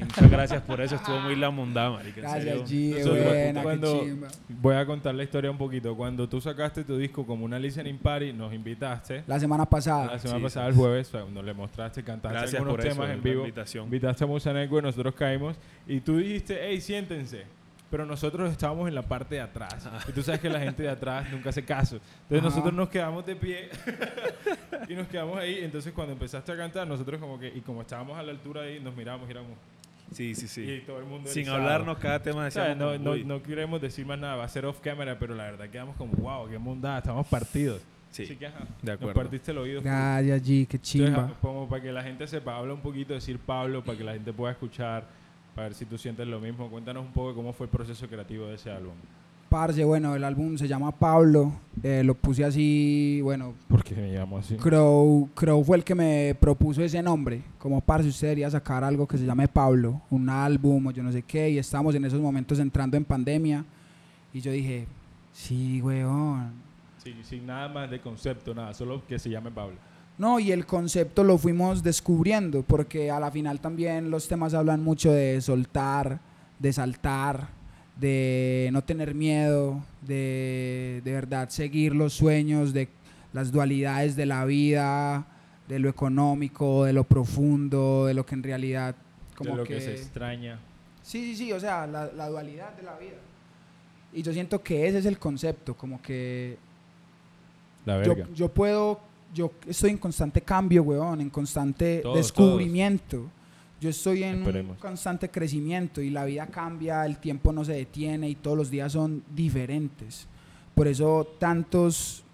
Y 0.00 0.04
Muchas 0.04 0.30
gracias 0.30 0.62
por 0.62 0.80
eso. 0.80 0.94
Estuvo 0.94 1.18
muy 1.20 1.34
la 1.34 1.50
mondada, 1.50 1.90
marica. 1.90 2.20
Gracias, 2.20 2.70
G, 2.70 2.98
Nosotros 2.98 3.24
buena, 3.24 3.62
cuando-. 3.62 4.06
Voy 4.48 4.74
a 4.76 4.86
contar 4.86 5.14
la 5.14 5.24
historia 5.24 5.50
un 5.50 5.58
poquito. 5.58 5.96
Cuando 5.96 6.28
tú 6.28 6.40
sacaste 6.40 6.84
tu 6.84 6.96
disco 6.96 7.26
como 7.26 7.44
una 7.44 7.58
listening 7.58 7.98
party, 7.98 8.32
nos 8.32 8.52
invitaste. 8.54 9.24
La 9.26 9.40
semana 9.40 9.66
pasada. 9.66 10.06
La 10.12 10.18
semana 10.18 10.38
sí, 10.38 10.44
pasada, 10.44 10.66
sí, 10.66 10.70
el 10.70 10.76
jueves, 10.76 11.08
cuando 11.08 11.42
le 11.42 11.52
mostraste, 11.52 12.04
cantaste 12.04 12.38
Gracias 12.38 12.54
algunos 12.54 12.76
por 12.76 12.86
eso, 12.86 12.94
temas 12.94 13.10
en 13.10 13.22
vivo. 13.22 13.40
invitación. 13.42 13.84
Invitaste 13.84 14.24
a 14.24 14.26
Musa 14.26 14.52
Network, 14.52 14.84
nosotros 14.84 15.14
caímos 15.14 15.56
y 15.86 16.00
tú 16.00 16.18
dijiste, 16.18 16.58
hey, 16.62 16.80
siéntense. 16.80 17.58
Pero 17.90 18.04
nosotros 18.04 18.50
estábamos 18.52 18.86
en 18.86 18.94
la 18.94 19.00
parte 19.00 19.36
de 19.36 19.40
atrás. 19.40 19.88
Y 20.06 20.12
tú 20.12 20.22
sabes 20.22 20.40
que 20.40 20.50
la 20.50 20.60
gente 20.60 20.82
de 20.82 20.90
atrás 20.90 21.26
nunca 21.32 21.48
hace 21.48 21.64
caso. 21.64 21.96
Entonces 21.96 22.38
Ajá. 22.40 22.48
nosotros 22.50 22.74
nos 22.74 22.90
quedamos 22.90 23.24
de 23.24 23.34
pie 23.34 23.70
y 24.90 24.94
nos 24.94 25.08
quedamos 25.08 25.38
ahí. 25.38 25.60
Entonces 25.64 25.92
cuando 25.94 26.12
empezaste 26.12 26.52
a 26.52 26.56
cantar, 26.56 26.86
nosotros 26.86 27.18
como 27.18 27.38
que, 27.38 27.48
y 27.48 27.60
como 27.62 27.80
estábamos 27.80 28.18
a 28.18 28.22
la 28.22 28.30
altura 28.30 28.62
ahí, 28.62 28.78
nos 28.78 28.94
miramos 28.94 29.26
y 29.26 29.30
éramos, 29.30 29.52
Sí, 30.12 30.34
sí, 30.34 30.48
sí. 30.48 30.62
y 30.62 30.80
todo 30.80 30.98
el 31.00 31.04
mundo 31.04 31.28
Sin 31.28 31.42
erizado. 31.42 31.62
hablarnos 31.62 31.98
cada 31.98 32.22
tema 32.22 32.46
O 32.46 32.50
sea, 32.50 32.68
decíamos 32.68 33.00
no, 33.00 33.16
no, 33.16 33.24
no 33.24 33.42
queremos 33.42 33.80
decir 33.80 34.06
más 34.06 34.18
nada, 34.18 34.36
va 34.36 34.44
a 34.44 34.48
ser 34.48 34.64
off 34.64 34.80
camera, 34.80 35.18
pero 35.18 35.34
la 35.34 35.44
verdad 35.44 35.68
quedamos 35.68 35.96
como, 35.96 36.12
wow, 36.14 36.48
qué 36.48 36.58
mundada, 36.58 36.98
estamos 36.98 37.26
partidos. 37.26 37.82
Sí, 38.10 38.22
Así 38.24 38.36
que, 38.36 38.46
ajá, 38.46 38.60
de 38.82 38.92
nos 38.92 38.94
acuerdo. 39.02 39.14
partiste 39.20 39.50
el 39.50 39.58
oído. 39.58 39.82
Gracias, 39.82 40.42
G, 40.42 40.66
qué 40.66 40.78
chimba. 40.80 41.28
ah, 41.30 41.34
como 41.42 41.68
para 41.68 41.82
que 41.82 41.92
la 41.92 42.02
gente 42.02 42.26
sepa, 42.26 42.56
habla 42.56 42.72
un 42.72 42.80
poquito, 42.80 43.12
decir 43.12 43.38
Pablo, 43.38 43.84
para 43.84 43.98
que 43.98 44.04
la 44.04 44.14
gente 44.14 44.32
pueda 44.32 44.52
escuchar, 44.52 45.04
para 45.54 45.68
ver 45.68 45.74
si 45.74 45.84
tú 45.84 45.98
sientes 45.98 46.26
lo 46.26 46.40
mismo. 46.40 46.70
Cuéntanos 46.70 47.04
un 47.04 47.12
poco 47.12 47.34
cómo 47.34 47.52
fue 47.52 47.66
el 47.66 47.70
proceso 47.70 48.08
creativo 48.08 48.46
de 48.46 48.54
ese 48.54 48.70
álbum. 48.70 48.94
Parce, 49.48 49.82
bueno, 49.82 50.14
el 50.14 50.24
álbum 50.24 50.58
se 50.58 50.68
llama 50.68 50.92
Pablo. 50.92 51.52
eh, 51.82 52.02
lo 52.04 52.14
puse 52.14 52.44
así, 52.44 53.20
bueno, 53.22 53.54
¿Por 53.68 53.82
qué 53.82 53.94
me 53.94 54.12
llamo 54.12 54.38
así? 54.38 54.56
Crow, 54.56 55.28
Crow 55.34 55.64
fue 55.64 55.78
el 55.78 55.84
que 55.84 55.94
me 55.94 56.36
propuso 56.38 56.82
ese 56.82 57.02
nombre. 57.02 57.42
Como 57.58 57.80
parce, 57.80 58.08
usted 58.08 58.28
debería 58.28 58.50
sacar 58.50 58.84
algo 58.84 59.06
que 59.06 59.16
se 59.16 59.24
llame 59.24 59.48
Pablo, 59.48 60.02
un 60.10 60.28
álbum 60.28 60.86
o 60.86 60.90
yo 60.90 61.02
no 61.02 61.10
sé 61.12 61.22
qué. 61.22 61.50
Y 61.50 61.58
estábamos 61.58 61.94
en 61.94 62.04
esos 62.04 62.20
momentos 62.20 62.58
entrando 62.58 62.96
en 62.96 63.04
pandemia. 63.04 63.64
Y 64.34 64.40
yo 64.40 64.52
dije, 64.52 64.86
sí, 65.32 65.80
weón. 65.80 66.52
Sí, 67.02 67.14
sin 67.22 67.46
nada 67.46 67.68
más 67.68 67.90
de 67.90 68.00
concepto, 68.00 68.54
nada, 68.54 68.74
solo 68.74 69.02
que 69.06 69.18
se 69.18 69.30
llame 69.30 69.50
Pablo. 69.50 69.76
No, 70.18 70.40
y 70.40 70.50
el 70.50 70.66
concepto 70.66 71.22
lo 71.22 71.38
fuimos 71.38 71.82
descubriendo, 71.82 72.64
porque 72.64 73.10
a 73.10 73.20
la 73.20 73.30
final 73.30 73.60
también 73.60 74.10
los 74.10 74.26
temas 74.26 74.52
hablan 74.52 74.82
mucho 74.82 75.12
de 75.12 75.40
soltar, 75.40 76.20
de 76.58 76.72
saltar, 76.72 77.48
de 78.00 78.70
no 78.72 78.82
tener 78.82 79.14
miedo, 79.14 79.82
de 80.02 81.00
de 81.04 81.12
verdad 81.12 81.48
seguir 81.48 81.94
los 81.94 82.12
sueños, 82.12 82.72
de 82.72 82.88
las 83.32 83.50
dualidades 83.52 84.16
de 84.16 84.26
la 84.26 84.44
vida, 84.44 85.26
de 85.68 85.78
lo 85.78 85.88
económico, 85.88 86.84
de 86.84 86.92
lo 86.92 87.04
profundo, 87.04 88.06
de 88.06 88.14
lo 88.14 88.24
que 88.24 88.34
en 88.34 88.42
realidad 88.42 88.94
como 89.34 89.50
de 89.50 89.56
lo 89.56 89.64
que... 89.64 89.74
que 89.74 89.80
se 89.80 89.92
extraña. 89.94 90.58
Sí, 91.02 91.24
sí, 91.24 91.36
sí, 91.36 91.52
o 91.52 91.60
sea, 91.60 91.86
la, 91.86 92.06
la 92.12 92.28
dualidad 92.28 92.74
de 92.74 92.82
la 92.82 92.96
vida. 92.98 93.16
Y 94.12 94.22
yo 94.22 94.32
siento 94.32 94.62
que 94.62 94.86
ese 94.86 94.98
es 94.98 95.06
el 95.06 95.18
concepto, 95.18 95.74
como 95.74 96.00
que 96.00 96.56
La 97.84 98.02
yo, 98.02 98.14
verga. 98.14 98.28
yo 98.34 98.48
puedo, 98.48 99.00
yo 99.34 99.52
estoy 99.66 99.90
en 99.90 99.98
constante 99.98 100.40
cambio, 100.40 100.82
weón, 100.82 101.20
en 101.20 101.30
constante 101.30 102.00
Todos, 102.02 102.16
descubrimiento. 102.16 103.30
Yo 103.80 103.90
estoy 103.90 104.24
en 104.24 104.40
Esperemos. 104.40 104.76
un 104.76 104.80
constante 104.80 105.30
crecimiento 105.30 106.00
y 106.02 106.10
la 106.10 106.24
vida 106.24 106.46
cambia, 106.46 107.06
el 107.06 107.18
tiempo 107.18 107.52
no 107.52 107.64
se 107.64 107.74
detiene 107.74 108.28
y 108.28 108.34
todos 108.34 108.56
los 108.56 108.70
días 108.70 108.92
son 108.92 109.22
diferentes. 109.34 110.26
Por 110.74 110.88
eso 110.88 111.26
tantos, 111.38 112.24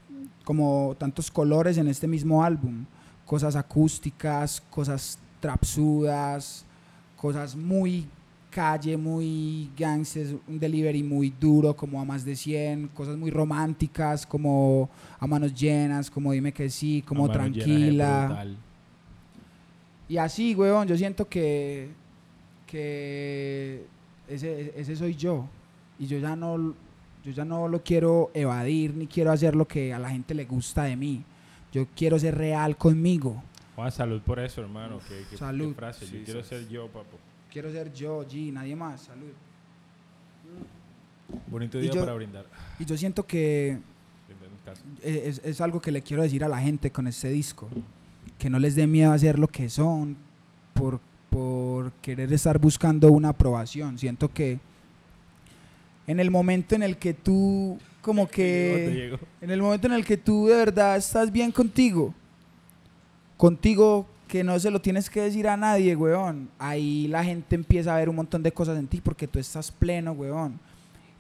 como 0.45 0.97
tantos 0.99 1.31
colores 1.31 1.77
en 1.79 1.89
este 1.89 2.07
mismo 2.07 2.43
álbum. 2.43 2.87
Cosas 3.27 3.57
acústicas, 3.57 4.63
cosas 4.71 5.19
trapsudas, 5.41 6.65
cosas 7.17 7.57
muy 7.57 8.07
calle, 8.51 8.97
muy 8.97 9.71
gangsters, 9.77 10.35
un 10.47 10.59
delivery 10.61 11.03
muy 11.03 11.31
duro, 11.31 11.75
como 11.75 12.01
a 12.01 12.05
más 12.05 12.25
de 12.25 12.37
100, 12.37 12.89
cosas 12.89 13.17
muy 13.17 13.31
románticas, 13.31 14.25
como 14.25 14.89
a 15.19 15.27
manos 15.27 15.53
llenas, 15.55 16.09
como 16.11 16.33
dime 16.33 16.53
que 16.53 16.71
sí, 16.71 17.03
como 17.07 17.27
A 17.27 17.33
tranquila. 17.33 18.47
Y 20.09 20.17
así, 20.19 20.55
weón, 20.55 20.87
yo 20.87 20.97
siento 20.97 21.29
que, 21.29 21.89
que 22.67 23.85
ese, 24.29 24.73
ese 24.79 24.97
soy 24.97 25.15
yo. 25.15 25.49
Y 25.99 26.07
yo 26.07 26.19
ya 26.19 26.37
no 26.37 26.75
yo 27.25 27.33
ya 27.33 27.45
no 27.45 27.69
lo 27.69 27.83
quiero 27.83 28.31
evadir 28.35 28.95
ni 28.95 29.07
quiero 29.07 29.33
hacer 29.33 29.57
lo 29.57 29.67
que 29.67 29.95
a 29.95 29.99
la 29.99 30.11
gente 30.11 30.35
le 30.35 30.45
gusta 30.45 30.83
de 30.85 30.95
mí. 30.97 31.25
Yo 31.73 31.87
quiero 31.97 32.19
ser 32.19 32.37
real 32.37 32.77
conmigo. 32.77 33.43
Juan, 33.77 33.91
salud 33.91 34.21
por 34.21 34.39
eso, 34.39 34.61
hermano. 34.61 35.01
Qué- 35.09 35.25
qué 35.31 35.37
Salud. 35.39 35.75
frase. 35.75 36.05
Yo 36.05 36.11
Sí, 36.13 36.23
quiero 36.25 36.45
ser 36.45 36.69
yo, 36.69 36.87
papo. 36.89 37.17
Quiero 37.51 37.73
ser 37.73 37.93
yo, 37.95 38.25
G, 38.27 38.53
nadie 38.53 38.77
más. 38.77 39.01
Salud. 39.03 39.33
Bonito 41.49 41.79
día 41.79 41.91
yo- 41.91 42.01
para 42.01 42.15
brindar. 42.15 42.45
Y 42.79 42.85
yo 42.85 42.97
siento 42.97 43.27
que 43.27 43.79
es, 45.03 45.41
es 45.45 45.61
algo 45.61 45.81
que 45.81 45.91
le 45.91 46.03
quiero 46.03 46.23
decir 46.23 46.45
a 46.45 46.49
la 46.49 46.59
gente 46.61 46.91
con 46.93 47.07
este 47.07 47.29
disco. 47.31 47.69
Que 48.39 48.51
no 48.51 48.59
les 48.59 48.75
dé 48.75 48.87
miedo 48.87 49.13
a 49.13 49.19
ser 49.19 49.39
lo 49.39 49.49
que 49.49 49.69
son 49.69 50.17
por, 50.75 51.01
por 51.31 51.93
querer 52.03 52.33
estar 52.33 52.59
buscando 52.59 53.11
una 53.11 53.31
aprobación. 53.31 53.99
Siento 53.99 54.33
que 54.33 54.59
en 56.07 56.21
el 56.21 56.31
momento 56.31 56.75
en 56.75 56.83
el 56.83 56.97
que 56.97 57.15
tú 57.15 57.79
como 58.05 58.27
Te 58.27 58.33
que... 58.33 59.19
En 59.41 59.51
el 59.51 59.61
momento 59.63 59.87
en 59.87 59.95
el 59.95 60.05
que 60.05 60.17
tú 60.17 60.47
de 60.47 60.57
verdad 60.57 60.97
estás 60.97 61.33
bien 61.33 61.51
contigo, 61.51 62.15
contigo 63.37 64.07
que 64.29 64.45
no 64.45 64.59
se 64.59 64.71
lo 64.71 64.81
tienes 64.81 65.09
que 65.11 65.23
decir 65.23 65.49
a 65.49 65.57
nadie, 65.57 65.97
weón, 65.97 66.49
ahí 66.59 67.09
la 67.09 67.25
gente 67.25 67.55
empieza 67.55 67.95
a 67.95 67.99
ver 67.99 68.09
un 68.09 68.17
montón 68.17 68.43
de 68.43 68.53
cosas 68.53 68.79
en 68.79 68.87
ti 68.87 69.01
porque 69.03 69.27
tú 69.27 69.39
estás 69.39 69.71
pleno, 69.71 70.13
weón. 70.13 70.59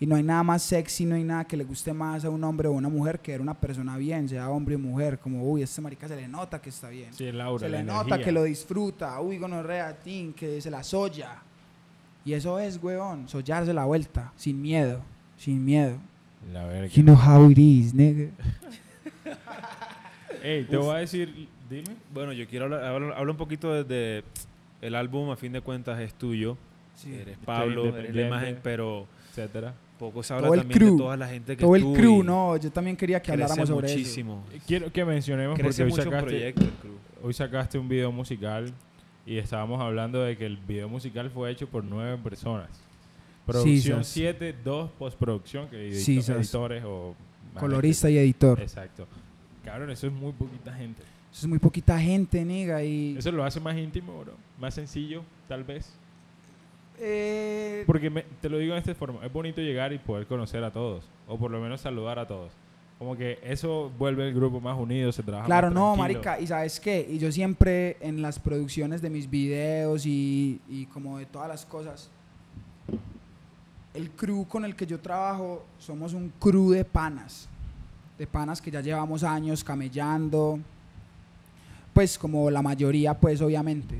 Y 0.04 0.06
no 0.06 0.16
hay 0.16 0.22
nada 0.22 0.42
más 0.42 0.62
sexy, 0.62 1.06
no 1.06 1.14
hay 1.14 1.24
nada 1.24 1.46
que 1.46 1.56
le 1.56 1.64
guste 1.64 1.94
más 1.94 2.26
a 2.26 2.28
un 2.28 2.44
hombre 2.44 2.68
o 2.68 2.72
una 2.72 2.90
mujer 2.90 3.20
que 3.20 3.32
ver 3.32 3.40
una 3.40 3.54
persona 3.54 3.96
bien, 3.96 4.28
sea 4.28 4.50
hombre 4.50 4.74
o 4.74 4.78
mujer, 4.78 5.18
como, 5.18 5.42
uy, 5.50 5.62
este 5.62 5.80
marica 5.80 6.06
se 6.06 6.14
le 6.14 6.28
nota 6.28 6.60
que 6.60 6.68
está 6.68 6.90
bien. 6.90 7.10
Sí, 7.14 7.24
el 7.24 7.40
aura, 7.40 7.60
se 7.60 7.70
la 7.70 7.78
le 7.78 7.84
nota 7.84 8.02
energía. 8.02 8.24
que 8.26 8.32
lo 8.32 8.42
disfruta, 8.42 9.18
uy, 9.22 9.38
gonorrea, 9.38 9.96
tin, 9.96 10.34
que 10.34 10.60
se 10.60 10.70
la 10.70 10.82
soya. 10.82 11.38
Y 12.22 12.34
eso 12.34 12.58
es, 12.58 12.78
weón, 12.82 13.30
sollarse 13.30 13.72
la 13.72 13.86
vuelta, 13.86 14.30
sin 14.36 14.60
miedo, 14.60 15.00
sin 15.38 15.64
miedo. 15.64 15.96
La 16.52 16.66
verga. 16.66 16.88
You 16.88 17.02
know 17.02 17.16
how 17.16 17.48
it 17.48 17.56
is, 17.56 17.94
nigga. 17.94 18.28
Ey, 20.42 20.64
te 20.64 20.76
voy 20.76 20.96
a 20.96 20.98
decir, 20.98 21.48
dime. 21.70 21.96
Bueno, 22.12 22.34
yo 22.34 22.46
quiero 22.46 22.66
hablar, 22.66 22.84
habla, 22.84 23.16
habla 23.16 23.32
un 23.32 23.38
poquito 23.38 23.72
desde 23.72 24.22
el 24.82 24.96
álbum, 24.96 25.30
a 25.30 25.36
fin 25.36 25.52
de 25.52 25.62
cuentas, 25.62 25.98
es 25.98 26.12
tuyo. 26.12 26.58
Sí. 26.94 27.14
Eres 27.14 27.38
Pablo, 27.38 27.96
eres 27.96 28.14
la 28.14 28.26
imagen, 28.26 28.60
pero 28.62 29.06
etcétera. 29.30 29.72
Poco 29.98 30.22
se 30.22 30.34
habla 30.34 30.46
Todo 30.48 30.54
el 30.54 30.60
también 30.60 30.78
crew. 30.78 30.92
de 30.92 30.98
toda 31.02 31.16
la 31.16 31.28
gente 31.28 31.56
que 31.56 31.64
Todo 31.64 31.76
el 31.76 31.82
crew, 31.94 32.22
no, 32.22 32.56
yo 32.56 32.70
también 32.70 32.96
quería 32.96 33.20
que 33.22 33.32
habláramos 33.32 33.68
sobre 33.68 33.86
eso. 33.88 33.96
muchísimo. 33.98 34.44
Quiero 34.66 34.92
que 34.92 35.04
mencionemos 35.04 35.58
Crece 35.58 35.84
porque 35.84 36.00
hoy 36.00 36.04
sacaste, 36.04 36.26
proyecto 36.30 36.60
el 36.64 36.70
crew. 36.70 36.94
hoy 37.22 37.32
sacaste 37.34 37.78
un 37.78 37.88
video 37.88 38.12
musical 38.12 38.72
y 39.26 39.38
estábamos 39.38 39.80
hablando 39.80 40.20
de 40.22 40.36
que 40.36 40.46
el 40.46 40.56
video 40.56 40.88
musical 40.88 41.30
fue 41.30 41.50
hecho 41.50 41.66
por 41.68 41.82
nueve 41.84 42.18
personas. 42.22 42.68
Producción 43.46 43.98
sas. 44.04 44.12
7, 44.12 44.54
2 44.64 44.90
postproducción, 44.98 45.68
que 45.68 45.90
edito- 45.90 46.34
editores 46.36 46.82
o... 46.86 47.14
Colorista 47.58 48.08
y 48.10 48.16
editor. 48.18 48.58
Exacto. 48.60 49.06
Cabrón, 49.64 49.90
eso 49.90 50.06
es 50.06 50.12
muy 50.12 50.32
poquita 50.32 50.72
gente. 50.72 51.02
Eso 51.30 51.42
es 51.42 51.46
muy 51.46 51.58
poquita 51.58 51.98
gente, 52.00 52.44
niga, 52.44 52.82
y... 52.82 53.16
Eso 53.18 53.30
lo 53.32 53.44
hace 53.44 53.60
más 53.60 53.76
íntimo, 53.76 54.18
bro. 54.20 54.32
Más 54.58 54.74
sencillo, 54.74 55.22
tal 55.48 55.62
vez. 55.64 55.92
Eh, 56.98 57.82
Porque 57.86 58.08
me- 58.10 58.22
te 58.40 58.48
lo 58.48 58.58
digo 58.58 58.72
en 58.74 58.78
esta 58.78 58.94
forma, 58.94 59.24
es 59.24 59.32
bonito 59.32 59.60
llegar 59.60 59.92
y 59.92 59.98
poder 59.98 60.26
conocer 60.26 60.62
a 60.64 60.70
todos, 60.72 61.04
o 61.26 61.36
por 61.38 61.50
lo 61.50 61.60
menos 61.60 61.80
saludar 61.80 62.18
a 62.18 62.26
todos. 62.26 62.52
Como 62.98 63.16
que 63.16 63.38
eso 63.42 63.90
vuelve 63.98 64.28
el 64.28 64.34
grupo 64.34 64.60
más 64.60 64.78
unido, 64.78 65.10
se 65.10 65.22
trabaja 65.22 65.46
claro, 65.46 65.66
más 65.68 65.74
no, 65.74 65.96
marica, 65.96 66.38
y 66.40 66.46
¿sabes 66.46 66.78
qué? 66.78 67.06
Y 67.10 67.18
yo 67.18 67.30
siempre 67.32 67.96
en 68.00 68.22
las 68.22 68.38
producciones 68.38 69.02
de 69.02 69.10
mis 69.10 69.28
videos 69.28 70.06
y, 70.06 70.60
y 70.68 70.86
como 70.86 71.18
de 71.18 71.26
todas 71.26 71.48
las 71.48 71.66
cosas, 71.66 72.08
el 73.92 74.10
crew 74.10 74.46
con 74.46 74.64
el 74.64 74.74
que 74.76 74.86
yo 74.86 74.98
trabajo 75.00 75.64
somos 75.78 76.14
un 76.14 76.32
crew 76.38 76.70
de 76.70 76.84
panas, 76.84 77.48
de 78.18 78.26
panas 78.26 78.60
que 78.62 78.70
ya 78.70 78.80
llevamos 78.80 79.24
años 79.24 79.62
camellando, 79.64 80.60
pues 81.92 82.16
como 82.16 82.50
la 82.50 82.62
mayoría, 82.62 83.14
pues 83.14 83.40
obviamente. 83.40 83.98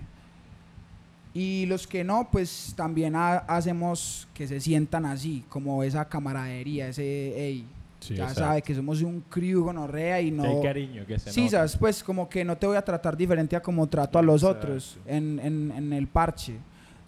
Y 1.35 1.67
los 1.67 1.87
que 1.89 2.05
no, 2.05 2.29
pues 2.31 2.73
también 2.77 3.17
ha- 3.17 3.39
hacemos 3.39 4.29
que 4.33 4.47
se 4.47 4.61
sientan 4.61 5.05
así, 5.05 5.45
como 5.49 5.83
esa 5.83 6.05
camaradería, 6.09 6.89
ese, 6.89 7.35
hey, 7.37 7.67
Sí, 7.99 8.15
ya 8.17 8.29
sabe 8.35 8.61
que 8.61 8.75
somos 8.75 9.01
un 9.01 9.23
crew 9.31 9.65
gonorrea 9.65 10.21
y 10.21 10.31
no... 10.31 10.45
Hay 10.45 10.63
cariño, 10.63 11.07
que 11.07 11.19
se 11.19 11.33
Sí, 11.33 11.49
sabes, 11.49 11.75
pues 11.77 12.05
como 12.05 12.29
que 12.29 12.45
no 12.45 12.55
te 12.57 12.67
voy 12.67 12.77
a 12.77 12.83
tratar 12.85 13.17
diferente 13.17 13.57
a 13.57 13.63
como 13.63 13.87
trato 13.87 14.19
a 14.19 14.23
los 14.23 14.43
Exacto. 14.43 14.67
otros 14.67 14.99
en, 15.07 15.41
en, 15.41 15.73
en 15.75 15.93
el 15.95 16.07
parche. 16.07 16.59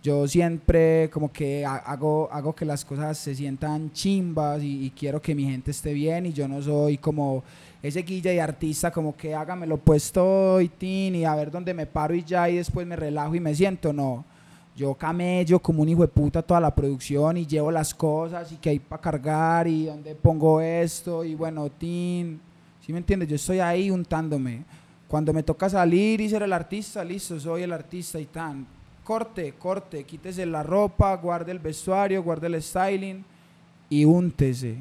Yo 0.03 0.27
siempre 0.27 1.11
como 1.13 1.31
que 1.31 1.67
ha- 1.67 1.77
hago, 1.77 2.29
hago 2.33 2.55
que 2.55 2.65
las 2.65 2.83
cosas 2.85 3.19
se 3.19 3.35
sientan 3.35 3.93
chimbas 3.93 4.63
y, 4.63 4.87
y 4.87 4.91
quiero 4.91 5.21
que 5.21 5.35
mi 5.35 5.45
gente 5.45 5.71
esté 5.71 5.93
bien 5.93 6.25
y 6.27 6.33
yo 6.33 6.49
no 6.49 6.63
soy 6.63 6.97
como 6.97 7.45
ese 7.83 8.03
guilla 8.03 8.31
de 8.31 8.41
artista 8.41 8.91
como 8.91 9.17
que 9.17 9.35
hágamelo 9.35 9.77
puesto 9.77 10.61
y 10.61 10.69
tin 10.69 11.15
y 11.15 11.25
a 11.25 11.35
ver 11.35 11.51
dónde 11.51 11.75
me 11.75 11.87
paro 11.87 12.15
y 12.15 12.25
ya 12.25 12.49
y 12.49 12.57
después 12.57 12.87
me 12.87 12.97
relajo 12.97 13.35
y 13.35 13.41
me 13.41 13.55
siento, 13.55 13.93
no. 13.93 14.25
Yo 14.77 14.95
camello 14.95 15.59
como 15.59 15.83
un 15.83 15.89
hijo 15.89 16.03
de 16.03 16.09
puta 16.09 16.43
toda 16.43 16.61
la 16.61 16.75
producción 16.75 17.39
y 17.39 17.47
llevo 17.47 17.71
las 17.71 17.95
cosas 17.95 18.53
y 18.53 18.57
que 18.57 18.71
hay 18.71 18.79
para 18.79 19.01
cargar 19.01 19.67
y 19.67 19.87
dónde 19.87 20.15
pongo 20.15 20.61
esto 20.61 21.25
y 21.25 21.35
bueno, 21.35 21.71
tin. 21.71 22.41
¿Sí 22.85 22.93
me 22.93 22.99
entiendes? 22.99 23.29
Yo 23.29 23.37
estoy 23.37 23.59
ahí 23.61 23.91
untándome. 23.91 24.65
Cuando 25.09 25.33
me 25.33 25.43
toca 25.43 25.71
salir 25.71 26.21
y 26.21 26.29
ser 26.29 26.43
el 26.43 26.53
artista, 26.53 27.03
listo, 27.05 27.41
soy 27.41 27.63
el 27.63 27.73
artista 27.73 28.21
y 28.21 28.27
tan. 28.27 28.67
Corte, 29.03 29.55
corte, 29.59 30.05
quítese 30.05 30.45
la 30.45 30.63
ropa, 30.63 31.15
guarde 31.17 31.53
el 31.53 31.59
vestuario, 31.59 32.23
guarde 32.23 32.49
el 32.49 32.63
styling 32.63 33.25
y 33.89 34.05
úntese. 34.05 34.77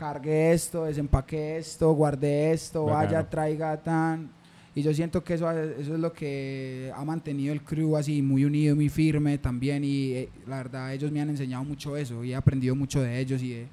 Cargue 0.00 0.52
esto, 0.54 0.86
desempaque 0.86 1.58
esto, 1.58 1.92
guarde 1.92 2.52
esto, 2.52 2.86
vaya, 2.86 3.18
Bacano. 3.18 3.28
traiga 3.28 3.76
tan. 3.76 4.30
Y 4.74 4.80
yo 4.80 4.94
siento 4.94 5.22
que 5.22 5.34
eso, 5.34 5.50
eso 5.50 5.94
es 5.94 6.00
lo 6.00 6.10
que 6.10 6.90
ha 6.96 7.04
mantenido 7.04 7.52
el 7.52 7.60
crew 7.60 7.98
así 7.98 8.22
muy 8.22 8.46
unido, 8.46 8.74
muy 8.74 8.88
firme 8.88 9.36
también. 9.36 9.84
Y 9.84 10.12
eh, 10.12 10.28
la 10.46 10.56
verdad, 10.56 10.94
ellos 10.94 11.12
me 11.12 11.20
han 11.20 11.28
enseñado 11.28 11.64
mucho 11.64 11.98
eso 11.98 12.24
y 12.24 12.32
he 12.32 12.34
aprendido 12.34 12.74
mucho 12.74 13.02
de 13.02 13.20
ellos 13.20 13.42
y 13.42 13.50
de, 13.50 13.66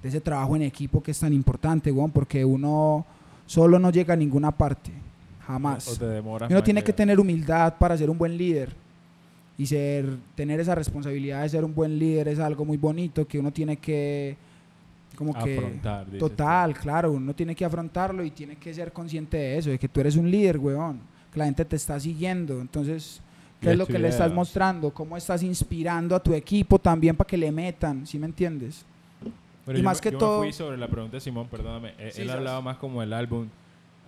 de 0.00 0.08
ese 0.08 0.20
trabajo 0.20 0.54
en 0.54 0.62
equipo 0.62 1.02
que 1.02 1.10
es 1.10 1.18
tan 1.18 1.32
importante, 1.32 1.90
weón, 1.90 2.12
porque 2.12 2.44
uno 2.44 3.04
solo 3.44 3.80
no 3.80 3.90
llega 3.90 4.14
a 4.14 4.16
ninguna 4.16 4.52
parte, 4.52 4.92
jamás. 5.44 5.88
O 5.88 5.96
te 5.96 6.06
demoras 6.06 6.48
uno 6.48 6.62
tiene 6.62 6.84
que 6.84 6.92
tener 6.92 7.18
humildad 7.18 7.74
para 7.76 7.98
ser 7.98 8.08
un 8.08 8.18
buen 8.18 8.38
líder. 8.38 8.72
Y 9.58 9.66
ser, 9.66 10.06
tener 10.36 10.60
esa 10.60 10.76
responsabilidad 10.76 11.42
de 11.42 11.48
ser 11.48 11.64
un 11.64 11.74
buen 11.74 11.98
líder 11.98 12.28
es 12.28 12.38
algo 12.38 12.64
muy 12.64 12.76
bonito 12.76 13.26
que 13.26 13.40
uno 13.40 13.52
tiene 13.52 13.78
que, 13.78 14.36
como 15.16 15.32
que, 15.44 15.56
Afrontar, 15.58 16.06
total, 16.18 16.74
claro, 16.74 17.12
uno 17.12 17.34
tiene 17.34 17.54
que 17.54 17.64
afrontarlo 17.64 18.24
y 18.24 18.30
tiene 18.30 18.56
que 18.56 18.72
ser 18.72 18.92
consciente 18.92 19.36
de 19.36 19.58
eso, 19.58 19.70
de 19.70 19.78
que 19.78 19.88
tú 19.88 20.00
eres 20.00 20.16
un 20.16 20.30
líder, 20.30 20.58
weón, 20.58 21.00
que 21.32 21.38
la 21.38 21.44
gente 21.44 21.64
te 21.64 21.76
está 21.76 21.98
siguiendo. 22.00 22.60
Entonces, 22.60 23.20
¿qué 23.60 23.70
es 23.72 23.76
lo 23.78 23.86
que 23.86 23.98
le 23.98 24.08
estás 24.08 24.32
mostrando? 24.32 24.90
¿Cómo 24.92 25.16
estás 25.16 25.42
inspirando 25.42 26.16
a 26.16 26.20
tu 26.22 26.32
equipo 26.34 26.78
también 26.78 27.14
para 27.16 27.28
que 27.28 27.36
le 27.36 27.50
metan? 27.52 28.06
¿Sí 28.06 28.18
me 28.18 28.26
entiendes? 28.26 28.84
Pero 29.64 29.78
Y 29.78 29.82
yo 29.82 29.84
más 29.84 29.98
me- 29.98 30.00
que 30.02 30.10
yo 30.12 30.18
todo- 30.18 30.40
Me 30.40 30.46
fui 30.46 30.52
sobre 30.52 30.76
la 30.76 30.88
pregunta 30.88 31.16
de 31.16 31.20
Simón, 31.20 31.46
perdóname. 31.48 31.90
Eh, 31.98 32.10
Sí, 32.12 32.22
él 32.22 32.26
sabes. 32.28 32.38
hablaba 32.40 32.60
más 32.60 32.76
como 32.78 33.02
el 33.02 33.12
álbum. 33.12 33.46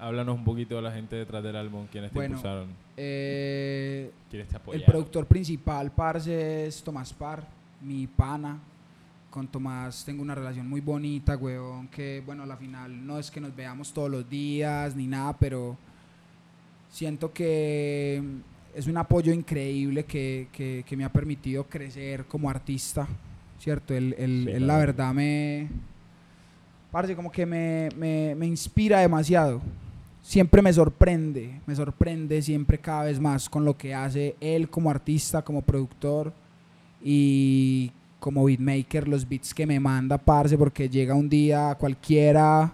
Háblanos 0.01 0.37
un 0.37 0.45
poquito 0.45 0.75
de 0.75 0.83
la 0.83 0.91
gente 0.91 1.15
detrás 1.15 1.43
del 1.45 1.55
álbum, 1.55 1.87
quienes 1.93 2.11
te 2.11 2.15
Bueno, 2.17 2.35
impulsaron, 2.35 2.67
Eh, 2.97 4.11
quienes 4.29 4.49
te 4.49 4.57
El 4.57 4.61
apoyaron. 4.63 4.87
productor 4.87 5.27
principal, 5.27 5.93
parce, 5.93 6.67
es 6.67 6.83
Tomás 6.83 7.13
Par, 7.13 7.47
mi 7.81 8.07
pana. 8.09 8.59
Con 9.35 9.49
Tomás 9.49 10.05
tengo 10.05 10.23
una 10.23 10.37
relación 10.37 10.69
muy 10.69 10.81
bonita, 10.81 11.37
weón, 11.37 11.89
que 11.89 12.23
bueno, 12.25 12.45
a 12.45 12.47
la 12.47 12.57
final 12.57 13.05
no 13.05 13.19
es 13.19 13.33
que 13.33 13.41
nos 13.41 13.53
veamos 13.57 13.93
todos 13.93 14.09
los 14.09 14.31
días 14.31 14.95
ni 14.95 15.09
nada, 15.09 15.37
pero 15.37 15.77
siento 16.89 17.33
que 17.33 18.23
es 18.77 18.87
un 18.87 18.97
apoyo 18.97 19.33
increíble 19.33 20.05
que, 20.05 20.47
que- 20.53 20.85
que 20.87 20.97
me 20.97 21.03
ha 21.05 21.09
permitido 21.13 21.65
crecer 21.65 22.27
como 22.27 22.49
artista, 22.49 23.09
¿cierto? 23.59 23.93
Él, 23.93 24.15
él- 24.19 24.43
Sí, 24.47 24.53
él, 24.53 24.67
la 24.69 24.75
claro. 24.75 24.87
verdad 24.87 25.13
me... 25.13 25.69
Parce, 26.93 27.17
como 27.17 27.33
que 27.33 27.45
me, 27.45 27.89
me- 27.97 28.37
me 28.37 28.47
inspira 28.47 29.01
demasiado. 29.01 29.61
Siempre 30.23 30.63
me 30.63 30.73
sorprende, 30.73 31.61
me 31.67 31.75
sorprende 31.75 32.41
siempre 32.41 32.79
cada 32.79 33.03
vez 33.07 33.19
más 33.19 33.51
con 33.51 33.65
lo 33.65 33.77
que 33.77 33.93
hace 33.97 34.37
él 34.41 34.71
como 34.71 34.91
artista, 34.93 35.43
como 35.43 35.61
productor 35.61 36.33
y 37.03 37.91
como 38.25 38.47
beatmaker, 38.47 39.07
los 39.07 39.29
beats 39.29 39.53
que 39.53 39.67
me 39.67 39.79
manda, 39.79 40.17
parce, 40.17 40.57
porque 40.57 40.89
llega 40.89 41.15
un 41.15 41.29
día 41.29 41.75
cualquiera, 41.79 42.73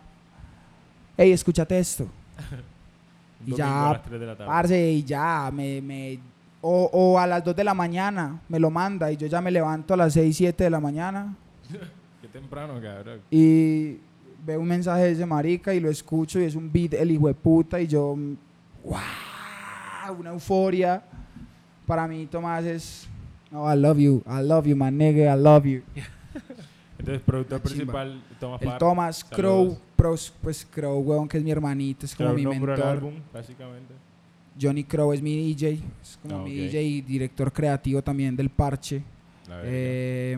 hey, 1.17 1.33
escúchate 1.33 1.77
esto. 1.77 2.07
Y 3.47 3.55
ya, 3.57 3.89
a 3.89 3.93
las 3.95 4.03
3 4.03 4.21
de 4.21 4.27
la 4.27 4.37
tarde. 4.37 4.49
Parce, 4.49 4.93
y 4.93 5.03
ya, 5.03 5.51
me, 5.53 5.81
me- 5.81 6.21
o, 6.61 6.89
o 6.93 7.19
a 7.19 7.27
las 7.27 7.43
2 7.43 7.57
de 7.57 7.65
la 7.65 7.73
mañana 7.75 8.39
me 8.49 8.61
lo 8.61 8.71
manda 8.71 9.11
y 9.11 9.17
yo 9.17 9.27
ya 9.27 9.41
me 9.41 9.51
levanto 9.51 9.95
a 9.95 9.97
las 9.97 10.13
6, 10.13 10.37
7 10.37 10.65
de 10.65 10.71
la 10.71 10.79
mañana 10.79 11.35
Qué 12.23 12.29
temprano, 12.29 12.75
cabrón. 12.81 13.21
y 13.31 13.97
veo 14.47 14.61
un 14.61 14.69
mensaje 14.69 15.05
de 15.05 15.13
ese 15.13 15.25
marica 15.27 15.73
y 15.75 15.81
lo 15.81 15.89
escucho 15.91 16.39
y 16.39 16.45
es 16.45 16.55
un 16.55 16.71
beat 16.71 16.93
el 16.95 17.11
hijo 17.11 17.27
de 17.29 17.35
puta 17.35 17.81
y 17.81 17.87
yo, 17.89 18.15
wow, 18.85 20.15
una 20.19 20.31
euforia. 20.31 21.03
Para 21.87 22.07
mí 22.07 22.27
Tomás 22.27 22.65
es, 22.67 23.09
oh, 23.53 23.67
I 23.73 23.77
love 23.77 23.99
you, 24.01 24.23
I 24.27 24.43
love 24.43 24.67
you, 24.69 24.77
my 24.77 24.91
nigga, 24.91 25.33
I 25.35 25.37
love 25.41 25.67
you. 25.67 25.83
Entonces, 26.99 27.23
productor 27.25 27.61
principal, 27.63 28.23
Thomas 28.39 28.63
El. 28.63 28.79
Thomas. 28.79 29.25
Crow, 29.25 29.79
pros- 29.97 30.33
pues 30.43 30.67
Crow, 30.71 30.99
weón, 31.01 31.29
que 31.29 31.39
es 31.39 31.45
mi 31.45 31.51
hermanito, 31.51 32.05
es 32.05 32.15
como 32.15 32.29
Claro, 32.29 32.37
mi 32.39 32.45
nombró 32.45 32.75
el 32.75 32.79
mentor. 32.79 32.97
álbum, 32.97 33.15
básicamente. 33.33 33.95
Johnny 34.61 34.85
Crow 34.85 35.13
es 35.13 35.23
mi 35.23 35.35
DJ, 35.55 35.81
es 36.03 36.19
como 36.23 36.41
Ah, 36.41 36.43
mi. 36.43 36.55
DJ 36.55 36.83
y 36.83 37.01
director 37.01 37.51
creativo 37.53 38.03
también 38.03 38.37
del 38.37 38.51
parche. 38.51 39.03
Eh, 39.65 40.37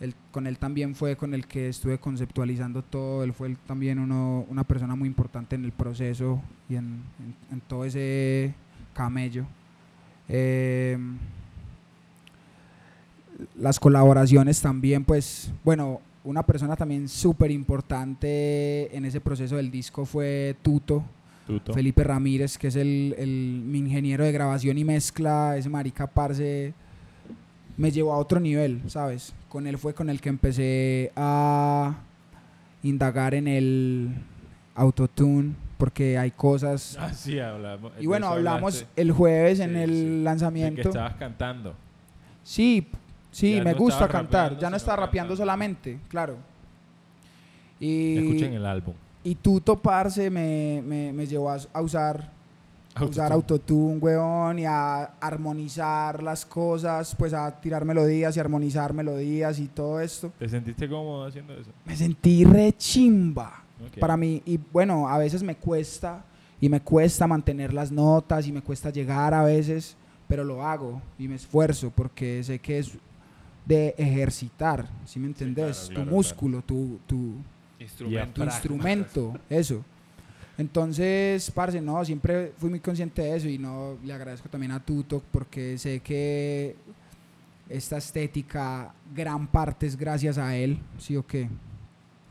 él- 0.00 0.14
con 0.30 0.46
él 0.46 0.58
también 0.58 0.94
fue 0.94 1.16
con 1.16 1.32
el 1.32 1.46
que 1.46 1.70
estuve 1.70 1.98
conceptualizando 1.98 2.82
todo. 2.82 3.24
Él 3.24 3.32
fue 3.32 3.56
también 3.66 3.98
uno, 3.98 4.44
una 4.48 4.64
persona 4.64 4.94
muy 4.94 5.08
importante 5.08 5.56
en 5.56 5.64
el 5.64 5.72
proceso 5.72 6.42
y 6.68 6.74
en, 6.76 6.84
en- 7.18 7.34
en 7.52 7.60
todo 7.62 7.84
ese 7.86 8.52
camello. 8.92 9.46
Eh, 10.28 10.98
las 13.58 13.78
colaboraciones 13.80 14.60
también, 14.60 15.04
pues, 15.04 15.52
bueno, 15.64 16.00
una 16.24 16.42
persona 16.42 16.76
también 16.76 17.08
súper 17.08 17.50
importante 17.50 18.94
en 18.96 19.04
ese 19.04 19.20
proceso 19.20 19.56
del 19.56 19.70
disco 19.70 20.04
fue 20.04 20.56
Tuto. 20.62 21.02
Tuto. 21.46 21.72
Felipe 21.74 22.04
Ramírez, 22.04 22.56
que 22.58 22.68
es 22.68 22.76
el, 22.76 23.14
el- 23.18 23.62
mi 23.64 23.78
ingeniero 23.78 24.24
de 24.24 24.30
grabación 24.32 24.78
y 24.78 24.84
mezcla, 24.84 25.56
ese 25.56 25.68
marica 25.68 26.06
parce 26.06 26.72
me 27.76 27.90
llevó 27.90 28.12
a 28.12 28.18
otro 28.18 28.38
nivel, 28.38 28.82
¿sabes? 28.88 29.32
Con 29.48 29.66
él 29.66 29.78
fue 29.78 29.94
con 29.94 30.10
el 30.10 30.20
que 30.20 30.28
empecé 30.28 31.10
a 31.16 31.96
indagar 32.82 33.34
en 33.34 33.48
el 33.48 34.10
autotune, 34.74 35.54
porque 35.78 36.18
hay 36.18 36.30
cosas... 36.30 36.96
Ah, 37.00 37.12
sí, 37.14 37.38
hablamos. 37.38 37.92
y 37.98 38.06
bueno, 38.06 38.26
hablamos 38.28 38.74
hablaste, 38.76 39.00
el 39.00 39.12
jueves 39.12 39.60
en 39.60 39.76
el 39.76 39.90
sí. 39.90 39.96
de 39.96 40.16
que 40.18 40.22
lanzamiento. 40.22 40.88
estabas 40.90 41.14
cantando. 41.14 41.74
Sí, 42.44 42.86
sí, 43.30 43.56
Ya 43.56 43.64
me 43.64 43.72
no 43.72 43.78
gusta 43.78 44.08
cantar, 44.08 44.58
ya 44.58 44.70
no 44.70 44.76
está 44.76 44.96
rapeando 44.96 45.34
solamente, 45.36 45.98
claro. 46.08 46.36
Y, 47.78 48.18
Escuchen 48.18 48.52
el 48.54 48.66
álbum. 48.66 48.94
y 49.24 49.34
Tuto 49.36 49.76
Parce 49.80 50.30
me, 50.30 50.82
me, 50.86 51.12
me 51.12 51.26
llevó 51.26 51.50
a, 51.50 51.58
a 51.72 51.80
usar 51.80 52.30
a 52.94 53.04
usar 53.04 53.32
Autotune. 53.32 53.98
weón, 53.98 54.58
y 54.58 54.64
a 54.66 55.04
armonizar 55.20 56.22
las 56.22 56.44
cosas, 56.44 57.14
pues 57.16 57.32
a 57.32 57.50
tirar 57.60 57.84
melodías 57.84 58.36
y 58.36 58.40
armonizar 58.40 58.92
melodías 58.92 59.58
y 59.60 59.68
todo 59.68 60.00
esto. 60.00 60.32
¿Te 60.38 60.48
sentiste 60.48 60.88
cómodo 60.88 61.24
haciendo 61.24 61.54
eso? 61.54 61.70
Me 61.84 61.96
sentí 61.96 62.44
re 62.44 62.72
chimba 62.76 63.62
para 64.00 64.16
mí. 64.16 64.42
Y 64.44 64.58
bueno, 64.72 65.08
a 65.08 65.16
veces 65.18 65.42
me 65.42 65.54
cuesta, 65.54 66.24
y 66.60 66.68
me 66.68 66.80
cuesta 66.80 67.26
mantener 67.28 67.72
las 67.72 67.92
notas, 67.92 68.46
y 68.48 68.52
me 68.52 68.60
cuesta 68.60 68.90
llegar 68.90 69.32
a 69.34 69.44
veces, 69.44 69.96
pero 70.28 70.42
lo 70.44 70.64
hago 70.66 71.00
y 71.18 71.28
me 71.28 71.36
esfuerzo 71.36 71.90
porque 71.94 72.42
sé 72.44 72.58
que 72.58 72.80
es 72.80 72.92
de 73.66 73.94
ejercitar, 73.98 74.88
¿sí 75.04 75.18
me 75.18 75.26
entendés? 75.28 75.76
claro, 75.78 75.88
tu 75.88 75.94
claro, 75.94 76.10
músculo, 76.10 76.62
tu, 76.62 76.98
tu, 77.06 77.34
Instrumento. 77.78 78.32
tu 78.34 78.42
instrumento, 78.44 79.40
eso. 79.48 79.84
Entonces, 80.58 81.50
parce, 81.50 81.80
no, 81.80 82.04
siempre 82.04 82.52
fui 82.58 82.68
muy 82.68 82.80
consciente 82.80 83.22
de 83.22 83.36
eso 83.36 83.48
y 83.48 83.56
no 83.58 83.96
le 84.04 84.12
agradezco 84.12 84.48
también 84.48 84.72
a 84.72 84.80
Tuto 84.80 85.22
porque 85.32 85.78
sé 85.78 86.00
que 86.00 86.76
esta 87.68 87.96
estética, 87.96 88.92
gran 89.14 89.46
parte 89.46 89.86
es 89.86 89.96
gracias 89.96 90.36
a 90.36 90.54
él, 90.56 90.78
¿sí 90.98 91.16
o 91.16 91.26
qué? 91.26 91.48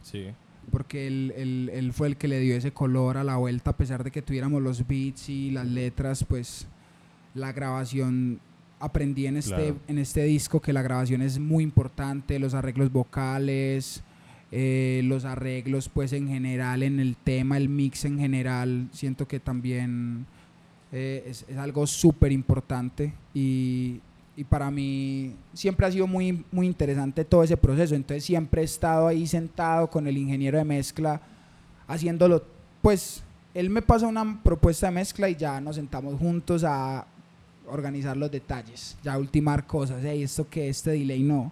Sí. 0.03 0.27
Porque 0.71 1.07
él, 1.07 1.33
él- 1.35 1.71
él 1.73 1.93
fue 1.93 2.07
el 2.07 2.17
que 2.17 2.27
le 2.27 2.39
dio 2.39 2.55
ese 2.55 2.71
color 2.71 3.17
a 3.17 3.23
la 3.23 3.37
vuelta, 3.37 3.71
a 3.71 3.77
pesar 3.77 4.03
de 4.03 4.11
que 4.11 4.21
tuviéramos 4.21 4.61
los 4.61 4.85
beats 4.87 5.29
y 5.29 5.49
las 5.49 5.65
letras, 5.65 6.23
pues 6.23 6.67
la 7.33 7.51
grabación, 7.51 8.39
aprendí 8.79 9.25
en 9.27 9.37
este, 9.37 9.55
Claro. 9.55 9.75
en 9.87 9.97
este 9.97 10.23
disco 10.23 10.61
que 10.61 10.73
la 10.73 10.81
grabación 10.81 11.21
es 11.21 11.37
muy 11.39 11.63
importante, 11.63 12.39
los 12.39 12.53
arreglos 12.53 12.91
vocales, 12.91 14.03
eh, 14.51 15.01
los 15.03 15.25
arreglos 15.25 15.89
pues 15.89 16.13
en 16.13 16.27
general, 16.27 16.83
en 16.83 16.99
el 16.99 17.15
tema, 17.17 17.57
el 17.57 17.69
mix 17.69 18.05
en 18.05 18.17
general, 18.19 18.87
siento 18.91 19.27
que 19.27 19.39
también 19.39 20.25
eh, 20.91 21.23
es, 21.27 21.45
es 21.47 21.57
algo 21.57 21.85
súper 21.85 22.31
importante 22.31 23.13
y, 23.33 23.99
y 24.35 24.43
para 24.45 24.71
mí 24.71 25.35
siempre 25.53 25.85
ha 25.85 25.91
sido 25.91 26.07
muy, 26.07 26.43
muy 26.51 26.65
interesante 26.65 27.25
todo 27.25 27.43
ese 27.43 27.57
proceso. 27.57 27.93
Entonces 27.93 28.23
siempre 28.23 28.61
he 28.61 28.65
estado 28.65 29.07
ahí 29.07 29.27
sentado 29.27 29.89
con 29.89 30.07
el 30.07 30.17
ingeniero 30.17 30.57
de 30.57 30.63
mezcla, 30.63 31.21
haciéndolo, 31.87 32.43
pues 32.81 33.21
él 33.53 33.69
me 33.69 33.81
pasa 33.81 34.07
una 34.07 34.41
propuesta 34.41 34.87
de 34.87 34.93
mezcla 34.93 35.29
y 35.29 35.35
ya 35.35 35.59
nos 35.59 35.75
sentamos 35.75 36.17
juntos 36.17 36.63
a 36.65 37.05
organizar 37.69 38.15
los 38.17 38.29
detalles, 38.31 38.97
ya 39.03 39.17
ultimar 39.17 39.65
cosas, 39.67 40.01
hey, 40.03 40.23
esto 40.23 40.47
que 40.49 40.69
este 40.69 40.91
delay 40.91 41.23
no, 41.23 41.51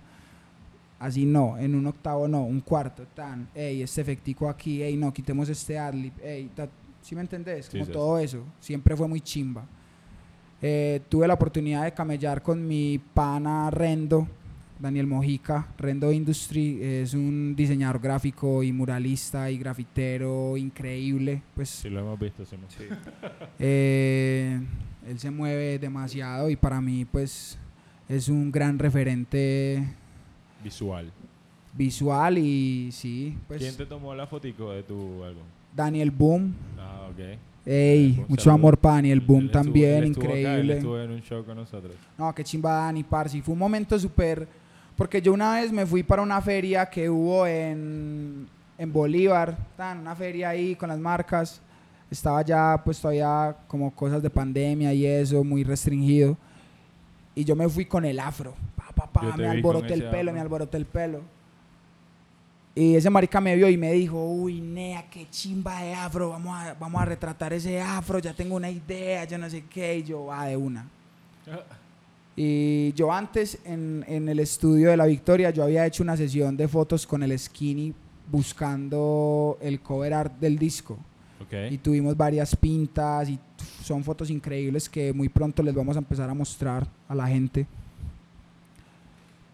así 0.99 1.26
no, 1.26 1.57
en 1.57 1.76
un 1.76 1.86
octavo 1.88 2.28
no, 2.28 2.43
un 2.43 2.61
cuarto, 2.61 3.05
tan, 3.15 3.47
hey, 3.53 3.82
este 3.82 4.01
efectico 4.01 4.49
aquí, 4.49 4.82
hey, 4.82 4.95
no, 4.97 5.13
quitemos 5.13 5.47
este 5.49 5.78
adlib, 5.78 6.13
hey, 6.24 6.49
ta- 6.55 6.70
¿sí 7.01 7.15
me 7.15 7.22
entendés? 7.22 7.65
Sí, 7.68 7.72
Como 7.74 7.86
sí. 7.86 7.91
todo 7.91 8.20
eso, 8.20 8.43
siempre 8.59 8.95
fue 8.95 9.07
muy 9.07 9.22
chimba. 9.22 9.65
Eh, 10.61 11.01
tuve 11.07 11.28
la 11.28 11.36
oportunidad 11.36 11.84
de 11.84 11.93
camellar 11.93 12.41
con 12.41 12.68
mi 12.68 12.99
pana 13.13 13.70
Rendo, 13.70 14.28
Daniel 14.80 15.05
Mojica. 15.07 15.68
Rendo 15.78 16.11
Industry 16.11 16.80
es 16.82 17.13
un 17.13 17.55
diseñador 17.55 17.99
gráfico 18.01 18.63
y 18.63 18.72
muralista 18.74 19.49
y 19.51 19.57
grafitero 19.59 20.57
increíble. 20.57 21.43
Pues 21.55 21.70
Sí, 21.70 21.89
lo 21.91 21.99
hemos 21.99 22.20
visto, 22.20 22.43
Simón. 22.43 22.65
eh, 23.59 24.59
él 25.08 25.20
se 25.20 25.32
mueve 25.32 25.80
demasiado 25.80 26.49
y 26.49 26.55
para 26.55 26.82
mí 26.82 27.05
pues 27.05 27.58
es 28.10 28.28
un 28.30 28.51
gran 28.51 28.78
referente 28.80 29.84
Visual. 30.64 31.12
visual 31.74 32.38
y 32.38 32.89
sí, 32.91 33.38
pues 33.47 33.60
¿Quién 33.62 33.76
te 33.78 33.86
tomó 33.86 34.14
la 34.16 34.28
fotico 34.28 34.72
de 34.72 34.84
tu 34.84 35.24
álbum? 35.24 35.43
Daniel 35.76 36.12
Boom. 36.12 36.53
Ah, 36.80 37.08
ok. 37.12 37.38
Ey, 37.66 38.24
mucho 38.28 38.43
saludo. 38.45 38.55
amor 38.55 38.78
para 38.78 38.95
Daniel 38.95 39.20
Él 39.20 39.26
Boom 39.26 39.45
estuvo- 39.45 39.51
también, 39.64 39.95
él 39.97 40.03
estuvo 40.12 40.24
acá, 40.26 40.34
él 40.34 40.39
increíble. 40.45 40.74
estuvo 40.78 40.99
en 40.99 41.12
un 41.12 41.22
show 41.22 41.45
con 41.45 41.58
nosotros. 41.58 41.93
No, 42.18 42.34
qué 42.34 42.43
chimba 42.43 42.72
Dani, 42.72 43.03
parce. 43.03 43.38
Y 43.38 43.41
Fue 43.41 43.53
un 43.53 43.60
momento 43.60 43.99
súper... 43.99 44.47
Porque 44.95 45.22
yo 45.22 45.32
una 45.34 45.55
vez 45.55 45.72
me 45.72 45.86
fui 45.86 46.01
para 46.01 46.24
una 46.24 46.41
feria 46.41 46.88
que 46.89 47.08
hubo 47.08 47.45
en, 47.45 48.47
en 48.80 48.91
Bolívar, 48.93 49.55
tan, 49.78 49.99
una 49.99 50.16
feria 50.16 50.49
ahí 50.49 50.76
con 50.76 50.89
las 50.89 50.97
marcas. 50.97 51.62
Estaba 52.10 52.41
ya, 52.41 52.82
pues 52.84 52.99
todavía 52.99 53.55
como 53.68 53.93
cosas 53.93 54.22
de 54.22 54.30
pandemia 54.30 54.93
y 54.93 55.05
eso, 55.05 55.43
muy 55.43 55.64
restringido. 55.64 56.38
Y 57.36 57.43
yo 57.43 57.55
me 57.55 57.68
fui 57.68 57.86
con 57.86 58.05
el 58.05 58.20
afro. 58.20 58.53
Pa, 58.76 58.91
pa, 58.95 59.12
pa, 59.12 59.24
Yo 59.24 59.32
te 59.32 59.38
me 59.38 59.47
alboroté 59.47 59.93
el 59.93 60.03
pelo, 60.03 60.32
afro. 60.32 60.34
me 60.34 60.39
alboroté 60.39 60.78
el 60.78 60.86
pelo. 60.86 61.22
Y 62.74 62.95
ese 62.95 63.10
marica 63.10 63.41
me 63.41 63.55
vio 63.55 63.68
y 63.70 63.76
me 63.76 63.91
dijo, 63.91 64.24
uy, 64.24 64.62
nea, 64.62 65.10
qué 65.10 65.28
chimba 65.32 65.82
de 65.82 65.95
afro, 65.95 66.30
vamos 66.30 66.55
a, 66.55 66.76
vamos 66.76 67.01
a 67.01 67.05
retratar 67.05 67.51
ese 67.51 67.82
afro, 67.82 68.20
ya 68.20 68.36
tengo 68.36 68.55
una 68.55 68.70
idea, 68.70 69.24
yo 69.24 69.39
no 69.39 69.49
sé 69.49 69.64
qué, 69.68 69.97
y 69.97 70.03
yo, 70.03 70.26
va 70.26 70.45
de 70.45 70.58
una. 70.58 70.88
Y 72.39 72.93
yo 72.93 73.12
antes 73.12 73.58
en, 73.66 74.05
en 74.08 74.30
el 74.30 74.39
estudio 74.39 74.91
de 74.91 74.97
La 74.97 75.08
Victoria, 75.08 75.49
yo 75.49 75.64
había 75.64 75.88
hecho 75.88 76.03
una 76.03 76.16
sesión 76.16 76.55
de 76.55 76.68
fotos 76.68 77.08
con 77.08 77.24
el 77.24 77.38
Skinny 77.38 77.95
buscando 78.32 79.58
el 79.60 79.82
cover 79.82 80.14
art 80.14 80.39
del 80.39 80.60
disco. 80.60 80.99
Ok. 81.42 81.72
Y 81.72 81.78
tuvimos 81.78 82.16
varias 82.16 82.56
pintas 82.56 83.30
y 83.30 83.40
son 83.84 84.04
fotos 84.04 84.30
increíbles 84.30 84.90
que 84.90 85.14
muy 85.14 85.30
pronto 85.30 85.62
les 85.64 85.74
vamos 85.74 85.96
a 85.96 86.00
empezar 86.00 86.30
a 86.30 86.34
mostrar 86.34 86.88
a 87.08 87.16
la 87.16 87.28
gente. 87.28 87.68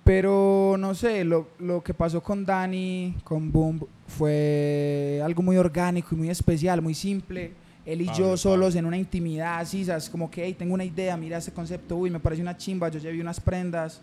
Pero 0.03 0.75
no 0.77 0.93
sé, 0.95 1.23
lo, 1.23 1.47
lo 1.59 1.81
que 1.81 1.93
pasó 1.93 2.21
con 2.21 2.45
Dani, 2.45 3.15
con 3.23 3.51
Boom, 3.51 3.85
fue 4.07 5.21
algo 5.23 5.41
muy 5.41 5.55
orgánico 5.55 6.09
y 6.11 6.17
muy 6.17 6.29
especial, 6.29 6.81
muy 6.81 6.93
simple. 6.93 7.53
Él 7.85 8.01
y 8.01 8.05
Pablo, 8.05 8.19
yo 8.31 8.37
solos 8.37 8.75
en 8.75 8.85
una 8.85 8.97
intimidad, 8.97 9.59
así, 9.59 9.85
¿sabes? 9.85 10.09
Como 10.09 10.29
que, 10.29 10.43
hey, 10.43 10.55
tengo 10.57 10.73
una 10.73 10.85
idea, 10.85 11.15
mira 11.17 11.37
este 11.37 11.51
concepto, 11.51 11.97
uy, 11.97 12.09
me 12.09 12.19
parece 12.19 12.41
una 12.41 12.55
chimba, 12.55 12.89
yo 12.89 12.99
llevé 12.99 13.19
unas 13.21 13.39
prendas, 13.39 14.01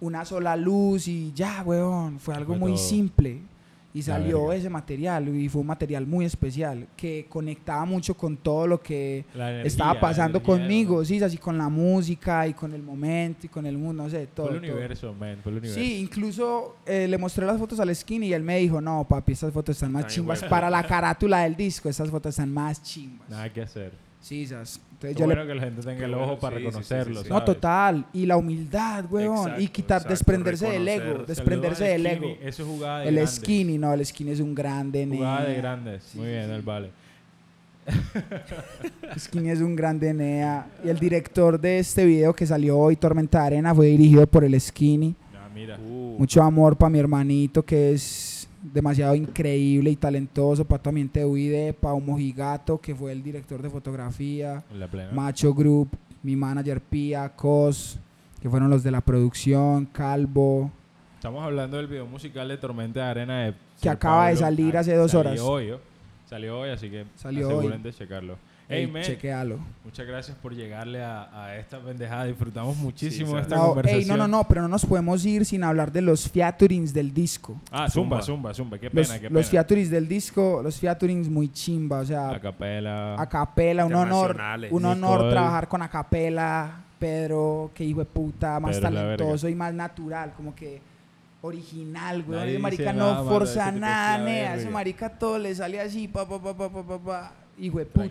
una 0.00 0.24
sola 0.24 0.56
luz 0.56 1.06
y 1.06 1.32
ya, 1.34 1.62
weón. 1.64 2.18
Fue 2.18 2.34
algo 2.34 2.54
muy 2.54 2.76
simple. 2.76 3.40
Y 3.94 4.02
salió 4.02 4.52
ese 4.52 4.70
material 4.70 5.28
y 5.36 5.48
fue 5.48 5.60
un 5.60 5.66
material 5.66 6.06
muy 6.06 6.24
especial 6.24 6.88
que 6.96 7.26
conectaba 7.28 7.84
mucho 7.84 8.14
con 8.16 8.38
todo 8.38 8.66
lo 8.66 8.80
que 8.80 9.26
energía, 9.34 9.62
estaba 9.64 10.00
pasando 10.00 10.42
conmigo, 10.42 11.00
¿no? 11.00 11.04
sí, 11.04 11.22
así 11.22 11.36
con 11.36 11.58
la 11.58 11.68
música 11.68 12.46
y 12.46 12.54
con 12.54 12.72
el 12.72 12.82
momento 12.82 13.46
y 13.46 13.48
con 13.48 13.66
el 13.66 13.76
mundo, 13.76 14.04
no 14.04 14.08
sé, 14.10 14.28
todo. 14.28 14.46
Fue 14.46 14.56
el 14.56 14.62
todo. 14.62 14.72
universo, 14.72 15.14
man. 15.14 15.38
Fue 15.42 15.52
el 15.52 15.58
universo. 15.58 15.78
Sí, 15.78 16.00
incluso 16.00 16.76
eh, 16.86 17.06
le 17.06 17.18
mostré 17.18 17.44
las 17.44 17.58
fotos 17.58 17.80
al 17.80 17.94
skinny 17.94 18.28
y 18.28 18.32
él 18.32 18.42
me 18.42 18.58
dijo, 18.58 18.80
no, 18.80 19.06
papi, 19.06 19.32
estas 19.32 19.52
fotos 19.52 19.76
están 19.76 19.92
más 19.92 20.02
Están 20.06 20.14
chimbas. 20.14 20.42
Para 20.44 20.70
la 20.70 20.82
carátula 20.86 21.40
del 21.40 21.54
disco, 21.54 21.88
estas 21.88 22.10
fotos 22.10 22.30
están 22.30 22.52
más 22.52 22.82
chimbas. 22.82 23.28
Nada 23.28 23.52
que 23.52 23.60
hacer. 23.60 24.11
Sí, 24.22 24.44
esas. 24.44 24.78
Qué 25.00 25.08
Entonces 25.08 25.16
yo 25.18 25.26
le 25.26 25.34
bueno 25.34 25.46
que 25.48 25.54
la 25.56 25.62
gente 25.64 25.82
tenga 25.82 26.04
el 26.06 26.14
ojo 26.14 26.38
para 26.38 26.56
sí, 26.56 26.62
sí, 26.62 26.64
sí, 26.64 26.66
reconocerlo. 26.68 27.16
sí, 27.20 27.26
sí. 27.26 27.30
No, 27.32 27.44
total. 27.44 28.06
Y 28.12 28.24
la 28.24 28.36
humildad, 28.36 29.04
weón. 29.10 29.60
y 29.60 29.66
quitar, 29.66 29.96
exacto, 29.98 30.08
desprenderse 30.10 30.70
del 30.70 30.86
ego. 30.88 31.24
Desprenderse 31.24 31.84
del 31.84 32.06
ego. 32.06 32.28
Eso 32.40 32.62
es 32.62 32.68
jugada 32.68 33.00
de 33.00 33.08
El 33.08 33.14
grandes. 33.16 33.34
skinny, 33.34 33.78
no, 33.78 33.92
el 33.92 34.06
skinny 34.06 34.30
es 34.30 34.40
un 34.40 34.54
grande. 34.54 35.06
Jugada 35.06 35.42
de 35.42 35.48
nea. 35.48 35.56
grandes. 35.60 36.02
Sí, 36.04 36.18
Muy 36.18 36.26
sí, 36.28 36.32
bien, 36.32 36.46
sí. 36.46 36.52
el 36.52 36.62
vale. 36.62 36.90
Skinny 39.18 39.50
es 39.50 39.60
un 39.60 39.74
grande 39.74 40.14
nea. 40.14 40.66
Y 40.84 40.88
el 40.88 40.98
director 41.00 41.60
de 41.60 41.80
este 41.80 42.04
video 42.04 42.32
que 42.32 42.46
salió 42.46 42.78
hoy, 42.78 42.94
Tormenta 42.96 43.40
de 43.40 43.46
Arena, 43.48 43.74
fue 43.74 43.86
dirigido 43.86 44.24
por 44.26 44.44
el 44.44 44.58
Skinny. 44.60 45.14
Ah, 45.34 45.48
mira. 45.52 45.76
Uh, 45.78 46.16
Mucho 46.18 46.42
amor 46.44 46.76
para 46.76 46.90
mi 46.90 47.00
hermanito 47.00 47.64
que 47.64 47.92
es 47.92 48.31
demasiado 48.62 49.14
increíble 49.14 49.90
y 49.90 49.96
talentoso. 49.96 50.64
Para 50.64 50.82
tu 50.82 50.88
ambiente 50.90 51.20
de 51.20 51.26
UID, 51.26 51.74
para 51.74 51.94
un 51.94 52.06
mojigato 52.06 52.78
que 52.80 52.94
fue 52.94 53.12
el 53.12 53.22
director 53.22 53.60
de 53.60 53.68
fotografía. 53.70 54.62
Macho 55.12 55.52
Group, 55.54 55.90
mi 56.22 56.36
manager 56.36 56.80
Pia, 56.80 57.28
Cos, 57.30 57.98
que 58.40 58.48
fueron 58.48 58.70
los 58.70 58.82
de 58.82 58.90
la 58.90 59.00
producción, 59.00 59.86
Calvo. 59.86 60.70
Estamos 61.16 61.44
hablando 61.44 61.76
del 61.76 61.86
video 61.86 62.06
musical 62.06 62.48
de 62.48 62.56
Tormenta 62.56 63.00
de 63.04 63.06
Arena 63.06 63.44
de 63.44 63.54
Que 63.80 63.88
acaba 63.88 64.28
de 64.28 64.36
salir 64.36 64.76
Ah, 64.76 64.80
hace 64.80 64.94
dos 64.96 65.10
salió 65.12 65.30
horas. 65.30 65.40
Hoy. 65.40 65.72
Salió 66.28 66.58
hoy, 66.60 66.70
así 66.70 66.88
que 66.90 67.04
Salió 67.16 67.46
aseguren 67.46 67.78
hoy. 67.78 67.82
de 67.82 67.92
checarlo. 67.92 68.36
Hey, 68.72 68.92
chequealo. 69.02 69.58
muchas 69.84 70.06
gracias 70.06 70.36
por 70.36 70.54
llegarle 70.54 71.02
a, 71.02 71.44
a 71.44 71.56
esta 71.56 71.78
pendejada. 71.80 72.24
Disfrutamos 72.24 72.76
muchísimo 72.76 73.32
Sí, 73.32 73.38
esta 73.42 73.56
No, 73.56 73.66
conversación. 73.68 74.00
ey, 74.02 74.06
no, 74.08 74.16
no, 74.16 74.28
no, 74.28 74.44
pero 74.44 74.62
no 74.62 74.68
nos 74.68 74.84
podemos 74.86 75.24
ir 75.26 75.44
sin 75.44 75.62
hablar 75.64 75.92
de 75.92 76.00
los 76.02 76.28
featurings 76.30 76.92
del 76.92 77.12
disco. 77.12 77.60
Ah, 77.70 77.88
zumba, 77.90 78.22
Zumba. 78.22 78.52
zumba, 78.52 78.54
zumba. 78.54 78.78
Qué 78.78 78.90
pena, 78.90 79.00
Los, 79.08 79.10
qué 79.18 79.30
los 79.30 79.46
pena. 79.46 79.50
featurings 79.62 79.90
del 79.90 80.08
disco, 80.08 80.60
los 80.62 80.78
featurings 80.78 81.28
muy 81.28 81.52
chimba, 81.52 82.00
o 82.00 82.04
sea, 82.04 82.30
Acapela. 82.30 83.14
a 83.20 83.28
capela, 83.28 83.84
un 83.84 83.94
honor, 83.94 84.36
un 84.70 84.84
honor 84.84 85.12
Nicole. 85.16 85.30
trabajar 85.30 85.68
con 85.68 85.82
Acapela, 85.82 86.80
Pedro, 86.98 87.70
que 87.74 87.84
hijo 87.84 87.98
de 88.00 88.06
puta, 88.06 88.58
más 88.60 88.76
Pedro 88.76 88.90
talentoso 88.90 89.48
y 89.48 89.54
más 89.54 89.74
natural, 89.74 90.32
como 90.36 90.54
que 90.54 90.80
original, 91.44 92.22
güey. 92.22 92.38
Nadie 92.38 92.58
marica 92.58 92.92
nada 92.92 93.14
no 93.14 93.24
de 93.24 93.28
forza 93.28 93.72
nada, 93.72 94.18
la 94.18 94.24
nea. 94.24 94.54
Ese 94.56 94.70
marica 94.70 95.08
todo 95.10 95.38
le 95.38 95.54
sale 95.54 95.80
así, 95.80 96.06
pa, 96.08 96.28
pa, 96.28 96.40
pa, 96.40 96.56
pa, 96.56 96.68
pa, 96.70 96.82
pa, 96.86 96.98
pa, 96.98 97.32
hijo 97.58 97.78
de 97.78 97.86
puta. 97.86 98.02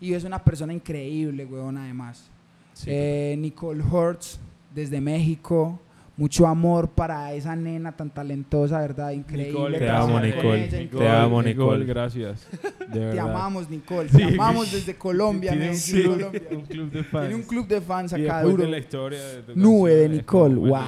Y 0.00 0.12
es 0.14 0.24
una 0.24 0.42
persona 0.42 0.72
increíble, 0.72 1.44
weón, 1.44 1.78
además. 1.78 2.28
Sí, 2.74 2.86
Eh, 2.90 3.36
Nicole 3.38 3.82
Hertz, 3.84 4.38
desde 4.74 5.00
México. 5.00 5.80
Mucho 6.22 6.46
amor 6.46 6.88
para 6.88 7.32
esa 7.32 7.56
nena 7.56 7.96
tan 7.96 8.08
talentosa, 8.08 8.78
¿verdad? 8.78 9.10
Increíble. 9.10 9.48
Nicole, 9.50 9.78
Te 9.80 9.88
amo, 9.90 10.20
Nicole. 10.20 10.64
ella, 10.66 10.88
Te 10.96 11.08
amo, 11.08 11.42
Nicole. 11.42 11.84
Gracias. 11.84 12.46
De 12.92 13.10
Te 13.10 13.18
amamos, 13.18 13.68
Nicole. 13.68 14.08
Sí, 14.08 14.18
Te 14.18 14.24
amamos 14.34 14.70
desde 14.70 14.94
Colombia, 14.94 15.50
Tiene 15.50 15.70
un 15.72 15.76
Colombia. 16.14 16.42
un 16.52 16.60
club 16.60 16.90
de 16.92 17.02
fans. 17.02 17.26
Tiene 17.26 17.34
un 17.34 17.42
club 17.48 17.66
de 17.66 17.80
fans 17.80 18.12
Y 18.12 18.24
acá 18.24 18.42
duro. 18.44 18.62
de 18.62 18.70
la 18.70 18.78
historia 18.78 19.18
de 19.20 19.42
tu 19.42 19.58
Nube 19.58 19.94
de 19.96 20.08
Nicole. 20.10 20.54
Guau, 20.54 20.84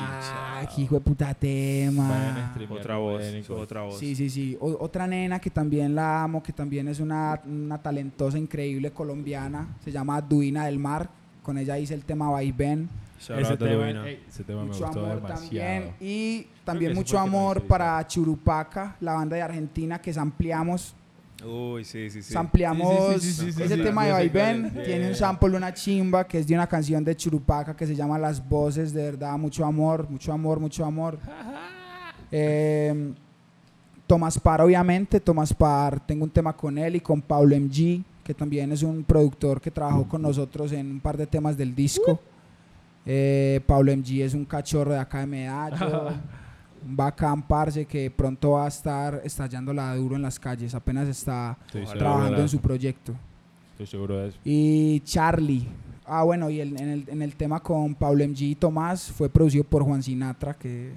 qué 0.72 0.82
hijo 0.82 0.94
de 0.94 1.00
puta 1.00 1.34
tema. 1.34 2.54
Otra 2.70 2.96
voz, 2.98 3.22
otra 3.50 3.82
voz. 3.82 3.98
Sí, 3.98 4.14
sí, 4.14 4.30
sí. 4.30 4.56
O- 4.60 4.76
otra 4.84 5.08
nena 5.08 5.40
que 5.40 5.50
también 5.50 5.96
la 5.96 6.22
amo, 6.22 6.44
que 6.44 6.52
también 6.52 6.86
es 6.86 7.00
una, 7.00 7.40
una 7.44 7.78
talentosa, 7.82 8.38
increíble 8.38 8.92
colombiana. 8.92 9.66
Se 9.84 9.90
llama 9.90 10.20
Duina 10.20 10.66
del 10.66 10.78
Mar. 10.78 11.10
Con 11.42 11.58
ella 11.58 11.76
hice 11.76 11.94
el 11.94 12.04
tema 12.04 12.30
Vaivén. 12.30 12.88
Ese 13.30 13.56
tema, 13.56 14.06
ey, 14.06 14.22
ese 14.28 14.44
tema 14.44 14.62
me 14.62 14.68
mucho 14.68 14.84
gustó 14.84 15.00
amor 15.00 15.16
demasiado. 15.16 15.40
también. 15.40 15.94
Y 16.00 16.46
también 16.64 16.94
mucho 16.94 17.18
amor 17.18 17.62
para 17.62 18.06
Churupaca, 18.06 18.96
la 19.00 19.14
banda 19.14 19.36
de 19.36 19.42
Argentina 19.42 20.00
que 20.00 20.12
ampliamos. 20.18 20.94
Uy, 21.44 21.84
sí, 21.84 22.08
sí, 22.10 22.22
sí. 22.22 22.32
Sampleamos 22.32 23.14
Sí, 23.14 23.20
sí, 23.20 23.32
sí, 23.32 23.44
sí, 23.46 23.52
sí, 23.52 23.62
ese 23.64 23.76
sí, 23.76 23.82
tema 23.82 24.06
de 24.06 24.12
Vaivén. 24.12 24.72
Tiene 24.84 25.08
un 25.08 25.14
sample, 25.14 25.56
una 25.56 25.74
chimba, 25.74 26.26
que 26.26 26.38
es 26.38 26.46
de 26.46 26.54
una 26.54 26.66
canción 26.66 27.04
de 27.04 27.14
Churupaca 27.14 27.76
que 27.76 27.86
se 27.86 27.94
llama 27.94 28.18
Las 28.18 28.46
Voces. 28.46 28.92
De 28.94 29.02
verdad, 29.02 29.36
mucho 29.36 29.64
amor, 29.64 30.08
mucho 30.08 30.32
amor, 30.32 30.60
mucho 30.60 30.84
amor. 30.84 31.18
Eh, 32.36 33.12
Tomás 34.08 34.40
Par, 34.40 34.60
obviamente. 34.60 35.20
Tomás 35.20 35.54
Par, 35.54 36.04
tengo 36.04 36.24
un 36.24 36.30
tema 36.30 36.52
con 36.52 36.76
él 36.78 36.96
y 36.96 37.00
con 37.00 37.22
Pablo 37.22 37.54
MG, 37.54 38.02
que 38.24 38.34
también 38.34 38.72
es 38.72 38.82
un 38.82 39.04
productor 39.04 39.60
que 39.60 39.70
trabajó 39.70 40.08
con 40.08 40.22
nosotros 40.22 40.72
en 40.72 40.90
un 40.90 41.00
par 41.00 41.16
de 41.16 41.28
temas 41.28 41.56
del 41.56 41.76
disco. 41.76 42.18
Eh, 43.06 43.60
Pablo 43.66 43.92
MG 43.96 44.22
es 44.22 44.34
un 44.34 44.44
cachorro 44.44 44.92
de 44.92 44.98
acá 44.98 45.20
de 45.20 45.26
Medallo. 45.26 46.08
un 46.86 46.96
bacán, 46.96 47.42
parce, 47.42 47.86
que 47.86 48.10
pronto 48.10 48.52
va 48.52 48.64
a 48.66 48.68
estar 48.68 49.20
estallándola 49.24 49.94
duro 49.96 50.16
en 50.16 50.22
las 50.22 50.38
calles. 50.38 50.74
Apenas 50.74 51.08
está 51.08 51.56
Estoy 51.66 51.86
trabajando 51.98 52.36
de 52.36 52.42
en 52.42 52.48
su 52.48 52.60
proyecto. 52.60 53.14
Estoy 53.72 53.86
seguro 53.86 54.18
de 54.18 54.28
eso. 54.28 54.38
Y 54.44 55.00
Charlie, 55.00 55.66
Ah, 56.06 56.22
bueno, 56.22 56.50
y 56.50 56.60
el- 56.60 56.78
en, 56.78 56.88
el, 56.90 57.04
en 57.08 57.22
el 57.22 57.34
tema 57.34 57.60
con 57.60 57.94
Pablo 57.94 58.22
MG 58.28 58.42
y 58.42 58.54
Tomás 58.56 59.10
fue 59.10 59.30
producido 59.30 59.64
por 59.64 59.82
Juan 59.84 60.02
Sinatra, 60.02 60.52
que 60.52 60.92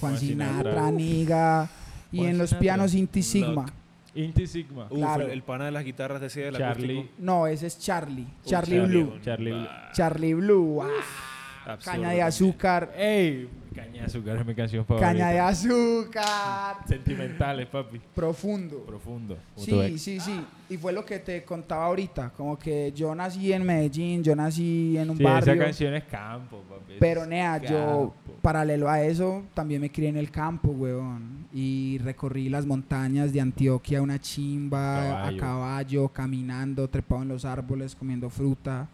Juan, 0.00 0.14
Juan 0.14 0.18
Sinatra, 0.20 0.56
Sinatra. 0.72 0.90
Niga. 0.90 1.70
Y 2.10 2.16
Juan 2.18 2.30
en 2.30 2.38
los 2.38 2.48
Sinatra. 2.50 2.60
pianos 2.60 2.94
Inti 2.96 3.22
Sigma. 3.22 3.62
Lock. 3.62 3.72
Inti 4.16 4.46
Sigma. 4.48 4.86
Uf, 4.90 4.98
Claro. 4.98 5.24
el, 5.26 5.30
el 5.30 5.42
pana 5.44 5.66
de 5.66 5.70
las 5.70 5.84
guitarras 5.84 6.20
decía 6.20 6.46
del 6.46 6.56
Charlie. 6.56 6.98
acústico. 6.98 7.14
No, 7.24 7.46
ese 7.46 7.68
es 7.68 7.78
Charlie. 7.78 8.26
Charlie 8.44 8.76
Charlie, 8.78 9.02
Blue. 9.04 9.12
Charlie 9.22 9.52
Blue. 9.52 9.66
Charlie 9.92 10.34
Blue. 10.34 10.82
ah, 10.82 10.86
absurdo 10.86 11.29
caña 11.78 12.10
de 12.10 12.22
azúcar. 12.22 12.92
¡Ey! 12.96 13.48
Caña 13.74 14.00
de 14.00 14.06
azúcar 14.06 14.36
es 14.36 14.44
mi 14.46 14.54
canción 14.54 14.84
favorita. 14.84 15.08
Caña 15.12 15.30
de 15.30 15.38
azúcar. 15.38 16.76
Sentimentales, 16.86 17.66
papi. 17.68 18.00
Profundo. 18.14 18.84
Profundo. 18.84 19.38
Sí, 19.56 19.98
sí, 19.98 20.18
sí. 20.20 20.44
Y 20.68 20.76
fue 20.76 20.92
lo 20.92 21.04
que 21.04 21.18
te 21.20 21.44
contaba 21.44 21.86
ahorita. 21.86 22.30
Como 22.30 22.58
que 22.58 22.92
yo 22.92 23.14
nací 23.14 23.52
en 23.52 23.64
Medellín, 23.64 24.22
yo 24.22 24.34
nací 24.34 24.96
en 24.96 25.10
un 25.10 25.16
Sí, 25.16 25.22
esa 25.22 25.32
barrio. 25.32 25.58
canción 25.64 25.94
es 25.94 26.04
campo, 26.04 26.62
papi. 26.68 26.94
Pero 26.98 27.22
Es 27.22 27.28
nea, 27.28 27.58
yo 27.58 28.14
paralelo 28.42 28.88
a 28.88 29.02
eso 29.02 29.44
también 29.54 29.80
me 29.80 29.90
crié 29.90 30.08
en 30.08 30.16
el 30.16 30.30
campo, 30.30 30.70
weón. 30.70 31.46
Y 31.52 31.98
recorrí 31.98 32.48
las 32.48 32.66
montañas 32.66 33.32
de 33.32 33.40
Antioquia, 33.40 34.02
una 34.02 34.18
chimba, 34.20 34.98
a 34.98 35.14
Caballo. 35.22 35.38
caballo, 35.38 36.08
caminando, 36.08 36.88
trepado 36.88 37.22
en 37.22 37.28
los 37.28 37.44
árboles, 37.44 37.94
comiendo 37.94 38.28
fruta. 38.30 38.88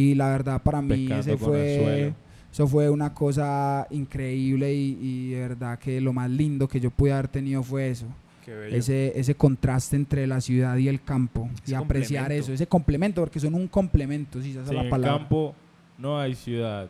Y 0.00 0.14
la 0.14 0.28
verdad 0.30 0.62
para 0.62 0.80
mí 0.80 1.08
ese 1.10 1.36
fue, 1.36 2.12
eso 2.52 2.68
fue 2.68 2.88
una 2.88 3.12
cosa 3.12 3.86
increíble 3.90 4.72
y, 4.72 4.96
y 5.00 5.30
de 5.32 5.40
verdad 5.40 5.76
que 5.78 6.00
lo 6.00 6.12
más 6.12 6.30
lindo 6.30 6.68
que 6.68 6.78
yo 6.78 6.90
pude 6.90 7.12
haber 7.12 7.26
tenido 7.26 7.64
fue 7.64 7.90
eso. 7.90 8.06
Qué 8.44 8.54
bello. 8.54 8.76
Ese, 8.76 9.18
ese 9.18 9.34
contraste 9.34 9.96
entre 9.96 10.24
la 10.28 10.40
ciudad 10.40 10.76
y 10.76 10.86
el 10.88 11.02
campo. 11.02 11.50
Ese 11.64 11.72
y 11.72 11.74
apreciar 11.74 12.30
eso, 12.30 12.52
ese 12.52 12.66
complemento, 12.68 13.20
porque 13.22 13.40
son 13.40 13.54
un 13.54 13.66
complemento, 13.66 14.40
si 14.40 14.52
esa 14.52 14.62
es 14.62 14.68
Sí, 14.68 14.74
la 14.74 14.80
en 14.80 14.86
el 14.86 14.90
palabra. 14.90 15.18
campo 15.18 15.54
no 15.98 16.18
hay 16.20 16.34
ciudad. 16.36 16.88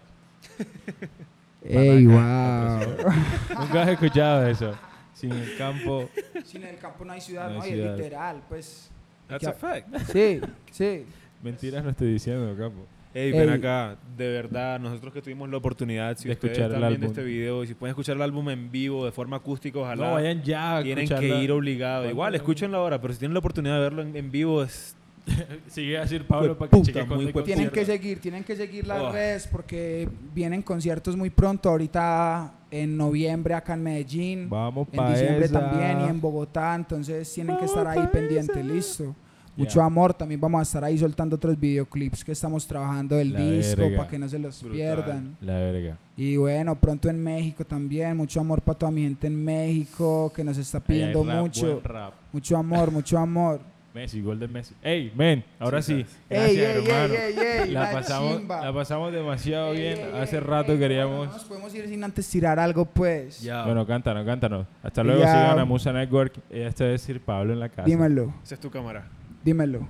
Ey, 1.65 2.07
wow. 2.07 2.15
Nunca 3.59 3.83
has 3.83 3.89
escuchado 3.89 4.47
eso. 4.47 4.73
Sin 5.15 5.33
el 5.33 5.57
campo. 5.57 6.09
Sin 6.45 6.63
el 6.63 6.77
campo 6.77 7.05
no 7.07 7.13
hay 7.13 7.21
ciudad, 7.21 7.51
No 7.51 7.63
hay 7.63 7.73
es 7.73 7.77
literal, 7.79 8.43
pues. 8.49 8.91
That's 9.27 9.47
a 9.47 9.53
fact. 9.53 9.89
Sí, 10.13 10.41
sí. 10.71 11.05
Mentiras 11.43 11.83
no 11.83 11.91
estoy 11.91 12.13
diciendo, 12.13 12.55
campo. 12.57 12.87
Ey, 13.15 13.33
ven 13.33 13.49
acá, 13.49 13.97
de 14.17 14.29
verdad, 14.31 14.79
nosotros 14.79 15.13
que 15.13 15.23
tuvimos 15.23 15.49
la 15.49 15.57
oportunidad, 15.57 16.17
si 16.19 16.29
De 16.29 16.35
ustedes 16.35 16.53
escuchar 16.53 16.71
el 16.71 16.75
están 16.77 16.89
viendo 16.91 17.07
álbum. 17.07 17.19
este 17.19 17.25
video 17.25 17.65
y 17.65 17.67
si 17.67 17.75
pueden 17.75 17.93
escuchar 17.93 18.17
el 18.17 18.23
álbum 18.23 18.51
en 18.51 18.71
vivo 18.71 19.05
de 19.07 19.13
forma 19.13 19.37
acústica, 19.39 19.79
ojalá 19.79 20.09
No, 20.09 20.13
vayan 20.15 20.43
ya 20.43 20.77
a 20.79 20.83
tienen 20.83 21.05
escucharla. 21.05 21.37
que 21.39 21.43
ir 21.45 21.51
obligados. 21.53 22.11
Igual, 22.11 22.35
escúchenlo 22.35 22.77
ahora, 22.79 23.01
pero 23.01 23.13
si 23.15 23.19
tienen 23.21 23.33
la 23.35 23.39
oportunidad 23.41 23.75
de 23.77 23.81
verlo 23.81 24.03
en, 24.03 24.15
en 24.15 24.31
vivo, 24.31 24.63
es 24.63 24.95
Sigue 25.67 25.99
a 25.99 26.03
decir 26.03 26.27
Pablo 26.27 26.57
para 26.57 26.71
que 26.71 26.77
puta, 26.79 26.87
cheque 26.93 27.05
muy 27.05 27.27
hay 27.27 27.33
fue 27.33 27.43
Tienen 27.43 27.67
que 27.67 27.81
concierto. 27.81 27.93
seguir, 28.03 28.19
tienen 28.21 28.45
que 28.45 28.57
seguir 28.57 28.87
las 28.87 29.03
Oh. 29.03 29.13
redes 29.13 29.47
porque 29.47 30.09
vienen 30.35 30.63
conciertos 30.63 31.17
muy 31.17 31.29
pronto. 31.29 31.69
Ahorita 31.69 32.55
en 32.71 32.97
noviembre 32.97 33.53
acá 33.55 33.75
en 33.75 33.83
Medellín. 33.83 34.49
Vamos 34.49 34.89
En 34.91 34.97
para 34.97 35.11
diciembre 35.11 35.45
esa. 35.45 35.61
también 35.61 36.01
y 36.01 36.09
en 36.09 36.19
Bogotá. 36.21 36.75
Entonces 36.75 37.31
tienen 37.33 37.59
que 37.59 37.67
estar 37.67 37.87
ahí 37.87 38.07
pendientes, 38.11 38.65
listo. 38.65 39.15
Mucho 39.59 39.83
amor, 39.83 40.15
también 40.15 40.41
vamos 40.41 40.61
a 40.61 40.63
estar 40.63 40.85
ahí 40.85 40.97
soltando 40.97 41.37
otros 41.37 41.59
videoclips 41.59 42.25
que 42.25 42.33
estamos 42.33 42.67
trabajando 42.67 43.17
del 43.17 43.33
La 43.33 43.41
disco 43.41 43.81
verga. 43.83 43.97
para 43.99 44.09
que 44.11 44.19
no 44.19 44.29
se 44.29 44.39
los 44.39 44.63
Brutal. 44.63 44.77
pierdan. 44.77 45.37
La 45.41 45.55
verga. 45.59 45.99
Y 46.17 46.37
bueno, 46.37 46.75
pronto 46.77 47.09
en 47.11 47.23
México 47.23 47.65
también, 47.65 48.17
mucho 48.17 48.41
amor 48.41 48.63
para 48.63 48.79
toda 48.79 48.93
mi 48.93 49.03
gente 49.03 49.27
en 49.27 49.45
México 49.45 50.33
que 50.35 50.43
nos 50.45 50.57
está 50.59 50.81
pidiendo 50.81 51.25
rap, 51.25 51.41
mucho, 51.41 51.81
rap. 51.85 52.15
mucho 52.33 52.57
amor, 52.57 52.91
mucho 52.91 53.19
amor. 53.19 53.61
Messi, 53.95 54.21
gol 54.21 54.39
de 54.39 54.47
Messi. 54.47 54.75
Ey, 54.83 55.11
men, 55.17 55.43
ahora 55.59 55.83
Sí. 55.83 56.05
Gracias, 56.31 56.51
Ey, 56.51 56.59
ey, 56.61 56.65
hermano. 56.87 57.15
ey, 57.15 57.35
ey, 57.37 57.59
ey, 57.65 57.71
la, 57.73 57.81
una 57.81 57.91
pasamos, 57.93 58.43
la 58.47 58.73
pasamos 58.73 59.13
demasiado 59.13 59.73
Ey, 59.73 59.81
bien. 59.81 59.99
ey, 59.99 60.21
Hace 60.23 60.37
ey, 60.37 60.43
rato 60.43 60.73
ey, 60.73 60.79
queríamos. 60.79 61.27
No 61.27 61.33
nos 61.33 61.45
podemos 61.45 61.75
ir 61.75 61.89
sin 61.89 62.05
antes 62.05 62.29
tirar 62.29 62.61
algo, 62.61 62.85
pues. 62.85 63.41
ya. 63.41 63.65
Bueno, 63.65 63.85
cántanos, 63.87 64.25
cántanos. 64.25 64.67
Hasta 64.85 65.03
luego, 65.03 65.23
Ya. 65.23 65.33
sigan 65.33 65.59
a 65.59 65.65
Musa 65.65 65.93
Network. 65.93 66.33
Y 66.49 66.61
esto 66.61 66.85
es 66.85 66.93
decir 67.01 67.21
Pablo 67.21 67.53
en 67.55 67.59
la 67.59 67.69
casa. 67.71 67.83
Dímelo, 67.85 68.33
Esa 68.45 68.55
es 68.55 68.61
tu 68.61 68.71
cámara. 68.71 69.05
Dímelo. 69.49 69.89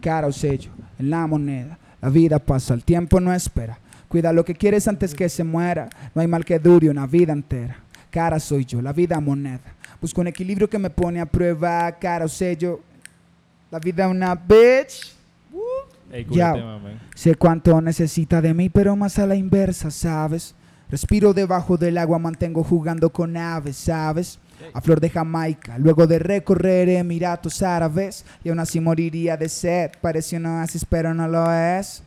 Cara 0.00 0.26
o 0.26 0.32
sello, 0.32 0.70
en 0.98 1.10
la 1.10 1.26
moneda. 1.26 1.78
La 2.00 2.08
vida 2.08 2.38
pasa, 2.38 2.74
el 2.74 2.84
tiempo 2.84 3.20
no 3.20 3.32
espera. 3.32 3.78
Cuida 4.08 4.32
lo 4.32 4.44
que 4.44 4.54
quieres 4.54 4.86
antes 4.86 5.14
que 5.14 5.28
se 5.28 5.42
muera. 5.42 5.88
No 6.14 6.20
hay 6.20 6.28
mal 6.28 6.44
que 6.44 6.58
dure 6.58 6.90
una 6.90 7.06
vida 7.06 7.32
entera. 7.32 7.76
Cara 8.10 8.38
soy 8.38 8.64
yo, 8.64 8.80
la 8.80 8.92
vida 8.92 9.18
moneda. 9.20 9.74
Busco 10.00 10.20
un 10.20 10.28
equilibrio 10.28 10.68
que 10.68 10.78
me 10.78 10.90
pone 10.90 11.20
a 11.20 11.26
prueba. 11.26 11.90
Cara 11.98 12.26
o 12.26 12.28
sello, 12.28 12.80
la 13.70 13.78
vida 13.78 14.06
una 14.08 14.34
bitch. 14.34 15.16
Ya. 16.30 16.52
tema. 16.52 16.80
Sé 17.14 17.34
cuánto 17.34 17.80
necesita 17.80 18.40
de 18.40 18.54
mí, 18.54 18.68
pero 18.68 18.94
más 18.94 19.18
a 19.18 19.26
la 19.26 19.34
inversa, 19.34 19.90
¿sabes? 19.90 20.54
Respiro 20.88 21.34
debajo 21.34 21.76
del 21.76 21.98
agua, 21.98 22.20
mantengo 22.20 22.62
jugando 22.62 23.10
con 23.10 23.36
aves, 23.36 23.76
¿sabes? 23.76 24.38
A 24.72 24.80
flor 24.80 25.00
de 25.00 25.10
Jamaica, 25.10 25.78
luego 25.78 26.06
de 26.06 26.18
recorrer 26.18 26.88
Emiratos 26.88 27.62
Árabes, 27.62 28.24
y 28.42 28.48
aún 28.48 28.60
así 28.60 28.80
moriría 28.80 29.36
de 29.36 29.48
sed. 29.48 29.92
Parece 30.00 30.36
un 30.36 30.46
oasis, 30.46 30.84
pero 30.84 31.12
no 31.14 31.28
lo 31.28 31.52
es. 31.52 32.02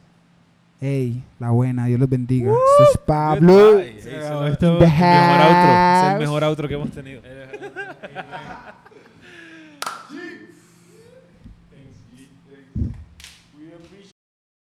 Ey, 0.80 1.24
la 1.40 1.50
buena, 1.50 1.86
Dios 1.88 2.00
los 2.00 2.10
bendiga. 2.10 2.52
Esto 2.52 2.92
es 2.94 2.98
Pablo. 3.00 3.80
Esto. 3.80 4.44
el 4.44 4.80
mejor 4.80 5.42
outro. 5.42 5.68
Es 6.04 6.14
el 6.14 6.20
mejor 6.20 6.44
outro 6.44 6.68
que 6.68 6.74
hemos 6.76 6.92
tenido. 6.92 7.22